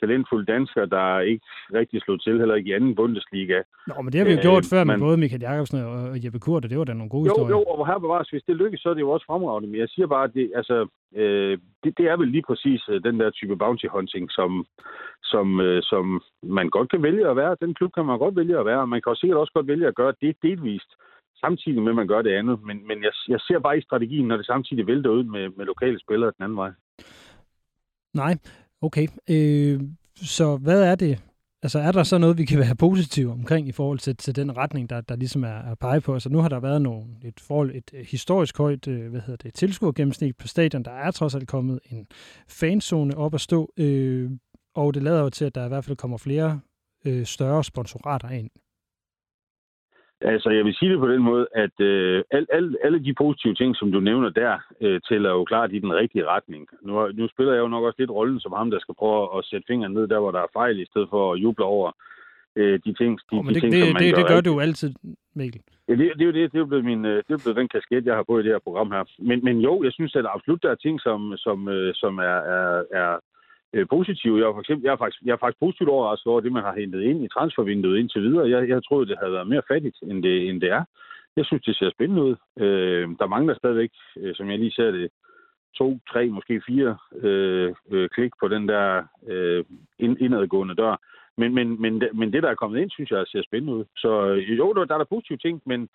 talentfuld 0.00 0.46
dansker, 0.46 0.84
der 0.84 1.20
ikke 1.20 1.46
rigtig 1.80 2.02
slog 2.02 2.22
til, 2.22 2.38
heller 2.38 2.54
ikke 2.54 2.70
i 2.70 2.72
anden 2.72 2.94
Bundesliga. 2.94 3.58
Nå, 3.86 3.94
men 4.02 4.12
det 4.12 4.18
har 4.20 4.26
vi 4.26 4.32
jo 4.32 4.40
gjort 4.48 4.64
øh, 4.64 4.70
før 4.72 4.84
med 4.84 4.98
både 4.98 5.16
Michael 5.16 5.42
Jacobsen 5.42 5.78
og 5.80 6.24
Jeppe 6.24 6.38
Kurt, 6.38 6.64
og 6.64 6.70
det 6.70 6.78
var 6.78 6.84
da 6.84 6.92
nogle 6.92 7.10
gode 7.10 7.26
jo, 7.26 7.32
historier. 7.32 7.56
Jo, 7.56 7.62
og 7.62 7.86
her 7.86 7.98
bevares, 7.98 8.28
hvis 8.30 8.46
det 8.48 8.56
lykkes, 8.56 8.80
så 8.80 8.88
er 8.90 8.94
det 8.94 9.00
jo 9.06 9.10
også 9.10 9.26
fremragende. 9.26 9.68
Men 9.68 9.80
jeg 9.80 9.88
siger 9.88 10.06
bare, 10.06 10.24
at 10.24 10.34
det, 10.34 10.52
altså, 10.54 10.76
øh, 11.20 11.58
det, 11.84 11.98
det 11.98 12.06
er 12.12 12.16
vel 12.16 12.28
lige 12.28 12.46
præcis 12.48 12.80
øh, 12.88 13.02
den 13.02 13.20
der 13.20 13.30
type 13.30 13.56
bounty 13.56 13.86
hunting, 13.94 14.30
som, 14.30 14.66
som, 15.32 15.60
øh, 15.60 15.82
som 15.82 16.22
man 16.42 16.68
godt 16.70 16.90
kan 16.90 17.02
vælge 17.02 17.28
at 17.28 17.36
være. 17.36 17.56
Den 17.60 17.74
klub 17.74 17.92
kan 17.94 18.06
man 18.06 18.18
godt 18.18 18.36
vælge 18.36 18.58
at 18.58 18.66
være, 18.66 18.80
og 18.80 18.88
man 18.88 19.00
kan 19.00 19.10
også 19.10 19.20
sikkert 19.20 19.38
også 19.38 19.52
godt 19.52 19.66
vælge 19.66 19.86
at 19.86 19.94
gøre 19.94 20.14
det 20.20 20.36
delvist 20.42 20.90
samtidig 21.40 21.82
med, 21.82 21.92
at 21.92 21.96
man 21.96 22.08
gør 22.08 22.22
det 22.22 22.32
andet. 22.40 22.62
Men, 22.62 22.86
men 22.88 23.02
jeg, 23.02 23.12
jeg 23.28 23.40
ser 23.40 23.58
bare 23.58 23.78
i 23.78 23.86
strategien, 23.88 24.28
når 24.28 24.36
det 24.36 24.46
samtidig 24.46 24.86
vælter 24.86 25.10
ud 25.10 25.24
med, 25.24 25.48
med 25.56 25.64
lokale 25.64 25.98
spillere 26.00 26.32
den 26.36 26.44
anden 26.44 26.56
vej. 26.56 26.72
Nej, 28.14 28.34
Okay, 28.82 29.06
øh, 29.30 29.80
så 30.16 30.56
hvad 30.56 30.82
er 30.82 30.94
det? 30.94 31.22
Altså 31.62 31.78
er 31.78 31.92
der 31.92 32.02
så 32.02 32.18
noget, 32.18 32.38
vi 32.38 32.44
kan 32.44 32.58
være 32.58 32.76
positive 32.76 33.32
omkring 33.32 33.68
i 33.68 33.72
forhold 33.72 33.98
til, 33.98 34.16
til 34.16 34.36
den 34.36 34.56
retning, 34.56 34.90
der, 34.90 35.00
der 35.00 35.16
ligesom 35.16 35.44
er, 35.44 35.58
er 35.70 35.74
pege 35.74 36.00
på? 36.00 36.14
Altså 36.14 36.28
nu 36.28 36.38
har 36.38 36.48
der 36.48 36.60
været 36.60 36.82
nogle, 36.82 37.04
et, 37.24 37.40
forhold, 37.40 37.74
et 37.74 38.06
historisk 38.10 38.58
højt 38.58 38.88
øh, 38.88 39.10
hvad 39.10 39.20
hedder 39.20 39.36
det, 39.36 39.54
tilskuergennemsnit 39.54 40.36
på 40.36 40.48
stadion. 40.48 40.82
Der 40.82 40.90
er 40.90 41.10
trods 41.10 41.34
alt 41.34 41.48
kommet 41.48 41.80
en 41.90 42.06
fanzone 42.48 43.16
op 43.16 43.34
at 43.34 43.40
stå, 43.40 43.72
øh, 43.76 44.30
og 44.76 44.94
det 44.94 45.02
lader 45.02 45.22
jo 45.22 45.30
til, 45.30 45.44
at 45.44 45.54
der 45.54 45.64
i 45.64 45.68
hvert 45.68 45.84
fald 45.84 45.96
kommer 45.96 46.18
flere 46.18 46.60
øh, 47.06 47.24
større 47.24 47.64
sponsorater 47.64 48.30
ind. 48.30 48.50
Altså, 50.20 50.50
jeg 50.50 50.64
vil 50.64 50.74
sige 50.74 50.90
det 50.92 50.98
på 50.98 51.08
den 51.08 51.22
måde, 51.22 51.46
at 51.54 51.80
øh, 51.80 52.24
al, 52.30 52.46
al, 52.52 52.76
alle 52.84 53.04
de 53.04 53.14
positive 53.14 53.54
ting, 53.54 53.76
som 53.76 53.92
du 53.92 54.00
nævner 54.00 54.28
der, 54.28 54.58
øh, 54.80 55.00
tæller 55.08 55.30
jo 55.30 55.44
klart 55.44 55.72
i 55.72 55.78
den 55.78 55.94
rigtige 55.94 56.26
retning. 56.26 56.68
Nu, 56.82 57.08
nu 57.12 57.28
spiller 57.28 57.52
jeg 57.52 57.60
jo 57.60 57.68
nok 57.68 57.84
også 57.84 57.96
lidt 57.98 58.10
rollen 58.10 58.40
som 58.40 58.52
ham, 58.52 58.70
der 58.70 58.78
skal 58.80 58.94
prøve 58.94 59.38
at 59.38 59.44
sætte 59.44 59.66
fingeren 59.66 59.94
ned 59.94 60.08
der, 60.08 60.18
hvor 60.18 60.30
der 60.30 60.40
er 60.40 60.52
fejl, 60.52 60.80
i 60.80 60.86
stedet 60.86 61.08
for 61.10 61.32
at 61.32 61.38
juble 61.38 61.64
over 61.64 61.92
øh, 62.56 62.80
de 62.84 62.92
ting, 62.94 63.20
de, 63.30 63.36
oh, 63.38 63.44
men 63.44 63.48
de 63.48 63.54
det, 63.54 63.62
ting 63.62 63.72
det, 63.72 63.82
som 63.84 63.92
man 63.92 64.02
det, 64.02 64.14
gør 64.14 64.22
det 64.22 64.30
gør 64.32 64.40
du 64.40 64.60
altid, 64.60 64.94
Mikkel. 65.34 65.62
Ja, 65.88 65.92
det, 65.92 66.12
det, 66.18 66.22
er 66.22 66.26
jo 66.26 66.32
det, 66.32 66.52
det 66.52 66.60
er 66.60 66.64
blevet, 66.64 66.84
min, 66.84 67.04
øh, 67.04 67.16
det 67.26 67.32
er 67.34 67.42
blevet 67.44 67.56
den 67.56 67.68
kasket, 67.68 68.06
jeg 68.06 68.14
har 68.14 68.22
på 68.22 68.38
i 68.38 68.42
det 68.42 68.52
her 68.52 68.66
program 68.66 68.90
her. 68.90 69.04
Men, 69.18 69.44
men 69.44 69.60
jo, 69.60 69.82
jeg 69.84 69.92
synes, 69.92 70.16
at 70.16 70.24
der 70.24 70.30
absolut 70.30 70.62
der 70.62 70.70
er 70.70 70.74
ting, 70.74 71.00
som, 71.00 71.34
som, 71.36 71.68
øh, 71.68 71.94
som 71.94 72.18
er, 72.18 72.38
er, 72.56 72.84
er 73.00 73.18
øh, 73.76 73.86
positive. 73.94 74.38
Jeg 74.38 74.46
er, 74.48 74.52
for 74.52 74.60
eksempel, 74.60 74.84
jeg, 74.84 74.92
er 74.92 75.02
faktisk, 75.02 75.22
jeg 75.26 75.32
er 75.32 75.42
faktisk 75.42 75.60
positivt 75.60 75.90
overrasket 75.90 76.26
over 76.32 76.40
det, 76.40 76.52
man 76.52 76.66
har 76.68 76.74
hentet 76.80 77.02
ind 77.02 77.24
i 77.24 77.28
transfervinduet 77.28 77.98
indtil 77.98 78.22
videre. 78.22 78.50
Jeg, 78.50 78.68
jeg 78.68 78.84
troede, 78.84 79.08
det 79.08 79.18
havde 79.20 79.32
været 79.32 79.52
mere 79.52 79.68
fattigt, 79.72 79.96
end 80.02 80.22
det, 80.22 80.48
end 80.48 80.60
det 80.60 80.70
er. 80.70 80.84
Jeg 81.36 81.44
synes, 81.46 81.62
det 81.62 81.76
ser 81.76 81.90
spændende 81.90 82.22
ud. 82.22 82.36
Øh, 82.64 83.08
der 83.20 83.26
mangler 83.26 83.54
stadigvæk, 83.54 83.90
øh, 84.16 84.34
som 84.34 84.50
jeg 84.50 84.58
lige 84.58 84.76
ser 84.78 84.90
det, 84.90 85.08
to, 85.74 85.98
tre, 86.10 86.28
måske 86.28 86.62
fire 86.66 86.96
øh, 87.22 87.74
øh, 87.90 88.08
klik 88.08 88.32
på 88.40 88.48
den 88.48 88.68
der 88.68 89.02
øh, 89.28 89.64
indadgående 89.98 90.74
dør. 90.74 90.96
Men, 91.38 91.54
men, 91.54 91.80
men, 91.82 92.02
men 92.14 92.32
det, 92.32 92.42
der 92.42 92.50
er 92.50 92.54
kommet 92.54 92.80
ind, 92.80 92.90
synes 92.90 93.10
jeg 93.10 93.24
ser 93.26 93.42
spændende 93.42 93.74
ud. 93.74 93.84
Så 93.96 94.26
øh, 94.26 94.58
jo, 94.58 94.72
der 94.72 94.94
er 94.94 94.98
der 94.98 95.14
positive 95.14 95.38
ting, 95.38 95.62
men 95.66 95.88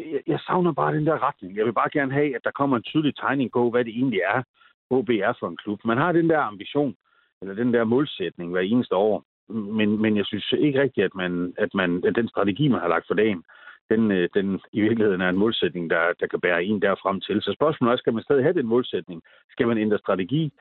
jeg, 0.00 0.20
jeg 0.26 0.40
savner 0.46 0.72
bare 0.72 0.94
den 0.94 1.06
der 1.06 1.22
retning. 1.28 1.56
Jeg 1.56 1.66
vil 1.66 1.72
bare 1.72 1.90
gerne 1.92 2.12
have, 2.12 2.36
at 2.36 2.44
der 2.44 2.50
kommer 2.50 2.76
en 2.76 2.82
tydelig 2.82 3.16
tegning 3.16 3.52
på, 3.52 3.70
hvad 3.70 3.84
det 3.84 3.94
egentlig 3.94 4.20
er, 4.34 4.42
OB 4.90 5.08
er 5.10 5.32
for 5.40 5.48
en 5.48 5.56
klub. 5.56 5.80
Man 5.84 5.98
har 5.98 6.12
den 6.12 6.30
der 6.30 6.38
ambition, 6.38 6.94
eller 7.42 7.54
den 7.54 7.74
der 7.74 7.84
målsætning 7.84 8.50
hver 8.50 8.60
eneste 8.60 8.96
år. 8.96 9.24
Men, 9.52 10.02
men 10.02 10.16
jeg 10.16 10.26
synes 10.26 10.54
ikke 10.58 10.82
rigtigt, 10.82 11.04
at, 11.04 11.14
man, 11.14 11.54
at, 11.58 11.74
man, 11.74 12.04
at 12.06 12.16
den 12.16 12.28
strategi, 12.28 12.68
man 12.68 12.80
har 12.80 12.88
lagt 12.88 13.06
for 13.06 13.14
dagen, 13.14 13.44
den, 13.90 14.10
øh, 14.10 14.28
den 14.34 14.60
i 14.72 14.80
virkeligheden 14.80 15.20
er 15.20 15.28
en 15.28 15.42
målsætning, 15.44 15.90
der, 15.90 16.12
der 16.20 16.26
kan 16.26 16.40
bære 16.40 16.64
en 16.64 16.82
derfrem 16.82 17.20
til. 17.20 17.42
Så 17.42 17.52
spørgsmålet 17.52 17.92
er, 17.92 17.96
skal 17.96 18.14
man 18.14 18.22
stadig 18.22 18.44
have 18.44 18.54
den 18.54 18.66
målsætning? 18.66 19.22
Skal 19.50 19.66
man 19.66 19.78
ændre 19.78 19.98
strategi? 19.98 20.52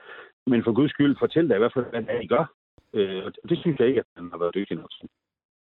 Men 0.48 0.64
for 0.64 0.74
guds 0.74 0.92
skyld, 0.92 1.16
fortæl 1.20 1.50
da 1.50 1.56
i 1.56 1.58
hvert 1.58 1.74
fald, 1.74 1.86
hvad 1.90 2.02
det 2.02 2.16
er, 2.16 2.22
I 2.22 2.28
gør. 2.28 2.46
Øh, 2.94 3.32
det 3.50 3.58
synes 3.60 3.80
jeg 3.80 3.88
ikke, 3.88 4.00
at 4.00 4.22
man 4.24 4.32
har 4.32 4.38
været 4.38 4.56
dygtig 4.56 4.78
nok 4.78 4.92
til. 4.92 5.10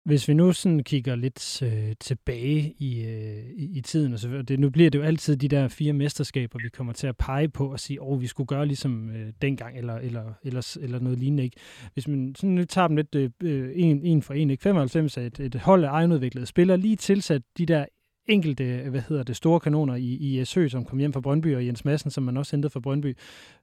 Hvis 0.05 0.27
vi 0.27 0.33
nu 0.33 0.51
sådan 0.51 0.83
kigger 0.83 1.15
lidt 1.15 1.61
øh, 1.61 1.93
tilbage 1.99 2.73
i, 2.77 3.05
øh, 3.05 3.43
i, 3.55 3.81
tiden, 3.81 4.13
og 4.13 4.19
så, 4.19 4.41
det, 4.41 4.59
nu 4.59 4.69
bliver 4.69 4.89
det 4.89 4.99
jo 4.99 5.03
altid 5.03 5.37
de 5.37 5.47
der 5.47 5.67
fire 5.67 5.93
mesterskaber, 5.93 6.59
vi 6.63 6.69
kommer 6.69 6.93
til 6.93 7.07
at 7.07 7.17
pege 7.17 7.49
på 7.49 7.71
og 7.71 7.79
sige, 7.79 8.01
åh, 8.01 8.11
oh, 8.11 8.21
vi 8.21 8.27
skulle 8.27 8.47
gøre 8.47 8.65
ligesom 8.65 9.09
øh, 9.09 9.33
dengang, 9.41 9.77
eller, 9.77 9.95
eller, 9.95 10.33
eller, 10.43 10.77
eller 10.81 10.99
noget 10.99 11.19
lignende. 11.19 11.43
Ikke? 11.43 11.57
Hvis 11.93 12.07
man 12.07 12.35
sådan 12.35 12.49
nu 12.49 12.65
tager 12.65 12.87
dem 12.87 12.95
lidt 12.95 13.15
øh, 13.15 13.29
øh 13.43 13.71
en, 13.75 14.05
en 14.05 14.21
for 14.21 14.33
en, 14.33 14.49
ikke? 14.49 14.63
95 14.63 15.17
er 15.17 15.21
et, 15.21 15.39
et 15.39 15.55
hold 15.55 15.83
af 15.83 15.89
egenudviklede 15.89 16.45
spillere, 16.45 16.77
lige 16.77 16.95
tilsat 16.95 17.41
de 17.57 17.65
der 17.65 17.85
enkelte, 18.29 18.89
hvad 18.89 19.01
hedder 19.09 19.23
det, 19.23 19.35
store 19.35 19.59
kanoner 19.59 19.95
i, 19.95 20.13
i 20.13 20.45
Sø, 20.45 20.67
som 20.67 20.85
kom 20.85 20.99
hjem 20.99 21.13
fra 21.13 21.19
Brøndby, 21.19 21.55
og 21.55 21.65
Jens 21.65 21.85
Madsen, 21.85 22.11
som 22.11 22.23
man 22.23 22.37
også 22.37 22.55
hentede 22.55 22.71
fra 22.71 22.79
Brøndby. 22.79 23.17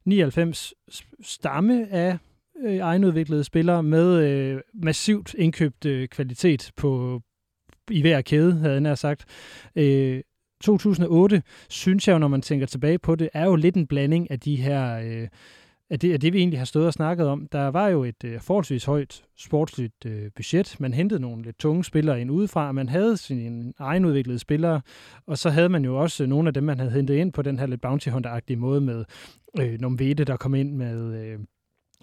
99 0.04 0.74
stamme 1.22 1.92
af 1.92 2.18
øh, 2.64 2.76
egenudviklede 2.76 3.44
spillere 3.44 3.82
med 3.82 4.28
øh, 4.28 4.60
massivt 4.74 5.34
indkøbt 5.34 5.84
øh, 5.84 6.08
kvalitet 6.08 6.70
på 6.76 7.20
i 7.90 8.00
hver 8.00 8.20
kæde, 8.20 8.52
havde 8.52 8.72
jeg 8.72 8.80
nær 8.80 8.94
sagt. 8.94 9.24
Øh, 9.76 10.20
2008, 10.60 11.42
synes 11.68 12.08
jeg 12.08 12.14
jo, 12.14 12.18
når 12.18 12.28
man 12.28 12.42
tænker 12.42 12.66
tilbage 12.66 12.98
på 12.98 13.14
det, 13.14 13.28
er 13.32 13.44
jo 13.44 13.54
lidt 13.54 13.76
en 13.76 13.86
blanding 13.86 14.30
af 14.30 14.40
de 14.40 14.56
her... 14.56 14.98
Øh, 14.98 15.28
af 15.90 16.00
det, 16.00 16.12
af 16.12 16.20
det, 16.20 16.32
vi 16.32 16.38
egentlig 16.38 16.60
har 16.60 16.64
stået 16.64 16.86
og 16.86 16.92
snakket 16.92 17.26
om. 17.26 17.48
Der 17.52 17.68
var 17.68 17.88
jo 17.88 18.04
et 18.04 18.24
øh, 18.24 18.40
forholdsvis 18.40 18.84
højt 18.84 19.24
sportsligt 19.36 20.06
øh, 20.06 20.30
budget. 20.36 20.76
Man 20.80 20.94
hentede 20.94 21.20
nogle 21.20 21.42
lidt 21.42 21.58
tunge 21.58 21.84
spillere 21.84 22.20
ind 22.20 22.30
udefra. 22.30 22.72
Man 22.72 22.88
havde 22.88 23.16
sine 23.16 23.72
egenudviklede 23.78 24.38
spillere, 24.38 24.80
og 25.26 25.38
så 25.38 25.50
havde 25.50 25.68
man 25.68 25.84
jo 25.84 26.00
også 26.00 26.26
nogle 26.26 26.48
af 26.48 26.54
dem, 26.54 26.64
man 26.64 26.78
havde 26.78 26.92
hentet 26.92 27.14
ind 27.14 27.32
på 27.32 27.42
den 27.42 27.58
her 27.58 27.66
lidt 27.66 27.80
bounty 27.80 28.08
hunter-agtige 28.08 28.56
måde 28.56 28.80
med 28.80 29.04
øh, 29.60 29.80
nogle 29.80 30.14
der 30.14 30.36
kom 30.36 30.54
ind 30.54 30.72
med... 30.72 31.26
Øh, 31.26 31.38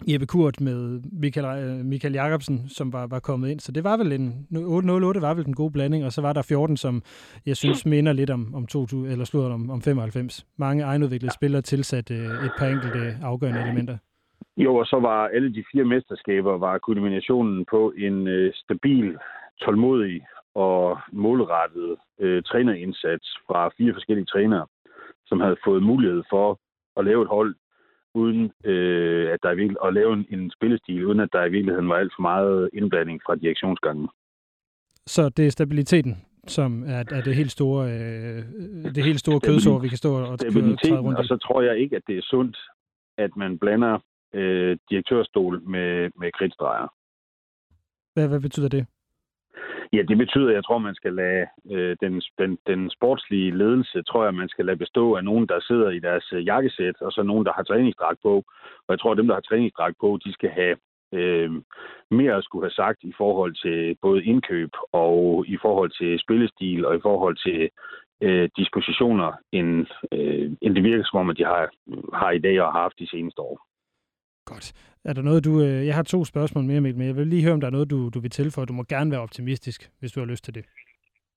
Jeppe 0.08 0.26
Kurt 0.26 0.60
med 0.60 1.00
Michael, 1.22 1.46
øh, 1.64 1.84
Michael 1.84 2.14
Jacobsen, 2.14 2.68
som 2.68 2.92
var, 2.92 3.06
var 3.06 3.18
kommet 3.18 3.50
ind. 3.50 3.60
Så 3.60 3.72
det 3.72 3.84
var 3.84 3.96
vel 3.96 4.12
en 4.12 4.46
808 4.56 5.22
var 5.22 5.34
vel 5.34 5.44
den 5.44 5.54
gode 5.54 5.72
blanding, 5.72 6.04
og 6.04 6.12
så 6.12 6.20
var 6.22 6.32
der 6.32 6.42
14, 6.42 6.76
som 6.76 7.02
jeg 7.46 7.56
synes 7.56 7.86
minder 7.92 8.12
lidt 8.12 8.30
om, 8.30 8.54
om 8.54 8.66
2000, 8.66 9.12
eller 9.12 9.24
slutter 9.24 9.54
om, 9.54 9.70
om 9.70 9.82
95. 9.82 10.46
Mange 10.58 10.84
egenudviklede 10.84 11.32
ja. 11.32 11.38
spillere 11.38 11.62
tilsat 11.62 12.10
øh, 12.10 12.46
et 12.46 12.52
par 12.58 12.66
enkelte 12.66 13.16
afgørende 13.22 13.60
elementer. 13.60 13.96
Jo, 14.56 14.76
og 14.76 14.86
så 14.86 15.00
var 15.00 15.28
alle 15.28 15.54
de 15.54 15.64
fire 15.72 15.84
mesterskaber 15.84 16.58
var 16.58 16.78
kulminationen 16.78 17.66
på 17.70 17.92
en 17.96 18.26
øh, 18.28 18.52
stabil, 18.54 19.16
tålmodig 19.60 20.20
og 20.54 20.98
målrettet 21.12 21.96
øh, 22.20 22.42
trænerindsats 22.42 23.28
fra 23.46 23.70
fire 23.78 23.92
forskellige 23.94 24.26
trænere, 24.26 24.66
som 25.26 25.40
havde 25.40 25.56
fået 25.64 25.82
mulighed 25.82 26.22
for 26.30 26.60
at 26.96 27.04
lave 27.04 27.22
et 27.22 27.28
hold, 27.28 27.54
uden 28.14 28.52
øh, 28.64 29.32
at 29.32 29.38
der 29.42 29.48
er 29.48 29.54
virkelig, 29.54 29.76
at 29.84 29.94
lave 29.94 30.12
en, 30.12 30.26
en 30.30 30.50
spillestil, 30.50 31.06
uden 31.06 31.20
at 31.20 31.28
der 31.32 31.44
i 31.44 31.50
virkeligheden 31.50 31.88
var 31.88 31.94
alt 31.96 32.12
for 32.16 32.22
meget 32.22 32.70
indblanding 32.72 33.20
fra 33.26 33.34
direktionsgangen. 33.34 34.08
Så 35.06 35.28
det 35.28 35.46
er 35.46 35.50
stabiliteten, 35.50 36.14
som 36.46 36.82
er, 36.82 37.04
er 37.10 37.22
det 37.22 37.34
helt 37.34 37.50
store, 37.50 37.82
øh, 37.90 38.42
det 38.94 39.04
helt 39.04 39.20
store 39.20 39.40
kødsår, 39.40 39.78
vi 39.78 39.88
kan 39.88 39.98
stå 39.98 40.14
og 40.14 40.38
træde 40.38 41.00
rundt 41.00 41.18
i. 41.18 41.20
Og 41.20 41.24
så 41.24 41.36
tror 41.36 41.62
jeg 41.62 41.78
ikke, 41.78 41.96
at 41.96 42.02
det 42.06 42.18
er 42.18 42.22
sundt, 42.22 42.56
at 43.18 43.36
man 43.36 43.58
blander 43.58 43.98
øh, 44.34 44.76
direktørstol 44.90 45.62
med, 45.62 46.10
med 46.20 46.32
kridtstreger. 46.32 46.88
Hvad, 48.14 48.28
hvad 48.28 48.40
betyder 48.40 48.68
det? 48.68 48.86
Ja, 49.92 50.02
det 50.02 50.18
betyder, 50.18 50.48
at 50.48 50.54
jeg 50.54 50.64
tror, 50.64 50.78
man 50.78 50.94
skal 50.94 51.14
lade 51.14 51.46
øh, 51.70 51.96
den, 52.00 52.22
den, 52.38 52.58
den 52.66 52.90
sportslige 52.90 53.56
ledelse, 53.56 54.02
tror 54.02 54.24
jeg, 54.24 54.34
man 54.34 54.48
skal 54.48 54.64
lade 54.64 54.76
bestå 54.76 55.14
af 55.14 55.24
nogen, 55.24 55.46
der 55.48 55.60
sidder 55.60 55.90
i 55.90 55.98
deres 55.98 56.32
øh, 56.32 56.46
jakkesæt, 56.46 56.96
og 57.00 57.12
så 57.12 57.22
nogen, 57.22 57.46
der 57.46 57.52
har 57.52 57.62
træningsdragt 57.62 58.18
på. 58.22 58.34
Og 58.86 58.90
jeg 58.90 59.00
tror, 59.00 59.12
at 59.12 59.18
dem, 59.18 59.26
der 59.26 59.34
har 59.34 59.40
træningsdragt 59.40 59.96
på, 60.00 60.18
de 60.24 60.32
skal 60.32 60.50
have 60.50 60.76
øh, 61.14 61.50
mere 62.10 62.36
at 62.36 62.44
skulle 62.44 62.64
have 62.64 62.78
sagt 62.82 62.98
i 63.02 63.12
forhold 63.16 63.54
til 63.64 63.96
både 64.02 64.24
indkøb 64.24 64.70
og 64.92 65.44
i 65.46 65.56
forhold 65.62 65.90
til 65.90 66.20
spillestil 66.20 66.86
og 66.86 66.96
i 66.96 67.00
forhold 67.02 67.36
til 67.46 67.70
øh, 68.20 68.48
dispositioner, 68.56 69.32
end, 69.52 69.86
øh, 70.12 70.50
end 70.62 70.74
det 70.74 70.84
virker 70.84 71.04
som 71.04 71.20
om, 71.20 71.30
at 71.30 71.36
de 71.38 71.44
har, 71.44 71.70
har 72.14 72.30
i 72.30 72.38
dag 72.38 72.60
og 72.60 72.72
har 72.72 72.80
haft 72.80 72.98
de 72.98 73.10
seneste 73.10 73.40
år. 73.40 73.73
Godt. 74.44 74.72
Er 75.04 75.12
der 75.12 75.22
noget, 75.22 75.44
du... 75.44 75.60
Øh, 75.60 75.86
jeg 75.86 75.94
har 75.94 76.02
to 76.02 76.24
spørgsmål 76.24 76.64
mere, 76.64 76.80
Mikkel, 76.80 76.98
men 76.98 77.06
jeg 77.06 77.16
vil 77.16 77.26
lige 77.26 77.42
høre, 77.42 77.52
om 77.52 77.60
der 77.60 77.66
er 77.66 77.76
noget, 77.78 77.90
du, 77.90 78.08
du 78.14 78.20
vil 78.20 78.30
tilføje. 78.30 78.66
Du 78.66 78.72
må 78.72 78.82
gerne 78.82 79.10
være 79.10 79.20
optimistisk, 79.20 79.90
hvis 80.00 80.12
du 80.12 80.20
har 80.20 80.26
lyst 80.26 80.44
til 80.44 80.54
det. 80.54 80.64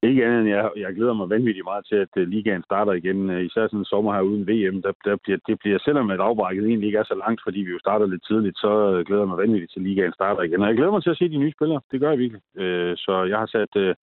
Ikke 0.04 0.26
andet 0.26 0.40
end, 0.40 0.50
jeg, 0.50 0.72
jeg 0.78 0.96
glæder 0.96 1.14
mig 1.14 1.30
vanvittigt 1.30 1.70
meget 1.72 1.86
til, 1.90 1.96
at 2.06 2.14
uh, 2.22 2.28
ligaen 2.34 2.64
starter 2.64 2.94
igen. 2.94 3.20
Uh, 3.30 3.42
især 3.48 3.64
sådan 3.68 3.80
en 3.80 3.92
sommer 3.94 4.14
her 4.14 4.22
uden 4.22 4.48
VM, 4.50 4.82
der, 4.86 4.92
der 5.06 5.16
bliver, 5.24 5.40
det 5.48 5.56
bliver, 5.60 5.80
selvom 5.86 6.10
at 6.10 6.20
afbrækket 6.20 6.66
egentlig 6.66 6.88
ikke 6.88 7.00
er 7.04 7.12
så 7.12 7.18
langt, 7.24 7.42
fordi 7.46 7.60
vi 7.60 7.72
jo 7.76 7.80
starter 7.80 8.06
lidt 8.06 8.24
tidligt, 8.30 8.58
så 8.58 8.72
uh, 8.92 9.06
glæder 9.08 9.24
jeg 9.24 9.32
mig 9.32 9.38
vanvittigt 9.44 9.72
til, 9.72 9.80
at 9.80 9.88
ligaen 9.88 10.14
starter 10.14 10.42
igen. 10.44 10.62
Og 10.62 10.68
jeg 10.68 10.76
glæder 10.78 10.92
mig 10.92 11.04
til 11.04 11.14
at 11.14 11.18
se 11.18 11.30
de 11.30 11.44
nye 11.44 11.56
spillere. 11.58 11.82
Det 11.92 12.00
gør 12.02 12.10
jeg 12.10 12.20
virkelig. 12.24 12.42
Uh, 12.64 12.94
så 13.06 13.14
jeg 13.32 13.38
har 13.44 13.50
sat 13.56 13.74
uh, 13.84 13.94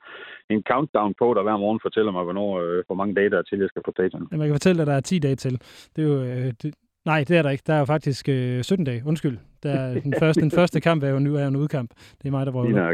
en 0.54 0.62
countdown 0.70 1.12
på, 1.20 1.26
der 1.36 1.42
hver 1.42 1.56
morgen 1.64 1.80
fortæller 1.86 2.12
mig, 2.12 2.24
hvornår, 2.24 2.50
uh, 2.62 2.80
hvor 2.86 2.98
mange 3.00 3.14
dage 3.14 3.30
der 3.30 3.38
er 3.38 3.46
til, 3.48 3.58
jeg 3.58 3.68
skal 3.68 3.82
på 3.86 3.92
stadion. 3.96 4.28
Ja, 4.32 4.36
man 4.36 4.46
kan 4.46 4.58
fortælle, 4.60 4.82
at 4.82 4.88
der 4.90 4.96
er 5.00 5.06
10 5.10 5.18
dage 5.18 5.38
til. 5.44 5.54
Det 5.94 6.00
er 6.04 6.08
jo, 6.12 6.16
uh, 6.20 6.50
det, 6.62 6.70
nej, 7.04 7.24
det 7.28 7.36
er 7.36 7.42
der 7.42 7.50
ikke. 7.50 7.64
Der 7.66 7.74
er 7.74 7.78
jo 7.78 7.84
faktisk 7.84 8.28
uh, 8.28 8.60
17 8.62 8.84
dage. 8.84 9.02
Undskyld. 9.06 9.38
Der 9.62 9.70
er 9.70 10.00
den, 10.00 10.14
første, 10.18 10.40
den 10.40 10.50
første 10.50 10.80
kamp 10.80 11.02
er 11.02 11.08
jo 11.08 11.18
nu 11.18 11.34
er 11.34 11.46
en 11.46 11.56
udkamp. 11.56 11.90
Det 12.22 12.26
er 12.28 12.30
mig, 12.30 12.46
der 12.46 12.52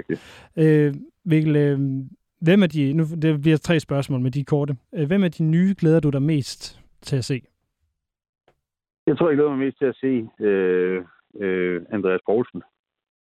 det. 0.09 0.91
Uh, 0.91 1.01
Mikkel, 1.25 1.75
uh, 1.75 2.07
Hvem 2.41 2.63
er 2.63 2.67
de, 2.67 2.93
nu 2.93 3.03
det 3.23 3.41
bliver 3.41 3.57
tre 3.57 3.81
spørgsmål 3.81 4.21
med 4.21 4.31
de 4.31 4.45
korte. 4.45 4.77
Øh, 4.95 5.07
hvem 5.07 5.25
er 5.25 5.29
de 5.29 5.43
nye 5.43 5.75
glæder 5.79 6.01
du 6.01 6.11
dig 6.11 6.23
mest 6.23 6.81
til 7.03 7.17
at 7.17 7.25
se? 7.25 7.43
Jeg 9.07 9.19
tror, 9.19 9.29
jeg 9.29 9.37
glæder 9.37 9.51
mig 9.51 9.59
mest 9.59 9.79
til 9.79 9.85
at 9.85 9.97
se 9.97 10.29
øh, 10.41 11.05
øh, 11.41 11.83
Andreas 11.91 12.21
Poulsen. 12.27 12.63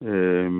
Øh, 0.04 0.52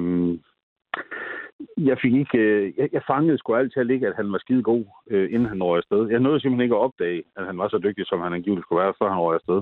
jeg 1.78 1.98
fik 2.02 2.14
ikke, 2.14 2.38
øh, 2.38 2.74
jeg, 2.78 2.90
jeg 2.94 3.02
fangede 3.08 3.38
sgu 3.38 3.56
altid 3.56 3.90
ikke, 3.90 4.08
at 4.08 4.16
han 4.16 4.32
var 4.32 4.38
skide 4.38 4.64
god, 4.64 4.86
øh, 5.10 5.34
inden 5.34 5.50
han 5.50 5.64
røg 5.64 5.78
afsted. 5.78 6.10
Jeg 6.10 6.20
nåede 6.20 6.40
simpelthen 6.40 6.64
ikke 6.64 6.76
at 6.76 6.86
opdage, 6.88 7.24
at 7.38 7.46
han 7.46 7.58
var 7.58 7.70
så 7.70 7.78
dygtig, 7.78 8.06
som 8.08 8.22
han 8.22 8.34
angiveligt 8.34 8.66
skulle 8.66 8.84
være, 8.84 8.94
før 9.00 9.10
han 9.10 9.20
røg 9.20 9.36
afsted. 9.36 9.62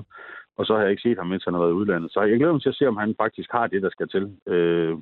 Og 0.58 0.66
så 0.66 0.72
har 0.74 0.82
jeg 0.82 0.90
ikke 0.90 1.02
set 1.02 1.18
ham, 1.18 1.26
mens 1.26 1.44
han 1.44 1.54
har 1.54 1.60
været 1.60 1.78
udlandet. 1.80 2.12
Så 2.12 2.20
jeg 2.20 2.38
glæder 2.38 2.52
mig 2.52 2.62
til 2.62 2.74
at 2.74 2.78
se, 2.78 2.88
om 2.88 2.96
han 2.96 3.14
faktisk 3.22 3.50
har 3.52 3.66
det, 3.66 3.82
der 3.82 3.90
skal 3.90 4.08
til. 4.08 4.24
Øh, 4.52 4.98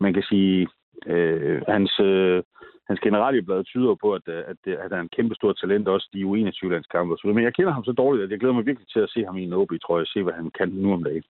man 0.00 0.12
kan 0.14 0.22
sige, 0.22 0.68
øh, 1.06 1.62
hans, 1.68 2.00
øh, 2.00 2.42
hans 2.88 3.00
generalieblad 3.00 3.64
tyder 3.64 3.94
på, 4.02 4.14
at, 4.14 4.28
at, 4.28 4.56
det, 4.64 4.72
at 4.72 4.90
han 4.90 4.92
er 4.92 5.00
en 5.00 5.14
kæmpe 5.16 5.34
stor 5.34 5.52
talent, 5.52 5.88
også 5.88 6.08
de 6.12 6.28
U21-landskampe 6.30 7.14
osv. 7.14 7.28
Men 7.28 7.44
jeg 7.44 7.54
kender 7.54 7.72
ham 7.72 7.84
så 7.84 7.92
dårligt, 7.92 8.24
at 8.24 8.30
jeg 8.30 8.40
glæder 8.40 8.54
mig 8.54 8.66
virkelig 8.66 8.88
til 8.88 9.00
at 9.00 9.10
se 9.10 9.24
ham 9.24 9.36
i 9.36 9.44
en 9.44 9.52
OB, 9.52 9.72
tror 9.82 9.98
jeg, 9.98 10.06
se 10.06 10.22
hvad 10.22 10.32
han 10.32 10.50
kan 10.58 10.68
nu 10.68 10.92
om 10.92 11.04
dagen. 11.04 11.24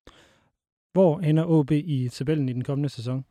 Hvor 0.92 1.20
ender 1.20 1.44
OB 1.46 1.70
i 1.70 2.08
tabellen 2.08 2.48
i 2.48 2.52
den 2.52 2.64
kommende 2.64 2.88
sæson? 2.88 3.24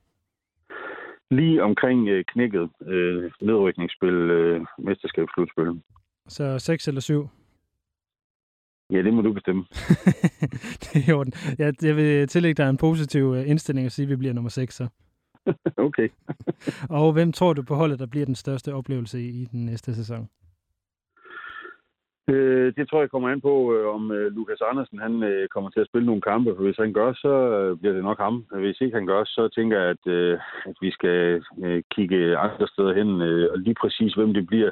Lige 1.31 1.63
omkring 1.63 2.07
øh, 2.07 2.23
knækket 2.27 2.69
øh, 2.85 3.31
nedrykningsspil, 3.41 4.13
øh, 4.13 4.61
mesterskabsslutspil. 4.77 5.81
Så 6.27 6.59
6 6.59 6.87
eller 6.87 7.01
7? 7.01 7.29
Ja, 8.91 8.97
det 9.03 9.13
må 9.13 9.21
du 9.21 9.33
bestemme. 9.33 9.63
det 10.81 10.95
er 10.95 11.09
i 11.09 11.13
orden. 11.13 11.33
Jeg, 11.57 11.73
jeg 11.81 11.95
vil 11.95 12.27
tillægge 12.27 12.63
dig 12.63 12.69
en 12.69 12.77
positiv 12.77 13.33
øh, 13.37 13.49
indstilling 13.49 13.85
og 13.85 13.91
sige, 13.91 14.03
at 14.03 14.09
vi 14.09 14.15
bliver 14.15 14.33
nummer 14.33 14.49
6 14.49 14.75
så. 14.75 14.87
okay. 15.87 16.09
og 16.97 17.13
hvem 17.13 17.31
tror 17.31 17.53
du 17.53 17.63
på 17.63 17.75
holdet, 17.75 17.99
der 17.99 18.05
bliver 18.05 18.25
den 18.25 18.35
største 18.35 18.73
oplevelse 18.73 19.19
i, 19.19 19.27
i 19.41 19.45
den 19.45 19.65
næste 19.65 19.95
sæson? 19.95 20.29
Øh, 22.29 22.73
det 22.77 22.89
tror 22.89 22.99
jeg 22.99 23.09
kommer 23.09 23.29
an 23.29 23.41
på, 23.41 23.73
øh, 23.75 23.95
om 23.95 24.11
øh, 24.11 24.31
Lukas 24.35 24.61
Andersen 24.71 24.99
han 24.99 25.23
øh, 25.23 25.47
kommer 25.47 25.69
til 25.69 25.79
at 25.79 25.87
spille 25.87 26.05
nogle 26.05 26.21
kampe. 26.21 26.55
For 26.55 26.63
hvis 26.63 26.77
han 26.77 26.93
gør, 26.93 27.13
så 27.13 27.33
øh, 27.57 27.77
bliver 27.77 27.93
det 27.93 28.03
nok 28.03 28.19
ham. 28.19 28.45
Hvis 28.51 28.81
ikke 28.81 28.97
han 28.97 29.05
gør, 29.05 29.23
så 29.23 29.49
tænker 29.55 29.79
jeg, 29.79 29.89
at, 29.89 30.03
øh, 30.13 30.39
at 30.65 30.75
vi 30.81 30.91
skal 30.91 31.43
øh, 31.63 31.83
kigge 31.95 32.37
andre 32.37 32.67
steder 32.67 32.93
hen. 32.93 33.21
Øh, 33.21 33.51
og 33.51 33.59
lige 33.59 33.75
præcis, 33.81 34.13
hvem 34.13 34.33
det 34.33 34.47
bliver, 34.47 34.71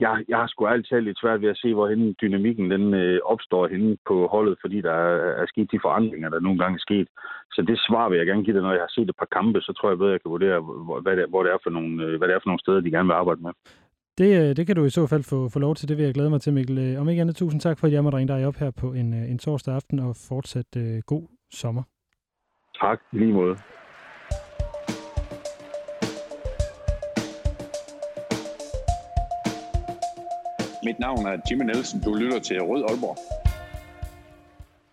jeg, 0.00 0.24
jeg 0.28 0.38
har 0.38 0.46
sgu 0.46 0.66
altid 0.66 1.00
lidt 1.00 1.20
svært 1.20 1.40
ved 1.40 1.48
at 1.48 1.56
se, 1.56 1.74
hvor 1.74 1.88
henne 1.88 2.12
dynamikken 2.22 2.70
den, 2.70 2.94
øh, 2.94 3.20
opstår 3.24 3.66
henne 3.68 3.96
på 4.08 4.26
holdet, 4.26 4.56
fordi 4.60 4.80
der 4.80 4.92
er, 4.92 5.16
er 5.42 5.46
sket 5.46 5.72
de 5.72 5.78
forandringer, 5.82 6.28
der 6.28 6.40
nogle 6.40 6.58
gange 6.58 6.74
er 6.76 6.86
sket. 6.88 7.08
Så 7.52 7.62
det 7.62 7.78
svar 7.88 8.08
vil 8.08 8.18
jeg 8.18 8.26
gerne 8.26 8.44
give 8.44 8.56
dig, 8.56 8.62
når 8.62 8.72
jeg 8.72 8.80
har 8.86 8.94
set 8.94 9.08
et 9.08 9.16
par 9.18 9.34
kampe, 9.38 9.60
så 9.60 9.72
tror 9.72 9.88
jeg 9.88 9.98
bedre, 9.98 10.12
jeg 10.12 10.22
kan 10.22 10.30
vurdere, 10.30 10.60
hvor, 10.60 11.00
hvad, 11.00 11.16
det, 11.16 11.28
hvor 11.28 11.42
det 11.42 11.52
er 11.52 11.58
for 11.62 11.70
nogle, 11.70 12.04
øh, 12.04 12.18
hvad 12.18 12.28
det 12.28 12.34
er 12.34 12.42
for 12.42 12.50
nogle 12.50 12.64
steder, 12.64 12.80
de 12.80 12.90
gerne 12.90 13.08
vil 13.08 13.20
arbejde 13.22 13.42
med. 13.42 13.52
Det, 14.18 14.30
øh, 14.40 14.56
det 14.56 14.66
kan 14.66 14.76
du 14.76 14.84
i 14.84 14.90
så 14.90 15.06
fald 15.06 15.24
få, 15.32 15.48
få 15.48 15.58
lov 15.58 15.74
til. 15.74 15.88
Det 15.88 15.96
vil 15.96 16.04
jeg 16.04 16.14
glæde 16.14 16.30
mig 16.30 16.40
til, 16.40 16.52
Mikkel. 16.52 16.78
Øh, 16.78 17.00
om 17.00 17.08
ikke 17.08 17.20
andet, 17.22 17.36
tusind 17.36 17.60
tak 17.60 17.78
for, 17.78 17.86
at 17.86 17.92
jeg 17.92 18.02
måtte 18.02 18.18
ringe 18.18 18.34
dig 18.34 18.46
op 18.46 18.56
her 18.56 18.70
på 18.80 18.92
en, 18.92 19.14
en 19.14 19.38
torsdag 19.38 19.74
aften, 19.74 19.98
og 19.98 20.16
fortsat 20.28 20.70
uh, 20.76 20.98
god 21.06 21.24
sommer. 21.50 21.82
Tak, 22.80 22.98
lige 23.12 23.32
måde. 23.32 23.56
Mit 30.84 30.98
navn 30.98 31.26
er 31.26 31.36
Jimmy 31.50 31.64
Nielsen. 31.64 32.00
Du 32.00 32.14
lytter 32.14 32.38
til 32.38 32.62
Rød 32.62 32.84
Aalborg. 32.88 33.18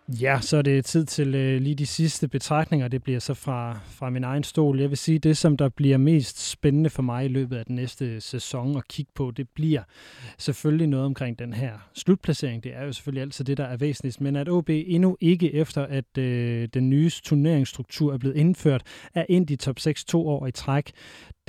Ja, 0.08 0.38
så 0.40 0.56
er 0.56 0.62
det 0.62 0.84
tid 0.84 1.04
til 1.04 1.34
øh, 1.34 1.60
lige 1.60 1.74
de 1.74 1.86
sidste 1.86 2.28
betragtninger. 2.28 2.88
Det 2.88 3.02
bliver 3.02 3.18
så 3.18 3.34
fra, 3.34 3.78
fra 3.86 4.10
min 4.10 4.24
egen 4.24 4.44
stol. 4.44 4.80
Jeg 4.80 4.90
vil 4.90 4.98
sige, 4.98 5.18
det 5.18 5.36
som 5.36 5.56
der 5.56 5.68
bliver 5.68 5.98
mest 5.98 6.50
spændende 6.50 6.90
for 6.90 7.02
mig 7.02 7.24
i 7.24 7.28
løbet 7.28 7.56
af 7.56 7.64
den 7.64 7.76
næste 7.76 8.20
sæson 8.20 8.76
at 8.76 8.88
kigge 8.88 9.12
på, 9.14 9.30
det 9.30 9.48
bliver 9.54 9.82
selvfølgelig 10.38 10.86
noget 10.86 11.06
omkring 11.06 11.38
den 11.38 11.52
her 11.52 11.72
slutplacering. 11.94 12.64
Det 12.64 12.74
er 12.74 12.84
jo 12.84 12.92
selvfølgelig 12.92 13.22
altid 13.22 13.44
det, 13.44 13.56
der 13.56 13.64
er 13.64 13.76
væsentligt. 13.76 14.20
Men 14.20 14.36
at 14.36 14.48
OB 14.48 14.70
endnu 14.70 15.16
ikke 15.20 15.54
efter, 15.54 15.82
at 15.82 16.18
øh, 16.18 16.68
den 16.74 16.90
nye 16.90 17.10
turneringsstruktur 17.24 18.12
er 18.12 18.18
blevet 18.18 18.36
indført, 18.36 18.82
er 19.14 19.24
ind 19.28 19.50
i 19.50 19.56
top 19.56 19.78
6 19.78 20.04
to 20.04 20.28
år 20.28 20.46
i 20.46 20.52
træk. 20.52 20.92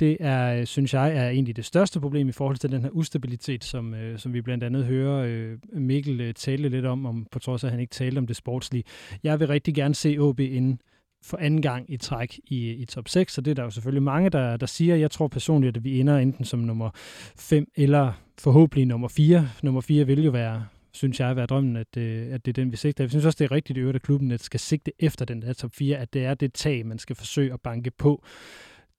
Det 0.00 0.16
er, 0.20 0.64
synes 0.64 0.94
jeg, 0.94 1.16
er 1.16 1.28
egentlig 1.28 1.56
det 1.56 1.64
største 1.64 2.00
problem 2.00 2.28
i 2.28 2.32
forhold 2.32 2.56
til 2.56 2.72
den 2.72 2.82
her 2.82 2.90
ustabilitet, 2.90 3.64
som, 3.64 3.94
øh, 3.94 4.18
som 4.18 4.32
vi 4.32 4.40
blandt 4.40 4.64
andet 4.64 4.84
hører 4.84 5.24
øh, 5.28 5.58
Mikkel 5.72 6.20
øh, 6.20 6.34
tale 6.34 6.68
lidt 6.68 6.86
om, 6.86 7.06
om, 7.06 7.26
på 7.30 7.38
trods 7.38 7.64
af, 7.64 7.68
at 7.68 7.72
han 7.72 7.80
ikke 7.80 7.94
talte 7.94 8.18
om 8.18 8.26
det 8.26 8.36
sportslige. 8.36 8.84
Jeg 9.22 9.40
vil 9.40 9.48
rigtig 9.48 9.74
gerne 9.74 9.94
se 9.94 10.18
OB 10.18 10.40
inden 10.40 10.80
for 11.24 11.36
anden 11.36 11.62
gang 11.62 11.92
i 11.92 11.96
træk 11.96 12.40
i, 12.44 12.68
øh, 12.68 12.80
i 12.80 12.84
top 12.84 13.08
6, 13.08 13.32
så 13.32 13.40
det 13.40 13.50
er 13.50 13.54
der 13.54 13.62
jo 13.62 13.70
selvfølgelig 13.70 14.02
mange, 14.02 14.30
der, 14.30 14.56
der 14.56 14.66
siger. 14.66 14.96
Jeg 14.96 15.10
tror 15.10 15.28
personligt, 15.28 15.76
at 15.76 15.84
vi 15.84 16.00
ender 16.00 16.18
enten 16.18 16.44
som 16.44 16.58
nummer 16.58 16.90
5 17.36 17.66
eller 17.76 18.12
forhåbentlig 18.38 18.86
nummer 18.86 19.08
4. 19.08 19.48
Nummer 19.62 19.80
4 19.80 20.06
vil 20.06 20.24
jo 20.24 20.30
være 20.30 20.64
synes 20.94 21.20
jeg, 21.20 21.36
være 21.36 21.46
drømmen, 21.46 21.76
at, 21.76 21.96
øh, 21.96 22.34
at 22.34 22.46
det 22.46 22.58
er 22.58 22.62
den, 22.62 22.72
vi 22.72 22.76
sigter. 22.76 23.04
Jeg 23.04 23.10
synes 23.10 23.24
også, 23.24 23.36
det 23.36 23.44
er 23.44 23.52
rigtigt 23.52 23.76
i 23.76 23.80
øvrigt, 23.80 23.96
at 23.96 24.02
klubben 24.02 24.30
at 24.30 24.42
skal 24.42 24.60
sigte 24.60 24.92
efter 24.98 25.24
den 25.24 25.42
der 25.42 25.52
top 25.52 25.70
4, 25.74 25.96
at 25.96 26.12
det 26.12 26.24
er 26.24 26.34
det 26.34 26.52
tag, 26.52 26.86
man 26.86 26.98
skal 26.98 27.16
forsøge 27.16 27.52
at 27.52 27.60
banke 27.60 27.90
på 27.90 28.24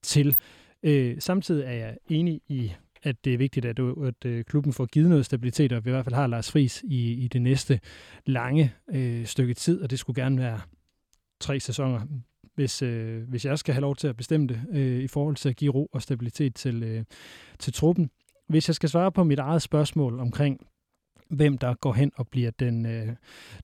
til. 0.03 0.37
Øh, 0.85 1.15
samtidig 1.19 1.65
er 1.65 1.71
jeg 1.71 1.97
enig 2.09 2.41
i, 2.47 2.71
at 3.03 3.25
det 3.25 3.33
er 3.33 3.37
vigtigt, 3.37 3.65
at, 3.65 3.79
at, 3.79 4.25
at 4.25 4.45
klubben 4.45 4.73
får 4.73 4.85
givet 4.85 5.09
noget 5.09 5.25
stabilitet, 5.25 5.73
og 5.73 5.85
vi 5.85 5.89
i 5.89 5.93
hvert 5.93 6.05
fald 6.05 6.15
har 6.15 6.27
Lars 6.27 6.51
Friis 6.51 6.83
i, 6.87 7.13
i 7.13 7.27
det 7.27 7.41
næste 7.41 7.79
lange 8.25 8.73
øh, 8.93 9.25
stykke 9.25 9.53
tid, 9.53 9.81
og 9.81 9.89
det 9.89 9.99
skulle 9.99 10.21
gerne 10.23 10.37
være 10.37 10.59
tre 11.39 11.59
sæsoner, 11.59 12.01
hvis, 12.55 12.81
øh, 12.81 13.29
hvis 13.29 13.45
jeg 13.45 13.59
skal 13.59 13.73
have 13.73 13.81
lov 13.81 13.95
til 13.95 14.07
at 14.07 14.17
bestemme 14.17 14.47
det, 14.47 14.61
øh, 14.71 14.99
i 14.99 15.07
forhold 15.07 15.35
til 15.35 15.49
at 15.49 15.55
give 15.55 15.71
ro 15.71 15.89
og 15.93 16.01
stabilitet 16.01 16.55
til, 16.55 16.83
øh, 16.83 17.03
til 17.59 17.73
truppen. 17.73 18.09
Hvis 18.47 18.69
jeg 18.69 18.75
skal 18.75 18.89
svare 18.89 19.11
på 19.11 19.23
mit 19.23 19.39
eget 19.39 19.61
spørgsmål 19.61 20.19
omkring, 20.19 20.67
hvem 21.29 21.57
der 21.57 21.73
går 21.73 21.93
hen 21.93 22.11
og 22.15 22.27
bliver 22.27 22.51
den, 22.51 22.85
øh, 22.85 23.15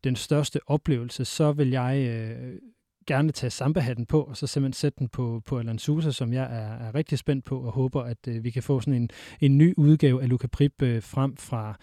den 0.03 0.15
største 0.15 0.59
oplevelse, 0.67 1.25
så 1.25 1.51
vil 1.51 1.69
jeg 1.69 2.07
øh, 2.07 2.59
gerne 3.07 3.31
tage 3.31 3.49
samba 3.49 3.95
på, 4.09 4.23
og 4.23 4.37
så 4.37 4.47
simpelthen 4.47 4.73
sætte 4.73 4.99
den 4.99 5.09
på, 5.09 5.41
på 5.45 5.57
Alan 5.59 5.79
Sousa, 5.79 6.11
som 6.11 6.33
jeg 6.33 6.43
er, 6.43 6.87
er 6.87 6.95
rigtig 6.95 7.17
spændt 7.17 7.45
på, 7.45 7.59
og 7.59 7.71
håber, 7.71 8.01
at 8.01 8.27
øh, 8.27 8.43
vi 8.43 8.49
kan 8.49 8.63
få 8.63 8.79
sådan 8.79 8.93
en, 8.93 9.09
en 9.39 9.57
ny 9.57 9.73
udgave 9.77 10.21
af 10.21 10.29
Luca 10.29 10.47
Prip 10.47 10.81
øh, 10.81 11.03
frem 11.03 11.37
fra, 11.37 11.75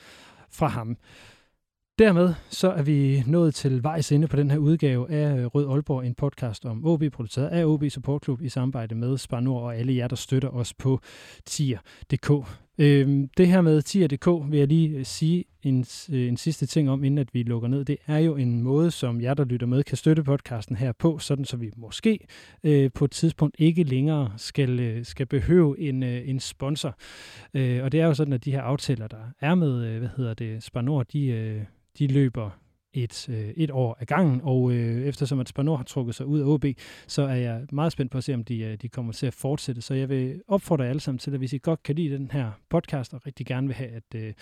fra 0.50 0.66
ham. 0.66 0.96
Dermed 1.98 2.34
så 2.50 2.70
er 2.70 2.82
vi 2.82 3.22
nået 3.26 3.54
til 3.54 3.82
vejs 3.82 4.10
inde 4.10 4.28
på 4.28 4.36
den 4.36 4.50
her 4.50 4.58
udgave 4.58 5.10
af 5.10 5.38
øh, 5.38 5.46
Rød 5.46 5.68
Aalborg, 5.68 6.06
en 6.06 6.14
podcast 6.14 6.64
om 6.64 6.86
OB, 6.86 7.02
produceret 7.12 7.48
af 7.48 7.64
OB 7.64 7.84
Support 7.90 8.24
Club 8.24 8.42
i 8.42 8.48
samarbejde 8.48 8.94
med 8.94 9.18
Spar 9.18 9.40
Nord 9.40 9.62
og 9.62 9.76
alle 9.76 9.96
jer, 9.96 10.08
der 10.08 10.16
støtter 10.16 10.48
os 10.48 10.74
på 10.74 11.00
tier.dk. 11.44 12.30
Øhm, 12.80 13.28
det 13.36 13.48
her 13.48 13.60
med 13.60 13.82
tier.dk 13.82 14.50
vil 14.50 14.58
jeg 14.58 14.68
lige 14.68 14.88
øh, 14.88 15.04
sige 15.04 15.44
en, 15.62 15.84
øh, 16.12 16.28
en 16.28 16.36
sidste 16.36 16.66
ting 16.66 16.90
om, 16.90 17.04
inden 17.04 17.18
at 17.18 17.34
vi 17.34 17.42
lukker 17.42 17.68
ned. 17.68 17.84
Det 17.84 17.96
er 18.06 18.18
jo 18.18 18.36
en 18.36 18.62
måde, 18.62 18.90
som 18.90 19.20
jer, 19.20 19.34
der 19.34 19.44
lytter 19.44 19.66
med, 19.66 19.84
kan 19.84 19.96
støtte 19.96 20.24
podcasten 20.24 20.76
her 20.76 20.92
på, 20.92 21.18
sådan 21.18 21.44
så 21.44 21.56
vi 21.56 21.70
måske 21.76 22.18
øh, 22.64 22.90
på 22.94 23.04
et 23.04 23.10
tidspunkt 23.10 23.56
ikke 23.58 23.82
længere 23.82 24.32
skal, 24.36 24.80
øh, 24.80 25.04
skal 25.04 25.26
behøve 25.26 25.80
en, 25.80 26.02
øh, 26.02 26.28
en 26.28 26.40
sponsor. 26.40 26.96
Øh, 27.54 27.84
og 27.84 27.92
det 27.92 28.00
er 28.00 28.06
jo 28.06 28.14
sådan, 28.14 28.32
at 28.32 28.44
de 28.44 28.52
her 28.52 28.62
aftaler, 28.62 29.06
der 29.06 29.32
er 29.40 29.54
med, 29.54 29.84
øh, 29.84 29.98
hvad 29.98 30.08
hedder 30.16 30.34
det, 30.34 30.62
Spanor, 30.62 31.02
de, 31.02 31.26
øh, 31.26 31.62
de 31.98 32.06
løber 32.06 32.50
et, 33.04 33.28
øh, 33.28 33.48
et 33.56 33.70
år 33.70 33.96
ad 34.00 34.06
gangen, 34.06 34.40
og 34.44 34.72
øh, 34.72 35.06
eftersom 35.06 35.40
at 35.40 35.48
Spanor 35.48 35.76
har 35.76 35.84
trukket 35.84 36.14
sig 36.14 36.26
ud 36.26 36.40
af 36.40 36.44
OB, 36.44 36.64
så 37.06 37.22
er 37.22 37.34
jeg 37.34 37.66
meget 37.72 37.92
spændt 37.92 38.12
på 38.12 38.18
at 38.18 38.24
se, 38.24 38.34
om 38.34 38.44
de, 38.44 38.60
øh, 38.60 38.76
de 38.76 38.88
kommer 38.88 39.12
til 39.12 39.26
at 39.26 39.34
fortsætte. 39.34 39.82
Så 39.82 39.94
jeg 39.94 40.08
vil 40.08 40.42
opfordre 40.48 40.84
jer 40.84 40.90
alle 40.90 41.00
sammen 41.00 41.18
til, 41.18 41.30
at 41.30 41.38
hvis 41.38 41.52
I 41.52 41.58
godt 41.58 41.82
kan 41.82 41.94
lide 41.94 42.14
den 42.14 42.30
her 42.30 42.50
podcast, 42.68 43.14
og 43.14 43.26
rigtig 43.26 43.46
gerne 43.46 43.66
vil 43.66 43.76
have, 43.76 43.90
at, 43.90 44.14
øh, 44.14 44.34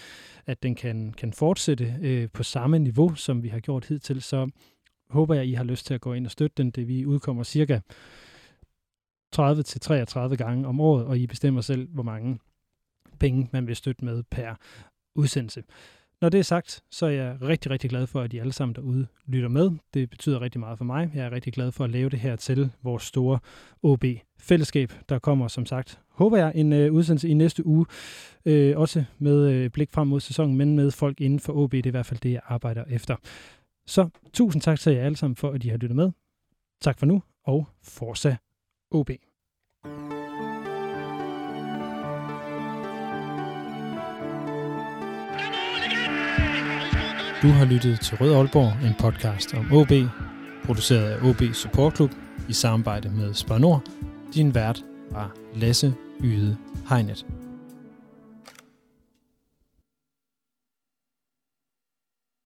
at 0.46 0.62
den 0.62 0.74
kan, 0.74 1.12
kan 1.12 1.32
fortsætte 1.32 1.94
øh, 2.02 2.28
på 2.32 2.42
samme 2.42 2.78
niveau, 2.78 3.14
som 3.14 3.42
vi 3.42 3.48
har 3.48 3.60
gjort 3.60 3.86
hidtil, 3.86 4.22
så 4.22 4.50
håber 5.10 5.34
jeg, 5.34 5.42
at 5.42 5.48
I 5.48 5.52
har 5.52 5.64
lyst 5.64 5.86
til 5.86 5.94
at 5.94 6.00
gå 6.00 6.12
ind 6.12 6.26
og 6.26 6.30
støtte 6.30 6.62
den. 6.62 6.70
Det 6.70 6.88
vi 6.88 7.06
udkommer 7.06 7.42
cirka 7.42 7.80
30-33 9.36 10.36
gange 10.36 10.66
om 10.66 10.80
året, 10.80 11.04
og 11.04 11.18
I 11.18 11.26
bestemmer 11.26 11.60
selv, 11.60 11.88
hvor 11.88 12.02
mange 12.02 12.38
penge 13.18 13.48
man 13.52 13.66
vil 13.66 13.76
støtte 13.76 14.04
med 14.04 14.22
per 14.30 14.54
udsendelse. 15.14 15.62
Når 16.20 16.28
det 16.28 16.38
er 16.38 16.42
sagt, 16.42 16.82
så 16.90 17.06
er 17.06 17.10
jeg 17.10 17.38
rigtig, 17.42 17.70
rigtig 17.70 17.90
glad 17.90 18.06
for, 18.06 18.20
at 18.20 18.32
I 18.32 18.38
alle 18.38 18.52
sammen 18.52 18.74
derude 18.74 19.06
lytter 19.26 19.48
med. 19.48 19.70
Det 19.94 20.10
betyder 20.10 20.40
rigtig 20.40 20.60
meget 20.60 20.78
for 20.78 20.84
mig. 20.84 21.10
Jeg 21.14 21.26
er 21.26 21.32
rigtig 21.32 21.52
glad 21.52 21.72
for 21.72 21.84
at 21.84 21.90
lave 21.90 22.10
det 22.10 22.18
her 22.18 22.36
til 22.36 22.70
vores 22.82 23.02
store 23.02 23.38
OB-fællesskab. 23.82 24.92
Der 25.08 25.18
kommer 25.18 25.48
som 25.48 25.66
sagt, 25.66 26.00
håber 26.08 26.36
jeg, 26.36 26.52
en 26.54 26.72
øh, 26.72 26.92
udsendelse 26.92 27.28
i 27.28 27.34
næste 27.34 27.66
uge. 27.66 27.86
Øh, 28.44 28.78
også 28.78 29.04
med 29.18 29.50
øh, 29.50 29.70
blik 29.70 29.92
frem 29.92 30.08
mod 30.08 30.20
sæsonen, 30.20 30.56
men 30.56 30.76
med 30.76 30.90
folk 30.90 31.20
inden 31.20 31.40
for 31.40 31.52
OB. 31.52 31.72
Det 31.72 31.86
er 31.86 31.86
i 31.86 31.90
hvert 31.90 32.06
fald 32.06 32.20
det, 32.20 32.32
jeg 32.32 32.40
arbejder 32.44 32.84
efter. 32.88 33.16
Så 33.86 34.08
tusind 34.32 34.62
tak 34.62 34.80
til 34.80 34.92
jer 34.92 35.04
alle 35.04 35.16
sammen 35.16 35.36
for, 35.36 35.50
at 35.50 35.64
I 35.64 35.68
har 35.68 35.76
lyttet 35.76 35.96
med. 35.96 36.10
Tak 36.80 36.98
for 36.98 37.06
nu, 37.06 37.22
og 37.44 37.66
Forza 37.82 38.36
OB. 38.90 39.10
Du 47.46 47.50
har 47.50 47.64
lyttet 47.64 48.00
til 48.00 48.16
Rød 48.16 48.34
Aalborg, 48.34 48.86
en 48.86 48.94
podcast 48.98 49.54
om 49.54 49.72
OB, 49.72 49.92
produceret 50.64 51.10
af 51.10 51.28
OB 51.28 51.42
Support 51.54 51.96
Club 51.96 52.10
i 52.48 52.52
samarbejde 52.52 53.08
med 53.08 53.34
Spar 53.34 53.58
Nord. 53.58 53.82
Din 54.34 54.54
vært 54.54 54.84
var 55.10 55.32
Lasse 55.54 55.94
Yde 56.24 56.56
Hegnet. 56.88 57.26